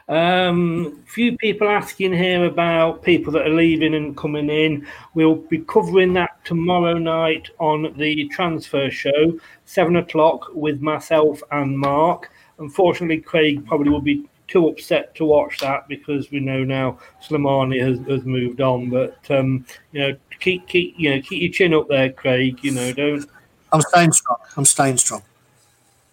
Um, 0.08 1.02
few 1.06 1.36
people 1.38 1.68
asking 1.68 2.12
here 2.12 2.44
about 2.44 3.02
people 3.02 3.32
that 3.32 3.46
are 3.46 3.54
leaving 3.54 3.94
and 3.94 4.16
coming 4.16 4.50
in. 4.50 4.86
We'll 5.14 5.36
be 5.36 5.60
covering 5.60 6.12
that 6.14 6.44
tomorrow 6.44 6.98
night 6.98 7.48
on 7.58 7.94
the 7.96 8.28
transfer 8.28 8.90
show, 8.90 9.38
seven 9.64 9.96
o'clock, 9.96 10.50
with 10.52 10.82
myself 10.82 11.42
and 11.52 11.78
Mark. 11.78 12.30
Unfortunately, 12.58 13.20
Craig 13.20 13.66
probably 13.66 13.90
will 13.90 14.02
be 14.02 14.28
too 14.46 14.68
upset 14.68 15.14
to 15.14 15.24
watch 15.24 15.58
that 15.60 15.88
because 15.88 16.30
we 16.30 16.38
know 16.38 16.64
now 16.64 16.98
Slimani 17.22 17.80
has, 17.80 17.98
has 18.06 18.26
moved 18.26 18.60
on. 18.60 18.90
But 18.90 19.18
um, 19.30 19.64
you 19.92 20.00
know, 20.00 20.16
keep 20.38 20.68
keep 20.68 20.94
you 20.98 21.14
know 21.14 21.22
keep 21.22 21.42
your 21.42 21.52
chin 21.52 21.72
up 21.72 21.88
there, 21.88 22.12
Craig. 22.12 22.62
You 22.62 22.72
know, 22.72 22.92
don't. 22.92 23.24
I'm 23.72 23.80
staying 23.80 24.12
strong. 24.12 24.38
I'm 24.56 24.64
staying 24.66 24.98
strong. 24.98 25.22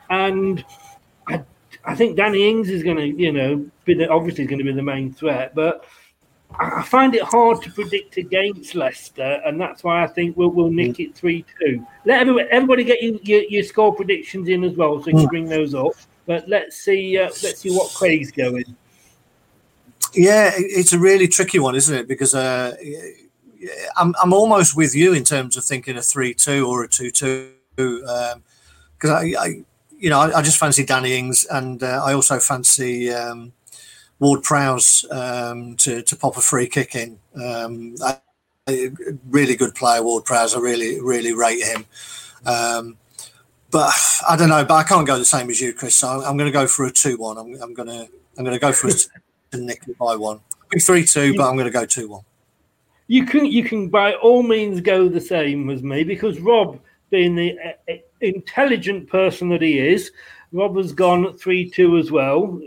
And 0.10 0.64
I, 1.28 1.43
I 1.86 1.95
think 1.95 2.18
Danny 2.18 2.49
Ings 2.49 2.70
is 2.70 2.84
going 2.84 2.97
to, 2.97 3.08
you 3.08 3.32
know, 3.32 3.70
be 3.86 3.93
the, 3.93 4.10
obviously 4.10 4.45
going 4.45 4.60
to 4.60 4.66
be 4.66 4.72
the 4.72 4.82
main 4.82 5.14
threat, 5.14 5.53
but 5.55 5.86
I 6.60 6.82
find 6.82 7.14
it 7.14 7.24
hard 7.24 7.62
to 7.64 7.72
predict 7.72 8.18
against 8.18 8.74
Leicester, 8.74 9.41
and 9.45 9.60
that's 9.60 9.84
why 9.84 10.03
I 10.03 10.08
think 10.08 10.38
we'll, 10.38 10.49
we'll 10.49 10.72
nick 10.72 10.99
it 10.99 11.14
3 11.14 11.45
2. 11.60 11.86
Let 12.05 12.22
everybody, 12.22 12.47
everybody 12.49 12.84
get 12.84 13.01
you, 13.01 13.20
your, 13.24 13.43
your 13.43 13.64
score 13.64 13.93
predictions 13.93 14.47
in 14.47 14.64
as 14.64 14.74
well, 14.74 15.01
so 15.01 15.10
you 15.10 15.18
can 15.18 15.28
bring 15.28 15.49
those 15.49 15.76
up. 15.76 15.93
But 16.26 16.47
let's 16.47 16.78
see, 16.78 17.18
uh, 17.18 17.26
let's 17.26 17.60
see 17.60 17.72
what 17.72 17.93
Craig's 17.93 18.32
going. 18.32 18.64
Yeah, 20.14 20.51
it's 20.55 20.93
a 20.93 20.99
really 20.99 21.28
tricky 21.28 21.60
one, 21.60 21.76
isn't 21.76 21.93
it? 21.93 22.08
Because 22.08 22.34
uh, 22.34 22.76
I'm 23.97 24.16
I'm 24.22 24.34
almost 24.34 24.76
with 24.76 24.95
you 24.95 25.14
in 25.14 25.24
terms 25.24 25.58
of 25.58 25.66
thinking 25.66 25.97
a 25.97 26.01
three-two 26.01 26.68
or 26.68 26.84
a 26.84 26.88
two-two. 26.88 27.51
Because 27.76 28.41
I, 29.03 29.34
I, 29.38 29.64
you 29.98 30.10
know, 30.10 30.20
I, 30.20 30.39
I 30.39 30.41
just 30.41 30.58
fancy 30.58 30.86
Danny 30.86 31.18
Ings, 31.18 31.45
and 31.50 31.82
uh, 31.82 32.02
I 32.04 32.14
also 32.14 32.39
fancy 32.39 33.12
um, 33.12 33.54
Ward 34.20 34.43
Prowse 34.43 35.06
um, 35.12 35.76
to 35.78 36.02
to 36.02 36.16
pop 36.16 36.38
a 36.38 36.41
free 36.41 36.68
kick 36.68 36.95
in. 36.95 37.20
Um, 37.36 37.95
really 39.30 39.56
good 39.56 39.74
player, 39.76 40.04
Ward 40.04 40.26
Prowse. 40.26 40.56
I 40.56 40.60
really 40.60 41.02
really 41.02 41.34
rate 41.34 41.64
him. 41.64 41.86
Um, 42.45 42.98
but 43.72 43.91
I 44.28 44.36
don't 44.36 44.50
know. 44.50 44.64
But 44.66 44.76
I 44.76 44.84
can't 44.84 45.08
go 45.08 45.18
the 45.18 45.26
same 45.26 45.50
as 45.50 45.60
you, 45.60 45.74
Chris. 45.74 45.95
So 45.95 46.08
I'm, 46.08 46.20
I'm 46.22 46.38
going 46.38 46.52
to 46.52 46.58
go 46.58 46.68
for 46.68 46.86
a 46.86 46.91
two-one. 46.91 47.38
I'm, 47.38 47.62
I'm 47.62 47.74
going 47.74 47.89
to 47.89 48.08
I'm 48.38 48.43
going 48.43 48.56
to 48.56 48.60
go 48.60 48.72
for 48.72 48.88
a 48.88 48.91
to 49.52 49.58
nick 49.58 49.84
it 49.88 49.98
by 49.98 50.16
one. 50.16 50.39
Be 50.70 50.80
three 50.80 51.06
two, 51.06 51.36
but 51.36 51.48
I'm 51.48 51.56
going 51.56 51.68
to 51.68 51.72
go 51.72 51.86
two 51.86 52.10
one. 52.10 52.24
You 53.08 53.26
can 53.26 53.45
you 53.45 53.64
can 53.64 53.88
by 53.88 54.14
all 54.16 54.43
means 54.43 54.82
go 54.82 55.08
the 55.08 55.22
same 55.22 55.70
as 55.70 55.82
me 55.82 56.04
because 56.04 56.39
Rob, 56.39 56.80
being 57.10 57.36
the 57.36 57.58
uh, 57.60 57.93
intelligent 58.22 59.07
person 59.07 59.49
that 59.49 59.61
he 59.61 59.80
is, 59.80 60.11
Rob 60.51 60.78
has 60.78 60.93
gone 60.93 61.38
three 61.38 61.70
two 61.70 61.97
as 61.97 62.11
well. 62.11 62.59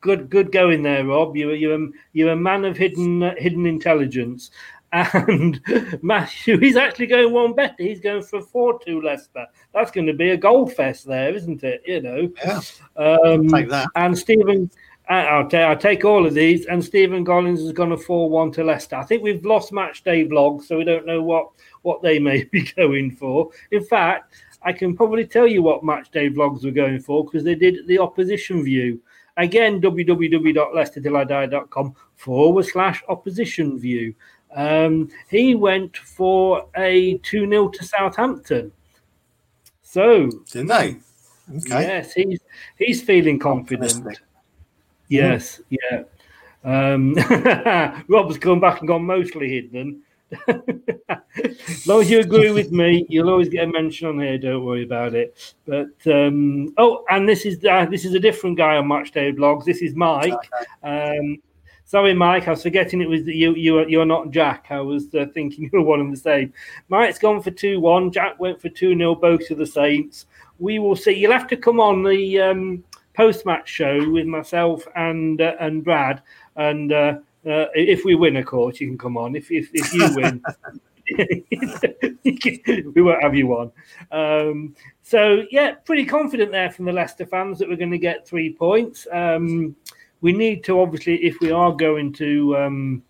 Good 0.00 0.30
good 0.30 0.52
going 0.52 0.82
there, 0.82 1.06
Rob. 1.06 1.36
You're 1.36 1.54
you're 1.54 1.82
a, 1.82 1.88
you're 2.12 2.32
a 2.32 2.36
man 2.36 2.64
of 2.64 2.76
hidden 2.76 3.22
uh, 3.22 3.34
hidden 3.38 3.66
intelligence. 3.66 4.50
And 4.92 5.60
Matthew, 6.02 6.56
he's 6.60 6.76
actually 6.76 7.08
going 7.08 7.32
one 7.32 7.52
better. 7.52 7.74
He's 7.78 7.98
going 7.98 8.22
for 8.22 8.38
a 8.38 8.42
four-two 8.42 9.02
Leicester. 9.02 9.44
That's 9.74 9.90
going 9.90 10.06
to 10.06 10.12
be 10.12 10.30
a 10.30 10.36
goal 10.36 10.68
fest 10.68 11.04
there, 11.04 11.34
isn't 11.34 11.64
it? 11.64 11.82
You 11.84 12.00
know. 12.00 12.32
Yeah. 12.44 12.60
Um, 12.96 13.48
Take 13.48 13.70
that. 13.70 13.88
And 13.96 14.16
Stephen, 14.16 14.70
I'll, 15.08 15.48
ta- 15.48 15.58
I'll 15.58 15.76
take 15.76 16.04
all 16.04 16.26
of 16.26 16.34
these. 16.34 16.66
And 16.66 16.82
Stephen 16.82 17.24
Collins 17.24 17.60
has 17.60 17.72
gone 17.72 17.92
a 17.92 17.96
4 17.96 18.30
1 18.30 18.52
to 18.52 18.64
Leicester. 18.64 18.96
I 18.96 19.04
think 19.04 19.22
we've 19.22 19.44
lost 19.44 19.72
Matchday 19.72 20.28
Vlogs, 20.28 20.64
so 20.64 20.78
we 20.78 20.84
don't 20.84 21.06
know 21.06 21.22
what, 21.22 21.50
what 21.82 22.02
they 22.02 22.18
may 22.18 22.44
be 22.52 22.62
going 22.76 23.10
for. 23.10 23.50
In 23.70 23.84
fact, 23.84 24.34
I 24.64 24.72
can 24.72 24.96
probably 24.96 25.26
tell 25.26 25.46
you 25.46 25.62
what 25.62 25.82
Matchday 25.82 26.34
Vlogs 26.34 26.64
were 26.64 26.70
going 26.70 27.00
for 27.00 27.22
because 27.24 27.44
they 27.44 27.54
did 27.54 27.86
the 27.86 27.98
opposition 27.98 28.64
view. 28.64 29.02
Again, 29.36 29.78
www.leicestertillidie.com 29.80 31.94
forward 32.16 32.64
slash 32.64 33.02
opposition 33.08 33.78
view. 33.78 34.14
Um, 34.54 35.10
he 35.28 35.54
went 35.54 35.96
for 35.96 36.66
a 36.76 37.18
2 37.18 37.48
0 37.48 37.68
to 37.68 37.84
Southampton. 37.84 38.72
So, 39.82 40.30
didn't 40.50 40.68
they? 40.68 40.96
Okay. 41.56 41.82
Yes, 41.82 42.14
he's 42.14 42.40
he's 42.78 43.02
feeling 43.02 43.38
confident. 43.38 44.18
Yes, 45.08 45.60
yeah. 45.68 46.04
Um, 46.64 47.14
Rob's 48.08 48.38
come 48.38 48.60
back 48.60 48.78
and 48.80 48.88
gone 48.88 49.04
mostly 49.04 49.50
hidden. 49.50 50.00
As 51.36 51.86
long 51.86 52.00
as 52.00 52.10
you 52.10 52.20
agree 52.20 52.50
with 52.50 52.70
me, 52.72 53.06
you'll 53.08 53.30
always 53.30 53.48
get 53.48 53.64
a 53.64 53.66
mention 53.66 54.08
on 54.08 54.20
here. 54.20 54.38
Don't 54.38 54.64
worry 54.64 54.84
about 54.84 55.14
it. 55.14 55.54
But 55.66 55.94
um, 56.06 56.72
oh, 56.78 57.04
and 57.10 57.28
this 57.28 57.44
is 57.44 57.64
uh, 57.64 57.86
this 57.86 58.04
is 58.04 58.14
a 58.14 58.20
different 58.20 58.56
guy 58.56 58.76
on 58.76 58.86
Matchday 58.86 59.36
Vlogs. 59.36 59.64
This 59.64 59.82
is 59.82 59.94
Mike. 59.94 60.32
Um, 60.82 61.38
sorry, 61.84 62.14
Mike. 62.14 62.46
I 62.46 62.52
was 62.52 62.62
forgetting 62.62 63.00
it 63.00 63.08
was 63.08 63.26
you. 63.26 63.54
You 63.54 63.78
are 63.78 63.88
you're 63.88 64.04
not 64.04 64.30
Jack. 64.30 64.66
I 64.70 64.80
was 64.80 65.14
uh, 65.14 65.26
thinking 65.34 65.64
you 65.72 65.80
were 65.80 65.82
one 65.82 66.00
and 66.00 66.12
the 66.12 66.16
same. 66.16 66.52
Mike's 66.88 67.18
gone 67.18 67.42
for 67.42 67.50
two 67.50 67.80
one. 67.80 68.12
Jack 68.12 68.38
went 68.38 68.60
for 68.60 68.68
two 68.68 68.96
0 68.96 69.16
Both 69.16 69.50
of 69.50 69.58
the 69.58 69.66
Saints. 69.66 70.26
We 70.58 70.78
will 70.78 70.96
see. 70.96 71.12
You'll 71.12 71.32
have 71.32 71.48
to 71.48 71.56
come 71.56 71.80
on 71.80 72.04
the 72.04 72.40
um, 72.40 72.84
post 73.14 73.44
match 73.44 73.68
show 73.68 74.08
with 74.10 74.26
myself 74.26 74.86
and 74.94 75.40
uh, 75.40 75.54
and 75.60 75.84
Brad 75.84 76.22
and. 76.56 76.92
Uh, 77.46 77.66
if 77.74 78.04
we 78.04 78.14
win, 78.14 78.36
of 78.36 78.46
course, 78.46 78.80
you 78.80 78.86
can 78.86 78.98
come 78.98 79.16
on. 79.16 79.36
If 79.36 79.50
if, 79.50 79.70
if 79.74 79.92
you 79.92 80.14
win, 80.14 80.42
we 82.94 83.02
won't 83.02 83.22
have 83.22 83.34
you 83.34 83.52
on. 83.52 83.72
Um, 84.10 84.74
so 85.02 85.42
yeah, 85.50 85.72
pretty 85.84 86.06
confident 86.06 86.52
there 86.52 86.70
from 86.70 86.86
the 86.86 86.92
Leicester 86.92 87.26
fans 87.26 87.58
that 87.58 87.68
we're 87.68 87.76
going 87.76 87.90
to 87.90 87.98
get 87.98 88.26
three 88.26 88.52
points. 88.52 89.06
Um, 89.12 89.76
we 90.20 90.32
need 90.32 90.64
to 90.64 90.80
obviously, 90.80 91.16
if 91.16 91.38
we 91.40 91.50
are 91.50 91.72
going 91.72 92.12
to 92.14 92.56
um, 92.56 93.02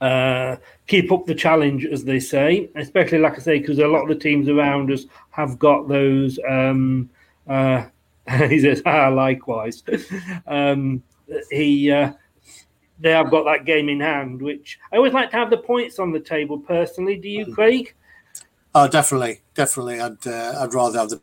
uh, 0.00 0.56
keep 0.86 1.12
up 1.12 1.26
the 1.26 1.34
challenge, 1.34 1.84
as 1.84 2.04
they 2.04 2.18
say, 2.18 2.70
especially 2.76 3.18
like 3.18 3.34
I 3.34 3.40
say, 3.40 3.58
because 3.58 3.78
a 3.78 3.86
lot 3.86 4.02
of 4.02 4.08
the 4.08 4.14
teams 4.14 4.48
around 4.48 4.90
us 4.90 5.04
have 5.30 5.58
got 5.58 5.88
those. 5.88 6.38
Um, 6.48 7.10
uh, 7.46 7.84
he 8.48 8.60
says, 8.60 8.82
ah, 8.86 9.08
likewise. 9.08 9.82
um, 10.46 11.02
he 11.50 11.90
uh, 11.90 12.12
they 13.00 13.10
have 13.10 13.30
got 13.30 13.44
that 13.44 13.64
game 13.64 13.88
in 13.88 14.00
hand, 14.00 14.40
which 14.42 14.78
I 14.92 14.96
always 14.96 15.12
like 15.12 15.30
to 15.30 15.36
have 15.36 15.50
the 15.50 15.56
points 15.56 15.98
on 15.98 16.12
the 16.12 16.20
table 16.20 16.58
personally. 16.58 17.16
Do 17.16 17.28
you. 17.28 17.52
Craig? 17.54 17.94
Oh, 18.74 18.86
definitely, 18.86 19.40
definitely. 19.54 20.00
I'd 20.00 20.26
uh, 20.26 20.54
I'd 20.60 20.74
rather 20.74 20.98
have 20.98 21.10
the 21.10 21.20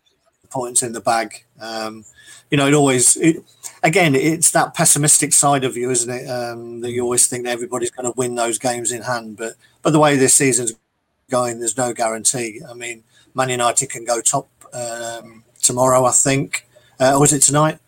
points 0.50 0.84
in 0.84 0.94
the 0.94 1.02
bag. 1.02 1.46
Um, 1.60 2.06
you 2.50 2.58
know, 2.58 2.68
it 2.68 2.74
always 2.74 3.16
it, 3.18 3.38
again 3.84 4.16
it's 4.16 4.52
that 4.52 4.74
pessimistic 4.74 5.34
side 5.34 5.64
of 5.64 5.78
you, 5.78 5.90
isn't 5.90 6.10
it? 6.10 6.28
Um, 6.28 6.82
that 6.82 6.92
you 6.92 7.04
always 7.04 7.28
think 7.28 7.46
that 7.46 7.52
everybody's 7.52 7.92
going 7.92 8.12
to 8.12 8.18
win 8.18 8.36
those 8.36 8.58
games 8.58 8.92
in 8.92 9.04
hand, 9.04 9.38
but 9.38 9.54
but 9.82 9.92
the 9.92 10.00
way 10.00 10.16
this 10.16 10.34
season's 10.34 10.74
going, 11.30 11.60
there's 11.60 11.78
no 11.78 11.94
guarantee. 11.94 12.62
I 12.70 12.74
mean, 12.74 13.04
Man 13.34 13.50
United 13.50 13.90
can 13.90 14.06
go 14.06 14.22
top 14.22 14.50
um, 14.74 15.44
tomorrow, 15.62 16.06
I 16.06 16.12
think, 16.12 16.68
uh, 17.00 17.18
or 17.18 17.26
is 17.26 17.34
it 17.34 17.42
tonight 17.42 17.80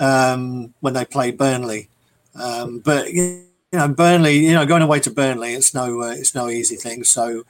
um, 0.00 0.74
when 0.80 0.94
they 0.94 1.04
play 1.04 1.30
Burnley? 1.30 1.88
Um, 2.34 2.80
but 2.80 3.12
you 3.12 3.44
know, 3.72 3.88
Burnley, 3.88 4.38
you 4.38 4.52
know, 4.52 4.66
going 4.66 4.82
away 4.82 5.00
to 5.00 5.10
Burnley, 5.10 5.54
it's 5.54 5.74
no, 5.74 6.02
uh, 6.02 6.10
it's 6.10 6.34
no 6.34 6.48
easy 6.48 6.76
thing. 6.76 7.04
So, 7.04 7.44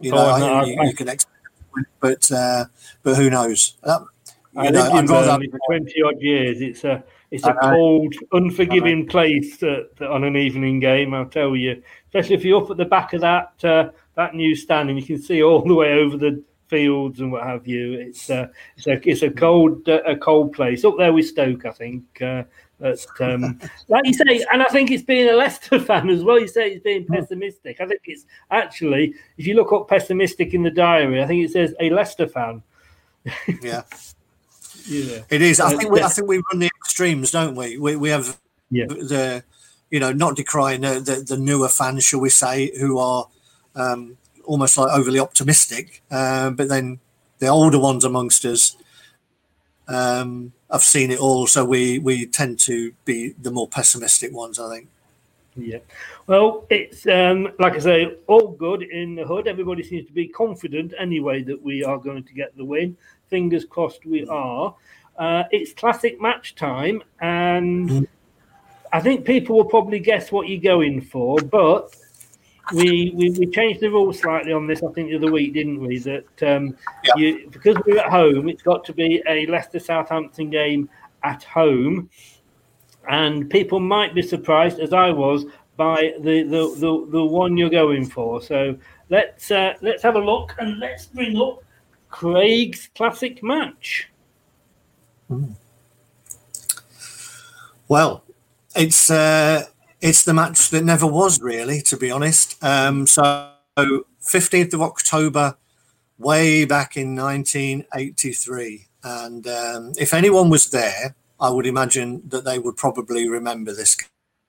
you 0.00 0.10
know, 0.10 0.18
oh, 0.18 0.38
no, 0.38 0.54
I, 0.54 0.64
you, 0.64 0.82
you, 0.82 0.94
can 0.94 1.08
expect, 1.08 1.36
but 2.00 2.30
uh, 2.32 2.66
but 3.02 3.16
who 3.16 3.30
knows? 3.30 3.74
Uh, 3.82 4.00
I 4.56 4.70
know, 4.70 4.90
Burnley 5.06 5.48
for 5.48 5.58
twenty 5.66 6.02
odd 6.02 6.20
years. 6.20 6.60
It's 6.60 6.84
a 6.84 7.04
it's 7.30 7.46
a 7.46 7.54
cold, 7.54 8.12
unforgiving 8.32 9.06
place 9.06 9.56
to, 9.58 9.86
to, 9.96 10.10
on 10.10 10.24
an 10.24 10.36
evening 10.36 10.80
game. 10.80 11.14
I'll 11.14 11.26
tell 11.26 11.54
you, 11.54 11.80
especially 12.08 12.34
if 12.34 12.44
you're 12.44 12.62
up 12.62 12.70
at 12.70 12.76
the 12.76 12.84
back 12.84 13.12
of 13.12 13.20
that 13.20 13.52
uh, 13.64 13.90
that 14.16 14.34
new 14.34 14.56
stand 14.56 14.90
and 14.90 14.98
you 14.98 15.06
can 15.06 15.22
see 15.22 15.42
all 15.42 15.62
the 15.62 15.74
way 15.74 15.92
over 15.92 16.16
the 16.16 16.42
fields 16.66 17.20
and 17.20 17.30
what 17.30 17.44
have 17.44 17.66
you. 17.66 17.94
It's 17.94 18.30
uh, 18.30 18.48
it's 18.76 18.86
a 18.86 19.08
it's 19.08 19.22
a 19.22 19.30
cold 19.30 19.88
uh, 19.88 20.02
a 20.06 20.16
cold 20.16 20.52
place 20.52 20.84
up 20.84 20.96
there 20.98 21.12
with 21.12 21.26
Stoke. 21.26 21.66
I 21.66 21.72
think 21.72 22.02
uh, 22.20 22.44
but 22.80 23.06
um, 23.20 23.60
like 23.88 24.06
you 24.06 24.14
say, 24.14 24.44
and 24.52 24.62
I 24.62 24.66
think 24.66 24.90
it's 24.90 25.02
being 25.02 25.28
a 25.28 25.34
Leicester 25.34 25.78
fan 25.88 26.08
as 26.08 26.24
well. 26.24 26.40
You 26.40 26.48
say 26.48 26.72
it's 26.72 26.82
being 26.82 27.04
hmm. 27.04 27.14
pessimistic. 27.14 27.80
I 27.80 27.86
think 27.86 28.00
it's 28.06 28.24
actually, 28.50 29.14
if 29.36 29.46
you 29.46 29.54
look 29.54 29.72
up 29.72 29.88
pessimistic 29.88 30.54
in 30.54 30.62
the 30.62 30.70
diary, 30.70 31.22
I 31.22 31.26
think 31.26 31.44
it 31.44 31.52
says 31.52 31.74
a 31.80 31.90
Leicester 31.90 32.26
fan. 32.26 32.62
yeah. 33.62 33.82
yeah. 34.86 35.20
It 35.28 35.42
is. 35.42 35.60
I 35.60 35.76
think 35.76 35.90
we, 35.90 36.02
I 36.02 36.08
think 36.08 36.26
we 36.26 36.42
run 36.50 36.60
the 36.60 36.70
extremes, 36.82 37.30
don't 37.30 37.54
we? 37.54 37.76
We, 37.76 37.96
we 37.96 38.08
have 38.08 38.38
yeah. 38.70 38.86
the, 38.86 39.44
you 39.90 40.00
know, 40.00 40.12
not 40.12 40.36
decrying 40.36 40.80
the, 40.80 41.00
the, 41.00 41.22
the 41.22 41.36
newer 41.36 41.68
fans, 41.68 42.04
shall 42.04 42.20
we 42.20 42.30
say, 42.30 42.76
who 42.78 42.98
are 42.98 43.28
um, 43.74 44.16
almost 44.44 44.78
like 44.78 44.90
overly 44.90 45.18
optimistic, 45.18 46.02
uh, 46.10 46.50
but 46.50 46.68
then 46.68 46.98
the 47.38 47.48
older 47.48 47.78
ones 47.78 48.04
amongst 48.04 48.44
us 48.44 48.76
um, 49.88 50.52
I've 50.70 50.84
seen 50.84 51.10
it 51.10 51.18
all, 51.18 51.46
so 51.46 51.64
we 51.64 51.98
we 51.98 52.26
tend 52.26 52.58
to 52.60 52.92
be 53.04 53.34
the 53.40 53.50
more 53.50 53.68
pessimistic 53.68 54.32
ones, 54.32 54.58
I 54.58 54.74
think. 54.74 54.88
Yeah, 55.56 55.78
well, 56.26 56.64
it's 56.70 57.06
um, 57.06 57.52
like 57.58 57.74
I 57.74 57.78
say, 57.80 58.16
all 58.28 58.48
good 58.48 58.82
in 58.82 59.16
the 59.16 59.24
hood. 59.24 59.48
Everybody 59.48 59.82
seems 59.82 60.06
to 60.06 60.12
be 60.12 60.28
confident 60.28 60.94
anyway 60.98 61.42
that 61.42 61.60
we 61.60 61.82
are 61.82 61.98
going 61.98 62.22
to 62.24 62.32
get 62.32 62.56
the 62.56 62.64
win. 62.64 62.96
Fingers 63.28 63.64
crossed, 63.64 64.06
we 64.06 64.26
are. 64.28 64.74
Uh, 65.18 65.44
it's 65.50 65.72
classic 65.72 66.20
match 66.20 66.54
time, 66.54 67.02
and 67.20 67.90
mm. 67.90 68.06
I 68.92 69.00
think 69.00 69.24
people 69.24 69.56
will 69.56 69.64
probably 69.64 69.98
guess 69.98 70.30
what 70.30 70.48
you're 70.48 70.60
going 70.60 71.00
for, 71.00 71.38
but 71.40 71.94
we, 72.72 73.12
we, 73.14 73.30
we 73.30 73.46
changed 73.46 73.80
the 73.80 73.90
rules 73.90 74.20
slightly 74.20 74.52
on 74.52 74.66
this, 74.66 74.82
I 74.82 74.90
think, 74.92 75.10
the 75.10 75.16
other 75.16 75.30
week, 75.30 75.54
didn't 75.54 75.80
we? 75.80 75.98
That 75.98 76.42
um, 76.42 76.76
yeah. 77.04 77.12
you, 77.16 77.48
because 77.50 77.76
we're 77.86 77.98
at 77.98 78.10
home, 78.10 78.48
it's 78.48 78.62
got 78.62 78.84
to 78.84 78.92
be 78.92 79.22
a 79.28 79.46
Leicester 79.46 79.78
Southampton 79.78 80.50
game 80.50 80.88
at 81.22 81.44
home. 81.44 82.10
And 83.08 83.48
people 83.50 83.80
might 83.80 84.14
be 84.14 84.22
surprised, 84.22 84.78
as 84.78 84.92
I 84.92 85.10
was, 85.10 85.44
by 85.76 86.12
the, 86.20 86.42
the, 86.42 86.74
the, 86.78 87.06
the 87.10 87.24
one 87.24 87.56
you're 87.56 87.70
going 87.70 88.04
for. 88.04 88.42
So 88.42 88.76
let's 89.08 89.50
uh, 89.50 89.74
let's 89.80 90.02
have 90.02 90.16
a 90.16 90.20
look 90.20 90.54
and 90.58 90.78
let's 90.78 91.06
bring 91.06 91.40
up 91.40 91.62
Craig's 92.10 92.88
classic 92.94 93.42
match. 93.42 94.08
Well, 97.88 98.22
it's 98.76 99.10
uh, 99.10 99.66
it's 100.00 100.24
the 100.24 100.34
match 100.34 100.70
that 100.70 100.84
never 100.84 101.06
was 101.06 101.40
really, 101.40 101.82
to 101.82 101.96
be 101.96 102.10
honest. 102.10 102.62
Um, 102.62 103.06
so, 103.06 103.50
15th 103.78 104.74
of 104.74 104.82
October, 104.82 105.56
way 106.18 106.64
back 106.64 106.96
in 106.96 107.14
1983. 107.16 108.86
And 109.02 109.46
um, 109.46 109.92
if 109.98 110.12
anyone 110.12 110.50
was 110.50 110.70
there, 110.70 111.14
I 111.40 111.50
would 111.50 111.66
imagine 111.66 112.22
that 112.28 112.44
they 112.44 112.58
would 112.58 112.76
probably 112.76 113.28
remember 113.28 113.72
this 113.72 113.96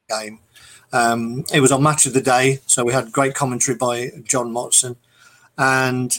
game. 0.10 0.40
Um, 0.94 1.46
it 1.54 1.62
was 1.62 1.72
on 1.72 1.84
Match 1.84 2.06
of 2.06 2.14
the 2.14 2.22
Day, 2.22 2.60
so 2.66 2.84
we 2.84 2.92
had 2.92 3.14
great 3.14 3.34
commentary 3.34 3.78
by 3.78 4.12
John 4.24 4.52
Motson. 4.52 4.98
And 5.58 6.18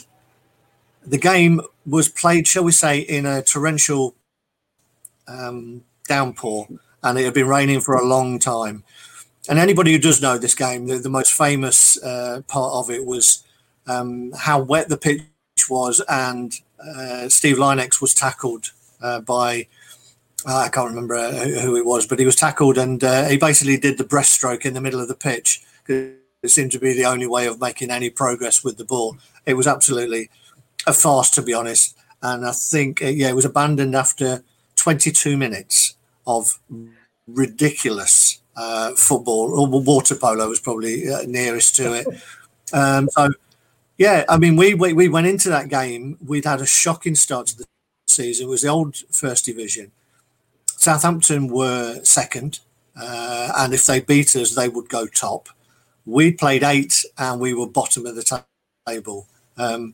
the 1.05 1.19
game 1.19 1.61
was 1.85 2.09
played, 2.09 2.47
shall 2.47 2.63
we 2.63 2.71
say, 2.71 2.99
in 2.99 3.25
a 3.27 3.43
torrential 3.43 4.15
um, 5.27 5.83
downpour, 6.07 6.67
and 7.03 7.19
it 7.19 7.25
had 7.25 7.33
been 7.33 7.47
raining 7.47 7.81
for 7.81 7.95
a 7.95 8.05
long 8.05 8.39
time 8.39 8.83
and 9.49 9.59
anybody 9.59 9.91
who 9.91 9.99
does 9.99 10.21
know 10.21 10.37
this 10.37 10.55
game, 10.55 10.87
the, 10.87 10.97
the 10.97 11.09
most 11.09 11.33
famous 11.33 12.01
uh, 12.01 12.41
part 12.47 12.73
of 12.73 12.89
it 12.89 13.05
was 13.05 13.43
um, 13.87 14.31
how 14.37 14.59
wet 14.59 14.89
the 14.89 14.97
pitch 14.97 15.23
was, 15.69 16.01
and 16.07 16.53
uh, 16.79 17.29
Steve 17.29 17.57
Lynex 17.57 18.01
was 18.01 18.13
tackled 18.13 18.71
uh, 19.01 19.19
by 19.19 19.67
uh, 20.45 20.57
I 20.57 20.69
can't 20.69 20.89
remember 20.89 21.15
uh, 21.15 21.31
who 21.31 21.75
it 21.75 21.85
was, 21.85 22.05
but 22.05 22.19
he 22.19 22.25
was 22.25 22.35
tackled, 22.35 22.77
and 22.77 23.03
uh, 23.03 23.25
he 23.25 23.37
basically 23.37 23.77
did 23.77 23.97
the 23.97 24.03
breaststroke 24.03 24.65
in 24.65 24.73
the 24.73 24.81
middle 24.81 24.99
of 24.99 25.07
the 25.07 25.15
pitch. 25.15 25.61
It 25.87 26.19
seemed 26.47 26.71
to 26.73 26.79
be 26.79 26.93
the 26.93 27.05
only 27.05 27.27
way 27.27 27.47
of 27.47 27.61
making 27.61 27.89
any 27.89 28.09
progress 28.09 28.63
with 28.63 28.77
the 28.77 28.83
ball. 28.83 29.17
It 29.45 29.53
was 29.53 29.67
absolutely 29.67 30.29
a 30.85 30.93
farce, 30.93 31.29
to 31.31 31.41
be 31.41 31.53
honest. 31.53 31.95
And 32.21 32.45
I 32.45 32.51
think, 32.51 32.99
yeah, 32.99 33.29
it 33.29 33.35
was 33.35 33.45
abandoned 33.45 33.95
after 33.95 34.43
22 34.75 35.37
minutes 35.37 35.95
of 36.27 36.59
ridiculous 37.27 38.41
uh, 38.55 38.93
football 38.95 39.59
or 39.59 39.67
water 39.67 40.15
polo 40.15 40.47
was 40.47 40.59
probably 40.59 41.09
uh, 41.11 41.21
nearest 41.27 41.75
to 41.77 41.93
it. 41.93 42.07
Um, 42.71 43.07
so, 43.11 43.29
yeah, 43.99 44.25
I 44.27 44.37
mean, 44.37 44.55
we, 44.55 44.73
we, 44.73 44.93
we 44.93 45.07
went 45.07 45.27
into 45.27 45.47
that 45.49 45.69
game. 45.69 46.17
We'd 46.25 46.45
had 46.45 46.59
a 46.59 46.65
shocking 46.65 47.13
start 47.13 47.45
to 47.47 47.57
the 47.57 47.65
season. 48.07 48.47
It 48.47 48.49
was 48.49 48.63
the 48.63 48.69
old 48.69 48.95
first 49.11 49.45
division. 49.45 49.91
Southampton 50.65 51.49
were 51.49 52.03
second, 52.03 52.61
uh, 52.99 53.51
and 53.57 53.73
if 53.73 53.85
they 53.85 53.99
beat 53.99 54.35
us, 54.35 54.55
they 54.55 54.69
would 54.69 54.89
go 54.89 55.05
top. 55.05 55.49
We 56.05 56.31
played 56.31 56.63
eight, 56.63 57.05
and 57.17 57.39
we 57.39 57.53
were 57.53 57.67
bottom 57.67 58.05
of 58.05 58.15
the 58.15 58.43
table. 58.87 59.27
Um, 59.55 59.93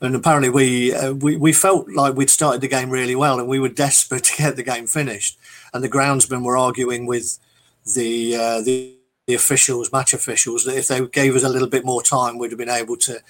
and 0.00 0.14
apparently 0.14 0.48
we, 0.48 0.94
uh, 0.94 1.12
we 1.12 1.36
we 1.36 1.52
felt 1.52 1.90
like 1.90 2.14
we'd 2.14 2.30
started 2.30 2.62
the 2.62 2.68
game 2.68 2.90
really 2.90 3.16
well, 3.16 3.38
and 3.38 3.48
we 3.48 3.58
were 3.58 3.68
desperate 3.68 4.24
to 4.30 4.36
get 4.36 4.56
the 4.56 4.62
game 4.62 4.86
finished. 4.86 5.38
And 5.74 5.84
the 5.84 5.90
groundsmen 5.90 6.44
were 6.44 6.56
arguing 6.56 7.06
with 7.06 7.38
the 7.94 8.36
uh, 8.36 8.60
the, 8.60 8.96
the 9.26 9.34
officials, 9.34 9.92
match 9.92 10.12
officials, 10.12 10.64
that 10.64 10.76
if 10.76 10.88
they 10.88 11.06
gave 11.08 11.34
us 11.34 11.44
a 11.44 11.48
little 11.48 11.68
bit 11.68 11.84
more 11.84 12.02
time, 12.02 12.38
we'd 12.38 12.50
have 12.50 12.58
been 12.58 12.68
able 12.68 12.96
to 12.98 13.20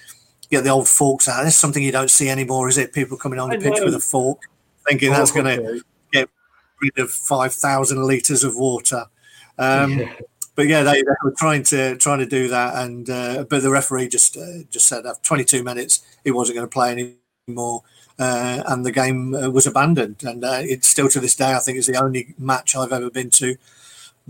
get 0.49 0.63
the 0.63 0.69
old 0.69 0.87
forks 0.87 1.27
out. 1.27 1.43
That's 1.43 1.55
something 1.55 1.81
you 1.81 1.91
don't 1.91 2.11
see 2.11 2.29
anymore, 2.29 2.67
is 2.67 2.77
it? 2.77 2.93
People 2.93 3.17
coming 3.17 3.39
on 3.39 3.49
the 3.49 3.57
pitch 3.57 3.79
with 3.83 3.95
a 3.95 3.99
fork, 3.99 4.41
thinking 4.87 5.11
that's 5.11 5.31
going 5.31 5.45
to 5.45 5.81
get 6.11 6.29
rid 6.81 6.97
of 6.99 7.11
five 7.11 7.53
thousand 7.53 8.03
liters 8.03 8.43
of 8.43 8.55
water. 8.55 9.05
Um, 9.57 9.99
yeah. 9.99 10.13
But 10.55 10.67
yeah, 10.67 10.83
they, 10.83 11.01
they, 11.01 11.15
were 11.23 11.33
trying 11.37 11.63
to 11.63 11.95
trying 11.97 12.19
to 12.19 12.25
do 12.25 12.49
that, 12.49 12.83
and 12.83 13.09
uh, 13.09 13.45
but 13.49 13.63
the 13.63 13.71
referee 13.71 14.09
just 14.09 14.37
uh, 14.37 14.63
just 14.69 14.87
said 14.87 15.05
after 15.05 15.23
22 15.23 15.63
minutes 15.63 16.03
he 16.23 16.31
wasn't 16.31 16.57
going 16.57 16.67
to 16.67 16.71
play 16.71 17.15
anymore, 17.47 17.83
uh, 18.19 18.61
and 18.67 18.85
the 18.85 18.91
game 18.91 19.33
uh, 19.33 19.49
was 19.49 19.65
abandoned. 19.65 20.23
And 20.23 20.43
uh, 20.43 20.59
it's 20.61 20.87
still 20.87 21.07
to 21.09 21.19
this 21.19 21.35
day, 21.35 21.53
I 21.53 21.59
think, 21.59 21.77
is 21.77 21.87
the 21.87 22.01
only 22.01 22.35
match 22.37 22.75
I've 22.75 22.91
ever 22.91 23.09
been 23.09 23.29
to 23.31 23.55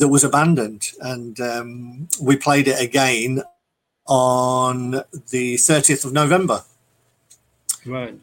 that 0.01 0.07
was 0.07 0.23
abandoned. 0.23 0.91
And 0.99 1.39
um, 1.39 2.07
we 2.19 2.35
played 2.35 2.67
it 2.67 2.81
again 2.81 3.43
on 4.07 5.03
the 5.29 5.55
30th 5.55 6.05
of 6.05 6.11
November. 6.11 6.63
Right. 7.85 8.19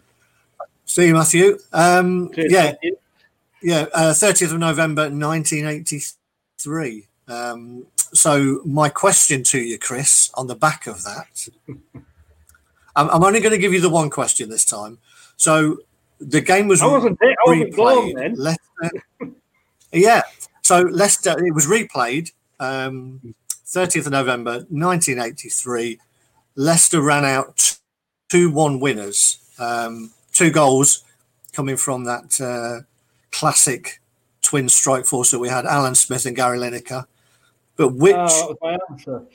See 0.85 1.07
you, 1.07 1.15
Matthew. 1.15 1.61
Um, 1.73 2.33
yeah, 2.37 2.75
yeah, 3.63 3.87
uh, 3.95 4.13
30th 4.13 4.55
of 4.55 4.59
November, 4.59 5.03
1983. 5.03 7.07
Um, 7.29 7.87
so 8.13 8.61
my 8.65 8.89
question 8.89 9.45
to 9.45 9.61
you, 9.61 9.79
Chris, 9.79 10.33
on 10.35 10.49
the 10.49 10.57
back 10.57 10.89
of 10.89 11.05
that, 11.05 11.49
I'm, 12.97 13.09
I'm, 13.09 13.23
only 13.23 13.39
going 13.39 13.53
to 13.53 13.59
give 13.59 13.73
you 13.73 13.81
the 13.81 13.89
one 13.89 14.11
question 14.11 14.51
this 14.51 14.65
time. 14.65 14.99
So 15.37 15.79
the 16.19 16.41
game 16.41 16.67
was 16.67 16.83
I 16.83 16.87
wasn't, 16.87 17.21
I 17.23 17.37
wasn't 17.47 17.73
replayed. 17.73 18.17
Then. 18.17 18.35
Leicester, 18.35 18.91
yeah. 19.93 20.23
So 20.69 20.83
Leicester, 20.83 21.35
it 21.43 21.55
was 21.55 21.67
replayed. 21.67 22.33
Um, 22.61 23.35
30th 23.65 24.05
of 24.05 24.13
November 24.13 24.67
1983. 24.69 25.99
Leicester 26.57 27.01
ran 27.01 27.25
out 27.25 27.79
2 28.29 28.51
1 28.51 28.79
winners. 28.79 29.39
Um, 29.59 30.11
two 30.31 30.51
goals 30.51 31.05
coming 31.55 31.79
from 31.79 32.05
that 32.05 32.39
uh, 32.39 32.85
classic 33.31 34.03
twin 34.43 34.69
strike 34.69 35.07
force 35.07 35.31
that 35.31 35.39
we 35.39 35.49
had 35.49 35.65
Alan 35.65 35.95
Smith 35.95 36.27
and 36.27 36.37
Gary 36.37 36.59
Lineker. 36.59 37.07
But 37.77 37.95
which 37.95 38.15
oh, 38.15 39.27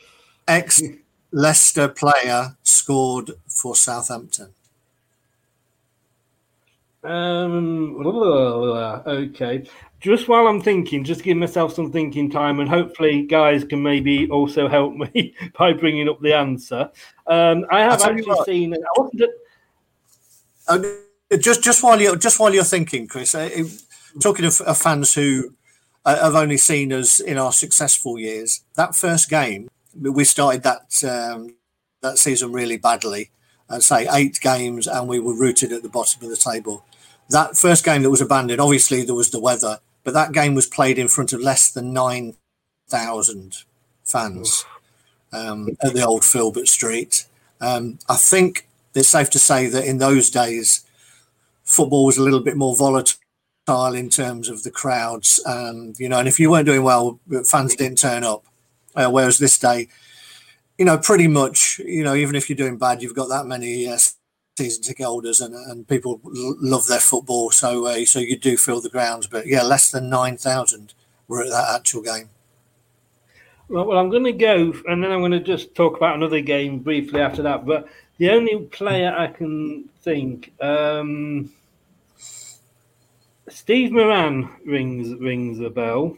ex 0.48 0.84
Leicester 1.32 1.88
player 1.88 2.56
scored 2.62 3.32
for 3.48 3.76
Southampton? 3.76 4.50
Um, 7.04 8.06
okay. 8.06 9.68
Just 10.04 10.28
while 10.28 10.48
I'm 10.48 10.62
thinking, 10.62 11.06
just 11.06 11.24
give 11.24 11.38
myself 11.38 11.74
some 11.74 11.90
thinking 11.90 12.30
time, 12.30 12.60
and 12.60 12.68
hopefully, 12.68 13.22
guys 13.22 13.64
can 13.64 13.82
maybe 13.82 14.30
also 14.30 14.68
help 14.68 14.94
me 14.96 15.34
by 15.58 15.72
bringing 15.72 16.10
up 16.10 16.20
the 16.20 16.34
answer. 16.34 16.92
Um, 17.26 17.66
I 17.72 17.80
have 17.84 18.02
actually 18.02 18.44
seen. 18.44 18.74
I 18.74 19.00
wasn't. 19.00 19.32
Uh, 20.68 21.38
just, 21.38 21.64
just 21.64 21.82
while 21.84 22.02
you're 22.02 22.18
just 22.18 22.38
while 22.38 22.54
you're 22.54 22.66
thinking, 22.66 23.08
Chris. 23.08 23.34
Uh, 23.34 23.50
talking 24.20 24.44
of, 24.44 24.60
of 24.60 24.78
fans 24.78 25.14
who 25.14 25.54
uh, 26.04 26.22
have 26.22 26.36
only 26.36 26.58
seen 26.58 26.92
us 26.92 27.22
in 27.22 27.38
our 27.38 27.54
successful 27.54 28.20
years. 28.20 28.62
That 28.76 28.96
first 28.96 29.30
game, 29.30 29.70
we 29.98 30.26
started 30.26 30.64
that 30.64 31.02
um, 31.06 31.56
that 32.02 32.18
season 32.18 32.52
really 32.52 32.76
badly, 32.76 33.32
and 33.70 33.82
say 33.82 34.06
eight 34.12 34.38
games, 34.42 34.86
and 34.86 35.08
we 35.08 35.22
were 35.22 35.34
rooted 35.34 35.72
at 35.72 35.82
the 35.82 35.88
bottom 35.88 36.26
of 36.26 36.30
the 36.30 36.36
table. 36.36 36.84
That 37.30 37.56
first 37.56 37.86
game 37.86 38.02
that 38.04 38.10
was 38.10 38.20
abandoned, 38.20 38.60
obviously 38.60 39.04
there 39.04 39.16
was 39.16 39.32
the 39.32 39.40
weather, 39.40 39.80
but 40.04 40.14
that 40.14 40.32
game 40.32 40.56
was 40.56 40.68
played 40.68 40.98
in 40.98 41.08
front 41.08 41.34
of 41.34 41.42
less 41.42 41.70
than 41.70 41.94
nine 41.94 42.36
thousand 42.88 43.64
fans 44.04 44.66
um, 45.32 45.78
at 45.82 45.94
the 45.94 46.06
old 46.06 46.24
Filbert 46.24 46.68
Street. 46.68 47.26
Um, 47.62 48.00
I 48.10 48.16
think 48.16 48.68
it's 48.94 49.10
safe 49.10 49.30
to 49.32 49.40
say 49.40 49.68
that 49.68 49.86
in 49.86 49.98
those 49.98 50.30
days, 50.30 50.86
football 51.64 52.06
was 52.06 52.18
a 52.18 52.24
little 52.24 52.42
bit 52.42 52.58
more 52.58 52.76
volatile 52.76 53.18
in 53.96 54.10
terms 54.10 54.50
of 54.50 54.64
the 54.64 54.72
crowds, 54.72 55.42
and 55.46 55.98
you 56.00 56.10
know, 56.10 56.20
and 56.20 56.28
if 56.28 56.40
you 56.40 56.52
weren't 56.52 56.66
doing 56.66 56.84
well, 56.84 57.20
fans 57.46 57.76
didn't 57.76 57.98
turn 57.98 58.24
up. 58.24 58.44
Uh, 58.96 59.10
whereas 59.10 59.40
this 59.40 59.58
day, 59.58 59.88
you 60.78 60.86
know, 60.86 60.98
pretty 60.98 61.28
much, 61.28 61.80
you 61.80 62.04
know, 62.04 62.14
even 62.14 62.36
if 62.36 62.48
you're 62.48 62.56
doing 62.56 62.78
bad, 62.78 63.02
you've 63.02 63.16
got 63.16 63.30
that 63.30 63.48
many 63.48 63.88
uh, 63.88 63.98
season 64.58 64.84
ticket 64.84 65.06
holders, 65.06 65.42
and, 65.42 65.54
and 65.54 65.88
people 65.88 66.22
l- 66.26 66.56
love 66.60 66.88
their 66.88 67.00
football, 67.00 67.52
so 67.52 67.86
uh, 67.86 68.06
so 68.06 68.20
you 68.20 68.38
do 68.38 68.58
fill 68.58 68.82
the 68.82 68.90
grounds. 68.90 69.28
But 69.28 69.48
yeah, 69.48 69.64
less 69.64 69.92
than 69.92 70.10
nine 70.10 70.38
thousand 70.38 70.94
were 71.28 71.44
at 71.44 71.50
that 71.50 71.76
actual 71.76 72.02
game. 72.02 72.30
Well, 73.70 73.86
well, 73.86 73.98
I'm 73.98 74.10
going 74.10 74.26
to 74.26 74.34
go, 74.34 74.74
and 74.88 75.04
then 75.04 75.12
I'm 75.12 75.22
going 75.22 75.32
to 75.32 75.40
just 75.40 75.74
talk 75.74 75.98
about 75.98 76.16
another 76.16 76.42
game 76.42 76.80
briefly 76.80 77.22
after 77.22 77.42
that. 77.44 77.66
But 77.66 77.88
the 78.18 78.30
only 78.30 78.58
player 78.68 79.14
I 79.16 79.28
can 79.28 79.90
think. 80.02 80.54
Um, 80.62 81.52
Steve 83.50 83.92
Moran 83.92 84.50
rings 84.66 85.14
rings 85.20 85.60
a 85.60 85.70
bell. 85.70 86.18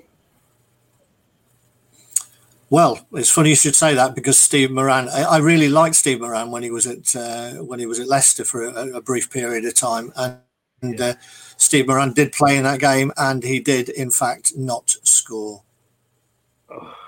Well, 2.70 3.06
it's 3.14 3.30
funny 3.30 3.50
you 3.50 3.56
should 3.56 3.76
say 3.76 3.94
that 3.94 4.16
because 4.16 4.40
Steve 4.40 4.72
Moran, 4.72 5.08
I, 5.10 5.24
I 5.24 5.38
really 5.38 5.70
liked 5.70 5.96
Steve 5.96 6.20
Moran 6.20 6.50
when 6.50 6.64
he 6.64 6.72
was 6.72 6.88
at 6.88 7.16
uh, 7.16 7.64
when 7.64 7.80
he 7.80 7.86
was 7.86 8.00
at 8.00 8.08
Leicester 8.08 8.44
for 8.44 8.66
a, 8.66 8.98
a 8.98 9.02
brief 9.02 9.30
period 9.30 9.66
of 9.66 9.76
time, 9.76 10.12
and, 10.16 10.40
and 10.82 11.00
uh, 11.00 11.14
Steve 11.58 11.88
Moran 11.88 12.14
did 12.14 12.32
play 12.32 12.58
in 12.58 12.64
that 12.64 12.80
game, 12.80 13.12
and 13.18 13.44
he 13.44 13.60
did 13.60 13.90
in 13.90 14.10
fact 14.10 14.54
not 14.58 14.96
score. 15.04 15.64
Oh. 16.70 16.96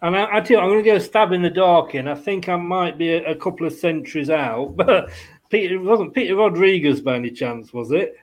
And 0.00 0.16
I, 0.16 0.36
I 0.36 0.40
tell 0.40 0.58
you, 0.58 0.58
I'm 0.58 0.68
going 0.68 0.84
to 0.84 0.88
go 0.88 0.98
stab 1.00 1.32
in 1.32 1.42
the 1.42 1.50
dark, 1.50 1.94
and 1.94 2.08
I 2.08 2.14
think 2.14 2.48
I 2.48 2.54
might 2.54 2.98
be 2.98 3.14
a, 3.14 3.32
a 3.32 3.34
couple 3.34 3.66
of 3.66 3.72
centuries 3.72 4.30
out, 4.30 4.66
but 4.76 5.10
Peter 5.50 5.74
it 5.74 5.78
wasn't 5.78 6.14
Peter 6.14 6.36
Rodrigues 6.36 7.00
by 7.00 7.16
any 7.16 7.32
chance, 7.32 7.72
was 7.72 7.90
it? 7.90 8.16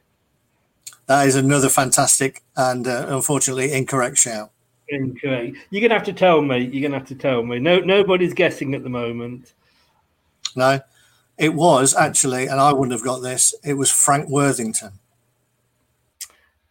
That 1.07 1.27
is 1.27 1.35
another 1.35 1.67
fantastic 1.67 2.43
and 2.55 2.87
uh, 2.87 3.07
unfortunately 3.09 3.73
incorrect 3.73 4.17
shout. 4.17 4.51
Incorrect. 4.89 5.57
You're 5.69 5.81
gonna 5.81 5.95
have 5.95 6.05
to 6.05 6.13
tell 6.13 6.41
me. 6.41 6.59
You're 6.59 6.83
gonna 6.83 6.99
have 6.99 7.07
to 7.07 7.15
tell 7.15 7.43
me. 7.43 7.59
No, 7.59 7.79
nobody's 7.79 8.33
guessing 8.33 8.75
at 8.75 8.83
the 8.83 8.89
moment. 8.89 9.53
No, 10.55 10.79
it 11.37 11.53
was 11.53 11.95
actually, 11.95 12.47
and 12.47 12.59
I 12.59 12.71
wouldn't 12.71 12.91
have 12.91 13.03
got 13.03 13.19
this. 13.19 13.55
It 13.63 13.73
was 13.73 13.91
Frank 13.91 14.29
Worthington. 14.29 14.93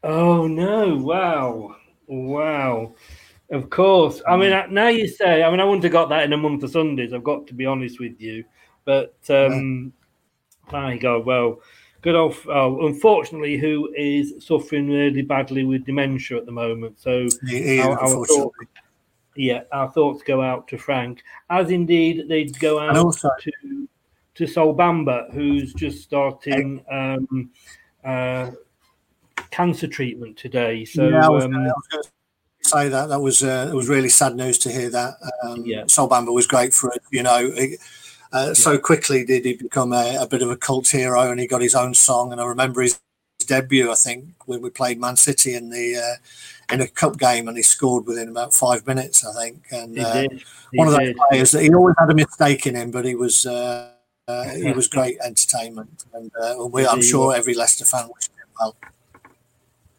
Oh 0.02 0.46
no! 0.46 0.96
Wow! 0.96 1.76
Wow! 2.06 2.94
Of 3.50 3.70
course. 3.70 4.22
I 4.26 4.36
mean, 4.36 4.52
mm. 4.52 4.70
now 4.70 4.88
you 4.88 5.08
say. 5.08 5.42
I 5.42 5.50
mean, 5.50 5.60
I 5.60 5.64
wouldn't 5.64 5.84
have 5.84 5.92
got 5.92 6.08
that 6.08 6.24
in 6.24 6.32
a 6.32 6.36
month 6.36 6.62
of 6.62 6.70
Sundays. 6.70 7.12
I've 7.12 7.24
got 7.24 7.46
to 7.48 7.54
be 7.54 7.66
honest 7.66 8.00
with 8.00 8.20
you. 8.20 8.44
But 8.84 9.16
um, 9.28 9.92
yeah. 10.66 10.72
my 10.72 10.96
God, 10.96 11.26
well, 11.26 11.60
good 12.04 12.14
old, 12.14 12.36
oh, 12.48 12.86
unfortunately, 12.86 13.56
who 13.56 13.90
is 13.96 14.34
suffering 14.38 14.90
really 14.90 15.22
badly 15.22 15.64
with 15.64 15.86
dementia 15.86 16.36
at 16.36 16.44
the 16.44 16.52
moment. 16.52 17.00
So, 17.00 17.26
our, 17.82 17.98
our 17.98 18.26
thoughts, 18.26 18.58
yeah, 19.34 19.62
our 19.72 19.90
thoughts 19.90 20.22
go 20.22 20.42
out 20.42 20.68
to 20.68 20.76
Frank, 20.76 21.22
as 21.48 21.70
indeed 21.70 22.28
they'd 22.28 22.56
go 22.60 22.78
out 22.78 22.96
also, 22.96 23.30
to 23.40 23.88
to 24.34 24.46
Sol 24.46 24.76
Bamba, 24.76 25.32
who's 25.32 25.72
just 25.72 26.02
starting 26.02 26.84
um, 26.92 27.50
uh, 28.04 28.50
cancer 29.50 29.88
treatment 29.88 30.36
today. 30.36 30.84
So, 30.84 31.08
yeah, 31.08 31.26
I 31.26 31.30
was, 31.30 31.44
um, 31.46 31.54
I 31.54 31.58
was 31.58 31.86
gonna 31.90 32.02
say 32.60 32.88
that 32.90 33.06
that 33.08 33.20
was 33.20 33.42
uh, 33.42 33.70
it 33.72 33.74
was 33.74 33.88
really 33.88 34.10
sad 34.10 34.36
news 34.36 34.58
to 34.58 34.70
hear 34.70 34.90
that. 34.90 35.14
Um, 35.42 35.62
yeah, 35.64 35.84
Sol 35.86 36.10
Bamba 36.10 36.34
was 36.34 36.46
great 36.46 36.74
for 36.74 36.92
it. 36.92 37.02
You 37.10 37.22
know. 37.22 37.50
It, 37.56 37.80
uh, 38.34 38.46
yeah. 38.48 38.52
So 38.52 38.78
quickly 38.78 39.24
did 39.24 39.44
he 39.44 39.54
become 39.54 39.92
a, 39.92 40.18
a, 40.20 40.26
bit 40.26 40.42
of 40.42 40.50
a 40.50 40.56
cult 40.56 40.88
hero, 40.88 41.30
and 41.30 41.38
he 41.38 41.46
got 41.46 41.62
his 41.62 41.74
own 41.74 41.94
song. 41.94 42.32
And 42.32 42.40
I 42.40 42.46
remember 42.46 42.82
his 42.82 43.00
debut, 43.46 43.90
I 43.90 43.94
think, 43.94 44.26
when 44.46 44.60
we 44.60 44.70
played 44.70 44.98
Man 44.98 45.16
City 45.16 45.54
in 45.54 45.70
the 45.70 45.96
uh, 45.96 46.74
in 46.74 46.80
a 46.80 46.88
cup 46.88 47.18
game, 47.18 47.46
and 47.46 47.56
he 47.56 47.62
scored 47.62 48.06
within 48.06 48.28
about 48.28 48.52
five 48.52 48.86
minutes, 48.86 49.24
I 49.24 49.32
think. 49.40 49.64
And 49.70 49.98
uh, 49.98 50.24
one 50.74 50.88
of 50.88 50.94
those 50.94 51.14
players 51.28 51.52
that 51.52 51.62
he 51.62 51.72
always 51.72 51.94
had 51.98 52.10
a 52.10 52.14
mistake 52.14 52.66
in 52.66 52.74
him, 52.74 52.90
but 52.90 53.04
he 53.04 53.14
was 53.14 53.46
uh, 53.46 53.90
uh, 54.26 54.44
he 54.50 54.72
was 54.72 54.88
great 54.88 55.18
entertainment, 55.24 56.04
and 56.14 56.32
uh, 56.42 56.66
we, 56.66 56.86
I'm 56.86 57.02
sure 57.02 57.34
every 57.34 57.54
Leicester 57.54 57.84
fan 57.84 58.08
wished 58.14 58.30
him 58.30 58.48
well. 58.58 58.76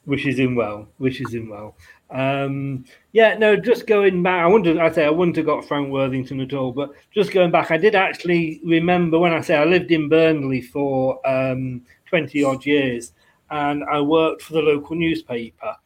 Wishes 0.06 0.38
him 0.38 0.56
well. 0.56 0.88
Wishes 1.00 1.34
him 1.34 1.50
well. 1.50 1.76
Um, 2.10 2.86
yeah, 3.16 3.38
no, 3.38 3.56
just 3.56 3.88
going 3.88 4.22
back, 4.24 4.44
I 4.44 4.46
wouldn't. 4.46 4.78
I 4.78 4.92
say 4.92 5.06
I 5.06 5.10
wouldn't 5.10 5.38
have 5.38 5.46
got 5.46 5.64
Frank 5.64 5.90
Worthington 5.90 6.42
at 6.42 6.52
all, 6.52 6.74
but 6.74 6.92
just 7.14 7.32
going 7.32 7.50
back, 7.50 7.72
I 7.72 7.78
did 7.78 7.96
actually 7.96 8.60
remember 8.66 9.18
when 9.18 9.32
I 9.32 9.40
say 9.40 9.56
I 9.56 9.64
lived 9.64 9.90
in 9.90 10.10
Burnley 10.10 10.62
for 10.62 11.26
um, 11.26 11.82
twenty 12.06 12.44
odd 12.44 12.66
years, 12.66 13.14
and 13.50 13.86
I 13.86 14.02
worked 14.02 14.42
for 14.42 14.52
the 14.52 14.62
local 14.62 14.98
newspaper, 14.98 15.78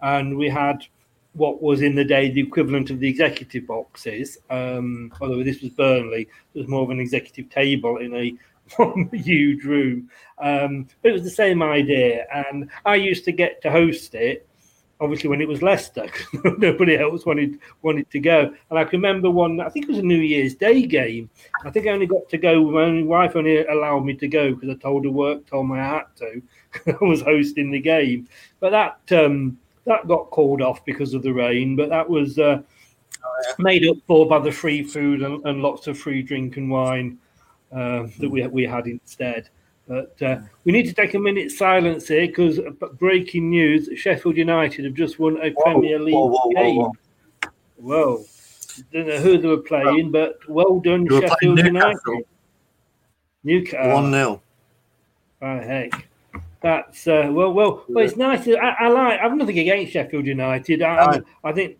and 0.00 0.34
we 0.38 0.48
had 0.48 0.82
what 1.34 1.60
was 1.60 1.82
in 1.82 1.94
the 1.94 2.06
day 2.06 2.30
the 2.30 2.40
equivalent 2.40 2.88
of 2.88 3.00
the 3.00 3.08
executive 3.10 3.66
boxes. 3.66 4.38
Um, 4.48 5.12
although 5.20 5.44
this 5.44 5.60
was 5.60 5.72
Burnley, 5.72 6.22
it 6.54 6.58
was 6.58 6.68
more 6.68 6.84
of 6.84 6.90
an 6.90 7.00
executive 7.00 7.50
table 7.50 7.98
in 7.98 8.14
a 8.14 8.34
huge 9.14 9.62
room. 9.62 10.08
Um, 10.38 10.88
it 11.02 11.12
was 11.12 11.22
the 11.22 11.28
same 11.28 11.62
idea, 11.62 12.24
and 12.34 12.70
I 12.86 12.94
used 12.94 13.26
to 13.26 13.32
get 13.32 13.60
to 13.60 13.70
host 13.70 14.14
it. 14.14 14.47
Obviously, 15.00 15.28
when 15.28 15.40
it 15.40 15.48
was 15.48 15.62
Leicester, 15.62 16.08
nobody 16.58 16.96
else 16.96 17.24
wanted 17.24 17.58
wanted 17.82 18.10
to 18.10 18.18
go. 18.18 18.52
And 18.70 18.78
I 18.78 18.84
can 18.84 19.00
remember 19.00 19.30
one. 19.30 19.60
I 19.60 19.68
think 19.68 19.84
it 19.84 19.90
was 19.90 19.98
a 19.98 20.02
New 20.02 20.18
Year's 20.18 20.54
Day 20.54 20.86
game. 20.86 21.30
I 21.64 21.70
think 21.70 21.86
I 21.86 21.90
only 21.90 22.06
got 22.06 22.28
to 22.28 22.38
go. 22.38 22.70
My 22.70 23.02
wife 23.02 23.36
only 23.36 23.64
allowed 23.66 24.04
me 24.04 24.14
to 24.14 24.26
go 24.26 24.54
because 24.54 24.70
I 24.70 24.74
told 24.74 25.04
her 25.04 25.10
work 25.10 25.46
told 25.46 25.68
me 25.68 25.78
I 25.78 25.84
had 25.84 26.06
to. 26.16 26.42
I 27.00 27.04
was 27.04 27.22
hosting 27.22 27.70
the 27.70 27.80
game, 27.80 28.28
but 28.60 28.70
that 28.70 29.24
um, 29.24 29.58
that 29.84 30.08
got 30.08 30.30
called 30.30 30.62
off 30.62 30.84
because 30.84 31.14
of 31.14 31.22
the 31.22 31.32
rain. 31.32 31.76
But 31.76 31.90
that 31.90 32.08
was 32.08 32.38
uh, 32.38 32.62
made 33.58 33.86
up 33.86 33.96
for 34.06 34.28
by 34.28 34.38
the 34.38 34.52
free 34.52 34.82
food 34.82 35.22
and, 35.22 35.44
and 35.46 35.62
lots 35.62 35.86
of 35.86 35.98
free 35.98 36.22
drink 36.22 36.56
and 36.56 36.70
wine 36.70 37.18
uh, 37.72 38.06
that 38.18 38.28
we 38.28 38.46
we 38.48 38.64
had 38.64 38.86
instead. 38.86 39.48
But 39.88 40.20
uh, 40.20 40.40
we 40.64 40.72
need 40.72 40.86
to 40.86 40.92
take 40.92 41.14
a 41.14 41.18
minute 41.18 41.50
silence 41.50 42.08
here 42.08 42.26
because 42.26 42.60
breaking 42.98 43.48
news: 43.48 43.88
Sheffield 43.96 44.36
United 44.36 44.84
have 44.84 44.94
just 44.94 45.18
won 45.18 45.38
a 45.38 45.50
Whoa, 45.50 45.62
Premier 45.64 45.98
League 45.98 46.14
whoa, 46.14 46.26
whoa, 46.26 46.50
game. 46.50 46.76
whoa. 46.76 46.92
Whoa! 47.78 48.24
Don't 48.92 49.08
know 49.08 49.18
who 49.18 49.38
they 49.38 49.48
were 49.48 49.56
playing, 49.56 50.10
but 50.12 50.38
well 50.46 50.78
done, 50.80 51.06
playing 51.06 51.22
Sheffield 51.22 51.58
United. 51.58 51.72
Newcastle. 51.72 52.22
Newcastle. 53.44 53.94
One 53.94 54.12
0 54.12 54.42
Oh, 55.40 55.58
heck. 55.58 56.08
That's 56.60 57.06
uh, 57.06 57.28
well, 57.30 57.52
well, 57.52 57.84
well. 57.88 58.04
It's 58.04 58.16
nice. 58.16 58.46
I, 58.48 58.74
I 58.80 58.88
like. 58.88 59.20
I've 59.20 59.34
nothing 59.34 59.58
against 59.58 59.92
Sheffield 59.92 60.26
United. 60.26 60.82
I, 60.82 61.20
I 61.44 61.52
think, 61.52 61.78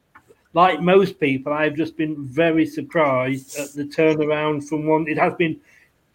like 0.54 0.80
most 0.80 1.18
people, 1.18 1.52
I've 1.52 1.74
just 1.74 1.96
been 1.96 2.26
very 2.28 2.64
surprised 2.64 3.58
at 3.58 3.74
the 3.74 3.84
turnaround 3.84 4.66
from 4.68 4.86
one. 4.86 5.06
It 5.08 5.18
has 5.18 5.34
been. 5.34 5.60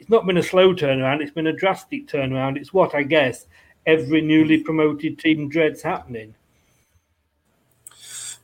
It's 0.03 0.09
not 0.09 0.25
been 0.25 0.35
a 0.35 0.43
slow 0.43 0.75
turnaround. 0.75 1.21
It's 1.21 1.31
been 1.31 1.47
a 1.47 1.53
drastic 1.53 2.07
turnaround. 2.07 2.57
It's 2.57 2.73
what 2.73 2.93
I 2.93 3.03
guess 3.03 3.45
every 3.85 4.19
newly 4.19 4.61
promoted 4.61 5.17
team 5.17 5.47
dreads 5.47 5.81
happening. 5.81 6.35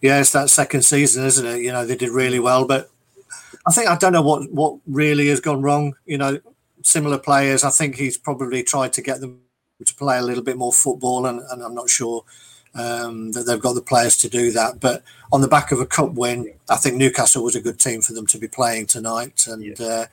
Yeah, 0.01 0.22
it's 0.22 0.32
that 0.32 0.49
second 0.49 0.84
season, 0.84 1.26
isn't 1.26 1.45
it? 1.45 1.60
You 1.60 1.74
know, 1.74 1.86
they 1.86 1.97
did 1.97 2.12
really 2.12 2.39
well, 2.39 2.66
but 2.66 2.89
I 3.68 3.74
think 3.74 3.89
I 3.89 3.97
don't 3.97 4.14
know 4.14 4.22
what 4.22 4.49
what 4.53 4.78
really 4.88 5.28
has 5.28 5.41
gone 5.41 5.62
wrong. 5.62 5.95
You 6.05 6.18
know, 6.18 6.39
similar 6.82 7.18
players. 7.18 7.66
I 7.66 7.72
think 7.72 7.97
he's 7.97 8.18
probably 8.18 8.64
tried 8.64 8.93
to 8.93 9.01
get 9.01 9.20
them 9.20 9.41
to 9.84 9.95
play 9.95 10.18
a 10.18 10.24
little 10.24 10.43
bit 10.45 10.55
more 10.55 10.72
football, 10.72 11.26
and, 11.26 11.41
and 11.51 11.62
I'm 11.62 11.76
not 11.76 11.89
sure 11.89 12.24
um, 12.74 13.34
that 13.34 13.43
they've 13.47 13.60
got 13.60 13.74
the 13.74 13.82
players 13.82 14.16
to 14.20 14.30
do 14.30 14.53
that. 14.53 14.80
But 14.80 15.03
on 15.34 15.41
the 15.41 15.49
back 15.49 15.74
of 15.74 15.82
a 15.82 15.86
cup 15.86 16.14
win, 16.14 16.53
I 16.70 16.78
think 16.78 16.95
Newcastle 16.95 17.43
was 17.43 17.57
a 17.57 17.62
good 17.62 17.82
team 17.82 17.99
for 17.99 18.14
them 18.14 18.28
to 18.28 18.38
be 18.38 18.47
playing 18.47 18.86
tonight, 18.86 19.45
and 19.45 19.82
uh, 19.82 20.05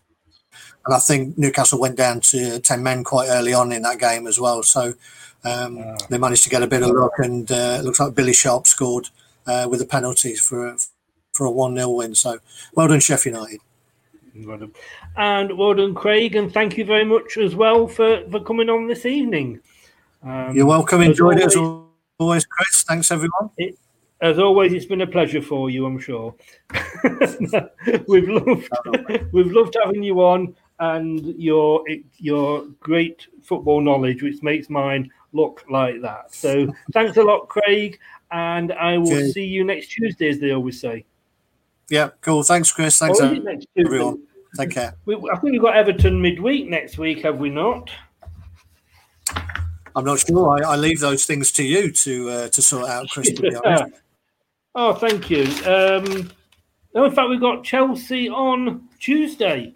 and 0.86 0.94
I 0.94 0.98
think 0.98 1.36
Newcastle 1.36 1.80
went 1.80 1.96
down 1.96 2.20
to 2.20 2.58
ten 2.60 2.82
men 2.82 3.04
quite 3.04 3.28
early 3.28 3.52
on 3.52 3.72
in 3.72 3.82
that 3.82 3.98
game 3.98 4.26
as 4.26 4.40
well. 4.40 4.62
So 4.62 4.94
um, 5.44 5.96
they 6.08 6.18
managed 6.18 6.44
to 6.44 6.50
get 6.50 6.62
a 6.62 6.66
bit 6.66 6.82
of 6.82 6.90
luck, 6.90 7.12
and 7.18 7.50
uh, 7.50 7.78
it 7.80 7.84
looks 7.84 8.00
like 8.00 8.14
Billy 8.14 8.32
Sharp 8.32 8.66
scored 8.66 9.08
uh, 9.46 9.66
with 9.70 9.80
a 9.80 9.86
penalty 9.86 10.34
for 10.34 10.68
a, 10.68 10.78
for 11.32 11.46
a 11.46 11.50
one 11.50 11.76
0 11.76 11.90
win. 11.90 12.14
So 12.14 12.38
well 12.74 12.88
done, 12.88 13.00
Sheffield 13.00 13.36
United. 13.36 13.60
And 15.16 15.56
well 15.56 15.74
done, 15.74 15.94
Craig, 15.94 16.36
and 16.36 16.52
thank 16.52 16.76
you 16.76 16.84
very 16.84 17.04
much 17.04 17.36
as 17.38 17.54
well 17.54 17.88
for, 17.88 18.22
for 18.30 18.40
coming 18.40 18.68
on 18.68 18.86
this 18.86 19.06
evening. 19.06 19.60
Um, 20.22 20.54
You're 20.54 20.66
welcome. 20.66 21.00
Enjoyed 21.02 21.38
it 21.38 21.46
as 21.46 21.56
always- 21.56 21.86
always, 22.18 22.46
Chris. 22.46 22.82
Thanks 22.82 23.10
everyone. 23.10 23.50
It, 23.56 23.78
as 24.20 24.38
always, 24.38 24.72
it's 24.72 24.86
been 24.86 25.02
a 25.02 25.06
pleasure 25.06 25.42
for 25.42 25.68
you. 25.68 25.84
I'm 25.86 25.98
sure. 25.98 26.34
we've 28.08 28.28
loved 28.28 28.68
we've 29.32 29.52
loved 29.52 29.76
having 29.84 30.02
you 30.02 30.20
on 30.22 30.54
and 30.78 31.24
your 31.40 31.82
your 32.18 32.66
great 32.80 33.26
football 33.42 33.80
knowledge, 33.80 34.22
which 34.22 34.42
makes 34.42 34.68
mine 34.68 35.10
look 35.32 35.64
like 35.70 36.00
that. 36.02 36.34
So 36.34 36.72
thanks 36.92 37.16
a 37.16 37.22
lot, 37.22 37.48
Craig, 37.48 37.98
and 38.30 38.72
I 38.72 38.98
will 38.98 39.06
Cheers. 39.08 39.34
see 39.34 39.44
you 39.44 39.64
next 39.64 39.88
Tuesday, 39.88 40.28
as 40.28 40.38
they 40.38 40.52
always 40.52 40.80
say. 40.80 41.04
Yeah, 41.88 42.10
cool. 42.20 42.42
Thanks, 42.42 42.72
Chris. 42.72 42.98
Thanks, 42.98 43.20
Oh, 43.20 43.32
next 43.32 43.66
Tuesday? 43.76 43.86
everyone. 43.86 44.22
Take 44.56 44.70
care. 44.70 44.94
We, 45.04 45.14
I 45.14 45.36
think 45.38 45.52
we've 45.52 45.60
got 45.60 45.76
Everton 45.76 46.20
midweek 46.20 46.68
next 46.68 46.98
week, 46.98 47.22
have 47.22 47.38
we 47.38 47.50
not? 47.50 47.90
I'm 49.94 50.04
not 50.04 50.18
sure. 50.20 50.62
I, 50.64 50.72
I 50.72 50.76
leave 50.76 51.00
those 51.00 51.24
things 51.26 51.52
to 51.52 51.64
you 51.64 51.90
to 51.90 52.30
uh, 52.30 52.48
to 52.48 52.62
sort 52.62 52.88
out, 52.88 53.08
Chris. 53.08 53.32
To 53.32 53.42
be 53.42 53.54
honest. 53.64 53.94
Oh, 54.74 54.92
thank 54.94 55.30
you. 55.30 55.44
Um, 55.64 56.30
no, 56.94 57.04
in 57.04 57.12
fact, 57.12 57.28
we've 57.30 57.40
got 57.40 57.64
Chelsea 57.64 58.28
on 58.28 58.88
Tuesday. 58.98 59.74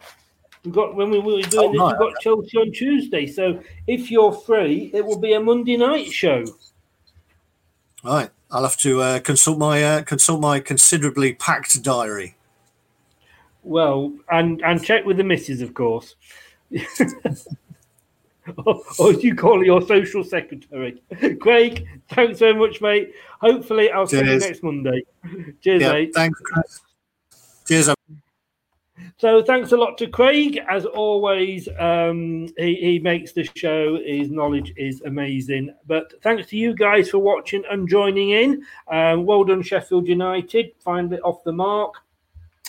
We've 0.64 0.74
got 0.74 0.94
when 0.94 1.10
we 1.10 1.18
were 1.18 1.40
doing 1.42 1.54
Oh, 1.56 1.72
this, 1.72 1.80
right. 1.80 1.90
we've 1.90 1.98
got 1.98 2.20
Chelsea 2.20 2.58
on 2.58 2.72
Tuesday. 2.72 3.26
So 3.26 3.60
if 3.86 4.10
you're 4.10 4.32
free, 4.32 4.90
it 4.92 5.04
will 5.04 5.18
be 5.18 5.32
a 5.32 5.40
Monday 5.40 5.76
night 5.76 6.06
show. 6.12 6.44
Right. 8.04 8.30
I'll 8.50 8.62
have 8.64 8.76
to 8.78 9.00
uh, 9.00 9.20
consult 9.20 9.58
my 9.58 9.82
uh, 9.82 10.02
consult 10.02 10.40
my 10.40 10.58
considerably 10.60 11.34
packed 11.34 11.82
diary. 11.82 12.36
Well, 13.62 14.12
and 14.30 14.60
and 14.62 14.82
check 14.82 15.04
with 15.04 15.16
the 15.18 15.24
missus, 15.24 15.60
of 15.62 15.72
course. 15.74 16.16
or, 18.64 18.80
or 18.98 19.12
you 19.12 19.34
call 19.36 19.60
it, 19.62 19.66
your 19.66 19.82
social 19.82 20.24
secretary. 20.24 21.00
Craig, 21.40 21.86
thanks 22.10 22.38
very 22.38 22.54
much, 22.54 22.80
mate. 22.80 23.12
Hopefully, 23.40 23.90
I'll 23.92 24.06
see 24.06 24.18
you 24.18 24.24
next 24.38 24.62
Monday. 24.62 25.02
Cheers, 25.60 25.82
Yeah, 25.82 25.92
mate. 25.92 26.12
thanks, 26.14 26.40
Chris. 26.40 26.80
Cheers. 27.68 27.94
So 29.20 29.42
thanks 29.42 29.72
a 29.72 29.76
lot 29.76 29.98
to 29.98 30.06
Craig. 30.06 30.62
As 30.66 30.86
always, 30.86 31.68
um, 31.78 32.48
he, 32.56 32.74
he 32.76 32.98
makes 33.00 33.32
the 33.32 33.46
show. 33.54 33.98
His 34.02 34.30
knowledge 34.30 34.72
is 34.78 35.02
amazing. 35.02 35.74
But 35.86 36.14
thanks 36.22 36.48
to 36.48 36.56
you 36.56 36.74
guys 36.74 37.10
for 37.10 37.18
watching 37.18 37.62
and 37.70 37.86
joining 37.86 38.30
in. 38.30 38.64
Um, 38.90 39.26
well 39.26 39.44
done, 39.44 39.60
Sheffield 39.60 40.08
United. 40.08 40.72
It 40.86 41.20
off 41.22 41.44
the 41.44 41.52
mark. 41.52 41.96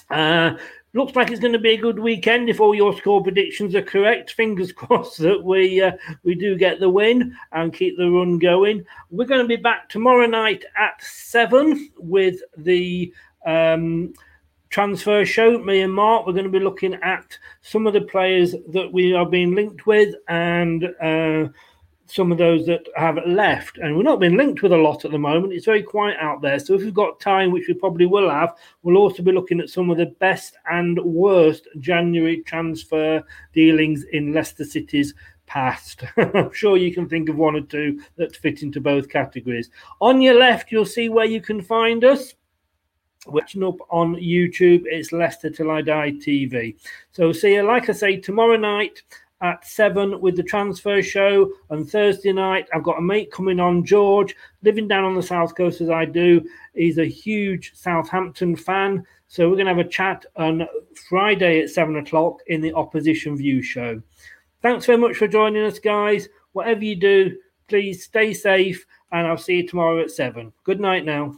Uh, 0.10 0.58
looks 0.94 1.16
like 1.16 1.32
it's 1.32 1.40
going 1.40 1.54
to 1.54 1.58
be 1.58 1.76
a 1.76 1.82
good 1.82 1.98
weekend 1.98 2.50
if 2.50 2.60
all 2.60 2.76
your 2.76 2.98
score 2.98 3.24
predictions 3.24 3.74
are 3.74 3.82
correct. 3.82 4.32
Fingers 4.32 4.72
crossed 4.74 5.20
that 5.20 5.42
we 5.42 5.82
uh, 5.82 5.94
we 6.26 6.36
do 6.36 6.58
get 6.58 6.82
the 6.82 6.90
win 6.90 7.34
and 7.54 7.74
keep 7.74 7.96
the 7.96 8.12
run 8.12 8.38
going. 8.40 8.84
We're 9.10 9.24
going 9.24 9.42
to 9.42 9.48
be 9.48 9.56
back 9.56 9.88
tomorrow 9.88 10.26
night 10.26 10.66
at 10.78 11.02
seven 11.02 11.92
with 11.98 12.42
the. 12.58 13.14
Um, 13.46 14.14
transfer 14.72 15.26
show. 15.26 15.60
Me 15.60 15.82
and 15.82 15.94
Mark, 15.94 16.26
we're 16.26 16.34
going 16.34 16.46
to 16.46 16.50
be 16.50 16.60
looking 16.60 16.96
at 17.04 17.38
some 17.62 17.86
of 17.86 17.94
the 17.94 18.02
players 18.02 18.56
that 18.70 18.92
we 18.92 19.14
are 19.14 19.26
being 19.26 19.54
linked 19.54 19.86
with 19.86 20.16
and 20.30 20.86
uh, 21.04 21.50
some 22.08 22.32
of 22.32 22.38
those 22.38 22.66
that 22.66 22.88
have 22.96 23.20
left. 23.28 23.78
And 23.78 23.96
we're 23.96 24.04
not 24.04 24.22
being 24.22 24.38
linked 24.38 24.64
with 24.64 24.72
a 24.72 24.78
lot 24.78 25.04
at 25.04 25.12
the 25.12 25.20
moment. 25.20 25.54
It's 25.54 25.66
very 25.66 25.84
quiet 25.84 26.18
out 26.20 26.42
there. 26.42 26.58
So 26.58 26.74
if 26.74 26.82
we've 26.82 26.94
got 26.94 27.20
time, 27.20 27.52
which 27.52 27.68
we 27.68 27.74
probably 27.74 28.06
will 28.06 28.30
have, 28.30 28.56
we'll 28.82 28.98
also 28.98 29.22
be 29.22 29.34
looking 29.34 29.60
at 29.60 29.70
some 29.70 29.90
of 29.90 29.98
the 29.98 30.08
best 30.20 30.56
and 30.72 30.98
worst 31.04 31.68
January 31.80 32.42
transfer 32.44 33.22
dealings 33.54 34.06
in 34.14 34.34
Leicester 34.34 34.64
City's 34.64 35.14
past. 35.48 36.04
I'm 36.18 36.54
sure 36.54 36.78
you 36.78 36.94
can 36.94 37.10
think 37.10 37.28
of 37.28 37.36
one 37.36 37.58
or 37.58 37.62
two 37.62 38.02
that 38.16 38.38
fit 38.38 38.64
into 38.64 38.80
both 38.80 39.10
categories. 39.10 39.70
On 40.00 40.22
your 40.22 40.36
left, 40.36 40.72
you'll 40.72 40.86
see 40.86 41.10
where 41.10 41.26
you 41.26 41.42
can 41.42 41.62
find 41.62 42.06
us 42.06 42.36
watching 43.28 43.64
up 43.64 43.78
on 43.90 44.16
YouTube. 44.16 44.84
It's 44.86 45.12
Leicester 45.12 45.50
Till 45.50 45.72
I 45.72 45.82
Die 45.82 46.12
TV. 46.12 46.76
So 47.12 47.32
see 47.32 47.54
you, 47.54 47.64
like 47.64 47.90
I 47.90 47.94
say, 47.94 48.18
tomorrow 48.18 48.58
night 48.58 49.02
at 49.42 49.66
seven 49.66 50.20
with 50.22 50.36
the 50.36 50.44
transfer 50.44 51.02
show. 51.02 51.52
And 51.70 51.90
Thursday 51.90 52.32
night, 52.32 52.68
I've 52.74 52.84
got 52.84 53.00
a 53.00 53.02
mate 53.02 53.32
coming 53.32 53.60
on, 53.60 53.86
George, 53.86 54.36
living 54.64 54.88
down 54.88 55.04
on 55.04 55.16
the 55.16 55.24
south 55.24 55.56
coast 55.56 55.82
as 55.82 55.90
I 55.90 56.06
do. 56.06 56.48
He's 56.76 56.98
a 56.98 57.06
huge 57.06 57.74
Southampton 57.76 58.56
fan. 58.56 59.06
So 59.28 59.50
we're 59.50 59.56
going 59.56 59.68
to 59.68 59.76
have 59.76 59.86
a 59.86 59.90
chat 59.90 60.26
on 60.36 60.68
Friday 61.10 61.62
at 61.62 61.70
seven 61.70 61.98
o'clock 61.98 62.40
in 62.48 62.62
the 62.62 62.74
Opposition 62.74 63.38
View 63.38 63.62
show. 63.62 64.02
Thanks 64.62 64.86
very 64.86 64.98
much 64.98 65.16
for 65.16 65.28
joining 65.28 65.64
us, 65.64 65.80
guys. 65.80 66.28
Whatever 66.52 66.84
you 66.84 66.96
do, 66.96 67.38
please 67.68 68.04
stay 68.04 68.34
safe, 68.34 68.86
and 69.12 69.26
I'll 69.26 69.38
see 69.38 69.58
you 69.58 69.68
tomorrow 69.68 70.02
at 70.02 70.12
seven. 70.12 70.52
Good 70.66 70.80
night 70.80 71.06
now. 71.06 71.38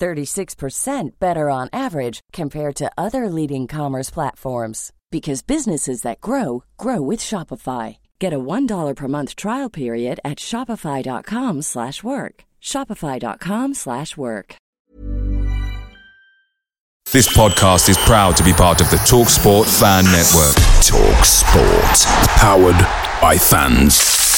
36% 0.00 1.10
better 1.18 1.50
on 1.50 1.68
average 1.72 2.20
compared 2.32 2.76
to 2.76 2.90
other 2.96 3.28
leading 3.28 3.66
commerce 3.66 4.10
platforms 4.10 4.92
because 5.10 5.42
businesses 5.42 6.02
that 6.02 6.20
grow 6.20 6.62
grow 6.78 7.00
with 7.00 7.20
Shopify. 7.20 7.98
Get 8.18 8.32
a 8.32 8.38
$1 8.38 8.96
per 8.96 9.08
month 9.08 9.36
trial 9.36 9.70
period 9.70 10.20
at 10.24 10.38
shopify.com/work. 10.38 12.44
shopify.com/work. 12.60 14.56
This 17.12 17.26
podcast 17.36 17.88
is 17.88 17.98
proud 17.98 18.36
to 18.36 18.44
be 18.44 18.52
part 18.52 18.80
of 18.80 18.88
the 18.90 18.98
TalkSport 18.98 19.66
Fan 19.80 20.04
Network. 20.04 20.54
Talk 20.86 21.24
Sport. 21.24 22.06
Powered 22.38 22.78
by 23.20 23.36
fans. 23.36 24.29